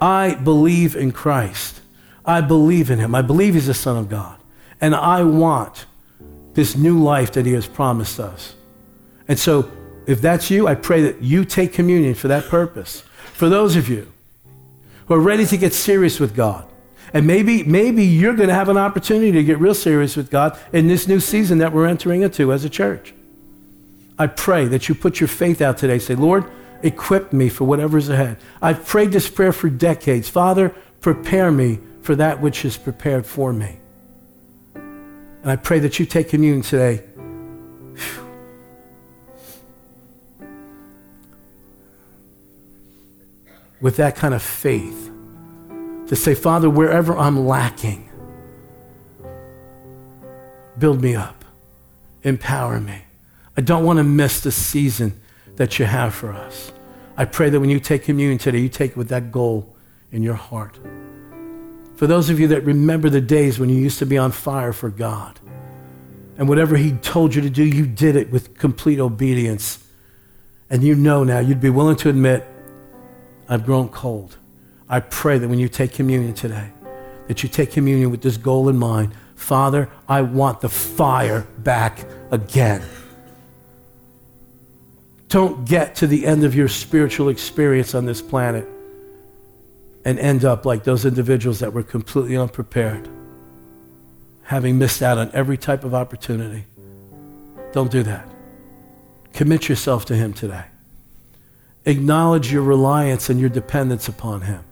I 0.00 0.34
believe 0.34 0.96
in 0.96 1.12
Christ. 1.12 1.80
I 2.24 2.40
believe 2.40 2.90
in 2.90 2.98
Him. 2.98 3.14
I 3.14 3.22
believe 3.22 3.54
He's 3.54 3.66
the 3.66 3.74
Son 3.74 3.96
of 3.96 4.08
God. 4.08 4.38
And 4.80 4.94
I 4.94 5.24
want 5.24 5.86
this 6.54 6.76
new 6.76 7.02
life 7.02 7.32
that 7.32 7.44
He 7.44 7.52
has 7.52 7.66
promised 7.66 8.18
us. 8.18 8.54
And 9.28 9.38
so, 9.38 9.70
if 10.06 10.20
that's 10.20 10.50
you, 10.50 10.66
I 10.66 10.74
pray 10.74 11.02
that 11.02 11.22
you 11.22 11.44
take 11.44 11.72
communion 11.72 12.14
for 12.14 12.28
that 12.28 12.46
purpose. 12.46 13.02
For 13.34 13.48
those 13.48 13.76
of 13.76 13.88
you 13.88 14.10
who 15.06 15.14
are 15.14 15.20
ready 15.20 15.44
to 15.46 15.56
get 15.56 15.74
serious 15.74 16.18
with 16.18 16.34
God, 16.34 16.66
and 17.12 17.26
maybe, 17.26 17.62
maybe 17.64 18.04
you're 18.04 18.34
going 18.34 18.48
to 18.48 18.54
have 18.54 18.68
an 18.68 18.76
opportunity 18.76 19.32
to 19.32 19.42
get 19.42 19.58
real 19.58 19.74
serious 19.74 20.16
with 20.16 20.30
God 20.30 20.58
in 20.72 20.86
this 20.86 21.08
new 21.08 21.20
season 21.20 21.58
that 21.58 21.72
we're 21.72 21.86
entering 21.86 22.22
into 22.22 22.52
as 22.52 22.64
a 22.64 22.70
church. 22.70 23.14
I 24.18 24.26
pray 24.26 24.66
that 24.66 24.88
you 24.88 24.94
put 24.94 25.18
your 25.18 25.28
faith 25.28 25.60
out 25.60 25.78
today. 25.78 25.98
Say, 25.98 26.14
Lord, 26.14 26.44
equip 26.82 27.32
me 27.32 27.48
for 27.48 27.64
whatever's 27.64 28.08
ahead. 28.08 28.36
I've 28.62 28.86
prayed 28.86 29.12
this 29.12 29.28
prayer 29.28 29.52
for 29.52 29.68
decades. 29.68 30.28
Father, 30.28 30.74
prepare 31.00 31.50
me 31.50 31.78
for 32.02 32.14
that 32.16 32.40
which 32.40 32.64
is 32.64 32.76
prepared 32.76 33.26
for 33.26 33.52
me. 33.52 33.78
And 34.74 35.50
I 35.50 35.56
pray 35.56 35.78
that 35.80 35.98
you 35.98 36.06
take 36.06 36.28
communion 36.28 36.62
today. 36.62 37.02
With 43.80 43.96
that 43.96 44.16
kind 44.16 44.34
of 44.34 44.42
faith 44.42 45.09
to 46.10 46.16
say, 46.16 46.34
Father, 46.34 46.68
wherever 46.68 47.16
I'm 47.16 47.46
lacking, 47.46 48.10
build 50.76 51.00
me 51.00 51.14
up, 51.14 51.44
empower 52.24 52.80
me. 52.80 53.02
I 53.56 53.60
don't 53.60 53.84
want 53.84 53.98
to 53.98 54.02
miss 54.02 54.40
the 54.40 54.50
season 54.50 55.20
that 55.54 55.78
you 55.78 55.84
have 55.84 56.12
for 56.12 56.32
us. 56.32 56.72
I 57.16 57.26
pray 57.26 57.48
that 57.50 57.60
when 57.60 57.70
you 57.70 57.78
take 57.78 58.02
communion 58.02 58.38
today, 58.38 58.58
you 58.58 58.68
take 58.68 58.90
it 58.90 58.96
with 58.96 59.08
that 59.10 59.30
goal 59.30 59.72
in 60.10 60.24
your 60.24 60.34
heart. 60.34 60.80
For 61.94 62.08
those 62.08 62.28
of 62.28 62.40
you 62.40 62.48
that 62.48 62.64
remember 62.64 63.08
the 63.08 63.20
days 63.20 63.60
when 63.60 63.68
you 63.68 63.76
used 63.76 64.00
to 64.00 64.06
be 64.06 64.18
on 64.18 64.32
fire 64.32 64.72
for 64.72 64.88
God, 64.90 65.38
and 66.36 66.48
whatever 66.48 66.76
He 66.76 66.90
told 66.90 67.36
you 67.36 67.42
to 67.42 67.50
do, 67.50 67.62
you 67.62 67.86
did 67.86 68.16
it 68.16 68.32
with 68.32 68.58
complete 68.58 68.98
obedience. 68.98 69.86
And 70.68 70.82
you 70.82 70.96
know 70.96 71.22
now, 71.22 71.38
you'd 71.38 71.60
be 71.60 71.70
willing 71.70 71.94
to 71.98 72.08
admit, 72.08 72.44
I've 73.48 73.64
grown 73.64 73.90
cold. 73.90 74.38
I 74.90 74.98
pray 74.98 75.38
that 75.38 75.48
when 75.48 75.60
you 75.60 75.68
take 75.68 75.92
communion 75.92 76.34
today, 76.34 76.68
that 77.28 77.44
you 77.44 77.48
take 77.48 77.70
communion 77.70 78.10
with 78.10 78.22
this 78.22 78.36
goal 78.36 78.68
in 78.68 78.76
mind. 78.76 79.12
Father, 79.36 79.88
I 80.08 80.22
want 80.22 80.60
the 80.60 80.68
fire 80.68 81.46
back 81.58 82.04
again. 82.32 82.82
Don't 85.28 85.64
get 85.64 85.94
to 85.96 86.08
the 86.08 86.26
end 86.26 86.42
of 86.42 86.56
your 86.56 86.66
spiritual 86.66 87.28
experience 87.28 87.94
on 87.94 88.04
this 88.04 88.20
planet 88.20 88.68
and 90.04 90.18
end 90.18 90.44
up 90.44 90.66
like 90.66 90.82
those 90.82 91.04
individuals 91.04 91.60
that 91.60 91.72
were 91.72 91.84
completely 91.84 92.36
unprepared, 92.36 93.08
having 94.42 94.76
missed 94.76 95.02
out 95.02 95.18
on 95.18 95.30
every 95.32 95.56
type 95.56 95.84
of 95.84 95.94
opportunity. 95.94 96.64
Don't 97.72 97.92
do 97.92 98.02
that. 98.02 98.28
Commit 99.34 99.68
yourself 99.68 100.04
to 100.06 100.16
Him 100.16 100.32
today. 100.32 100.64
Acknowledge 101.84 102.52
your 102.52 102.62
reliance 102.62 103.30
and 103.30 103.38
your 103.38 103.50
dependence 103.50 104.08
upon 104.08 104.40
Him. 104.40 104.64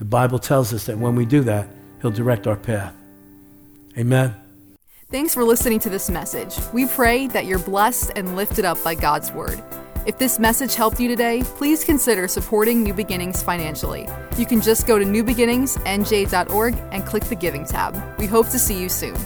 The 0.00 0.06
Bible 0.06 0.38
tells 0.38 0.72
us 0.72 0.86
that 0.86 0.98
when 0.98 1.14
we 1.14 1.26
do 1.26 1.42
that, 1.42 1.68
He'll 2.00 2.10
direct 2.10 2.46
our 2.46 2.56
path. 2.56 2.94
Amen. 3.98 4.34
Thanks 5.10 5.34
for 5.34 5.44
listening 5.44 5.78
to 5.80 5.90
this 5.90 6.08
message. 6.08 6.56
We 6.72 6.86
pray 6.86 7.26
that 7.28 7.44
you're 7.44 7.58
blessed 7.58 8.12
and 8.16 8.34
lifted 8.34 8.64
up 8.64 8.82
by 8.82 8.94
God's 8.94 9.30
Word. 9.30 9.62
If 10.06 10.16
this 10.16 10.38
message 10.38 10.74
helped 10.74 10.98
you 10.98 11.08
today, 11.08 11.42
please 11.44 11.84
consider 11.84 12.26
supporting 12.28 12.82
New 12.82 12.94
Beginnings 12.94 13.42
financially. 13.42 14.08
You 14.38 14.46
can 14.46 14.62
just 14.62 14.86
go 14.86 14.98
to 14.98 15.04
newbeginningsnj.org 15.04 16.74
and 16.92 17.04
click 17.04 17.24
the 17.24 17.34
Giving 17.34 17.66
tab. 17.66 18.18
We 18.18 18.26
hope 18.26 18.48
to 18.48 18.58
see 18.58 18.80
you 18.80 18.88
soon. 18.88 19.16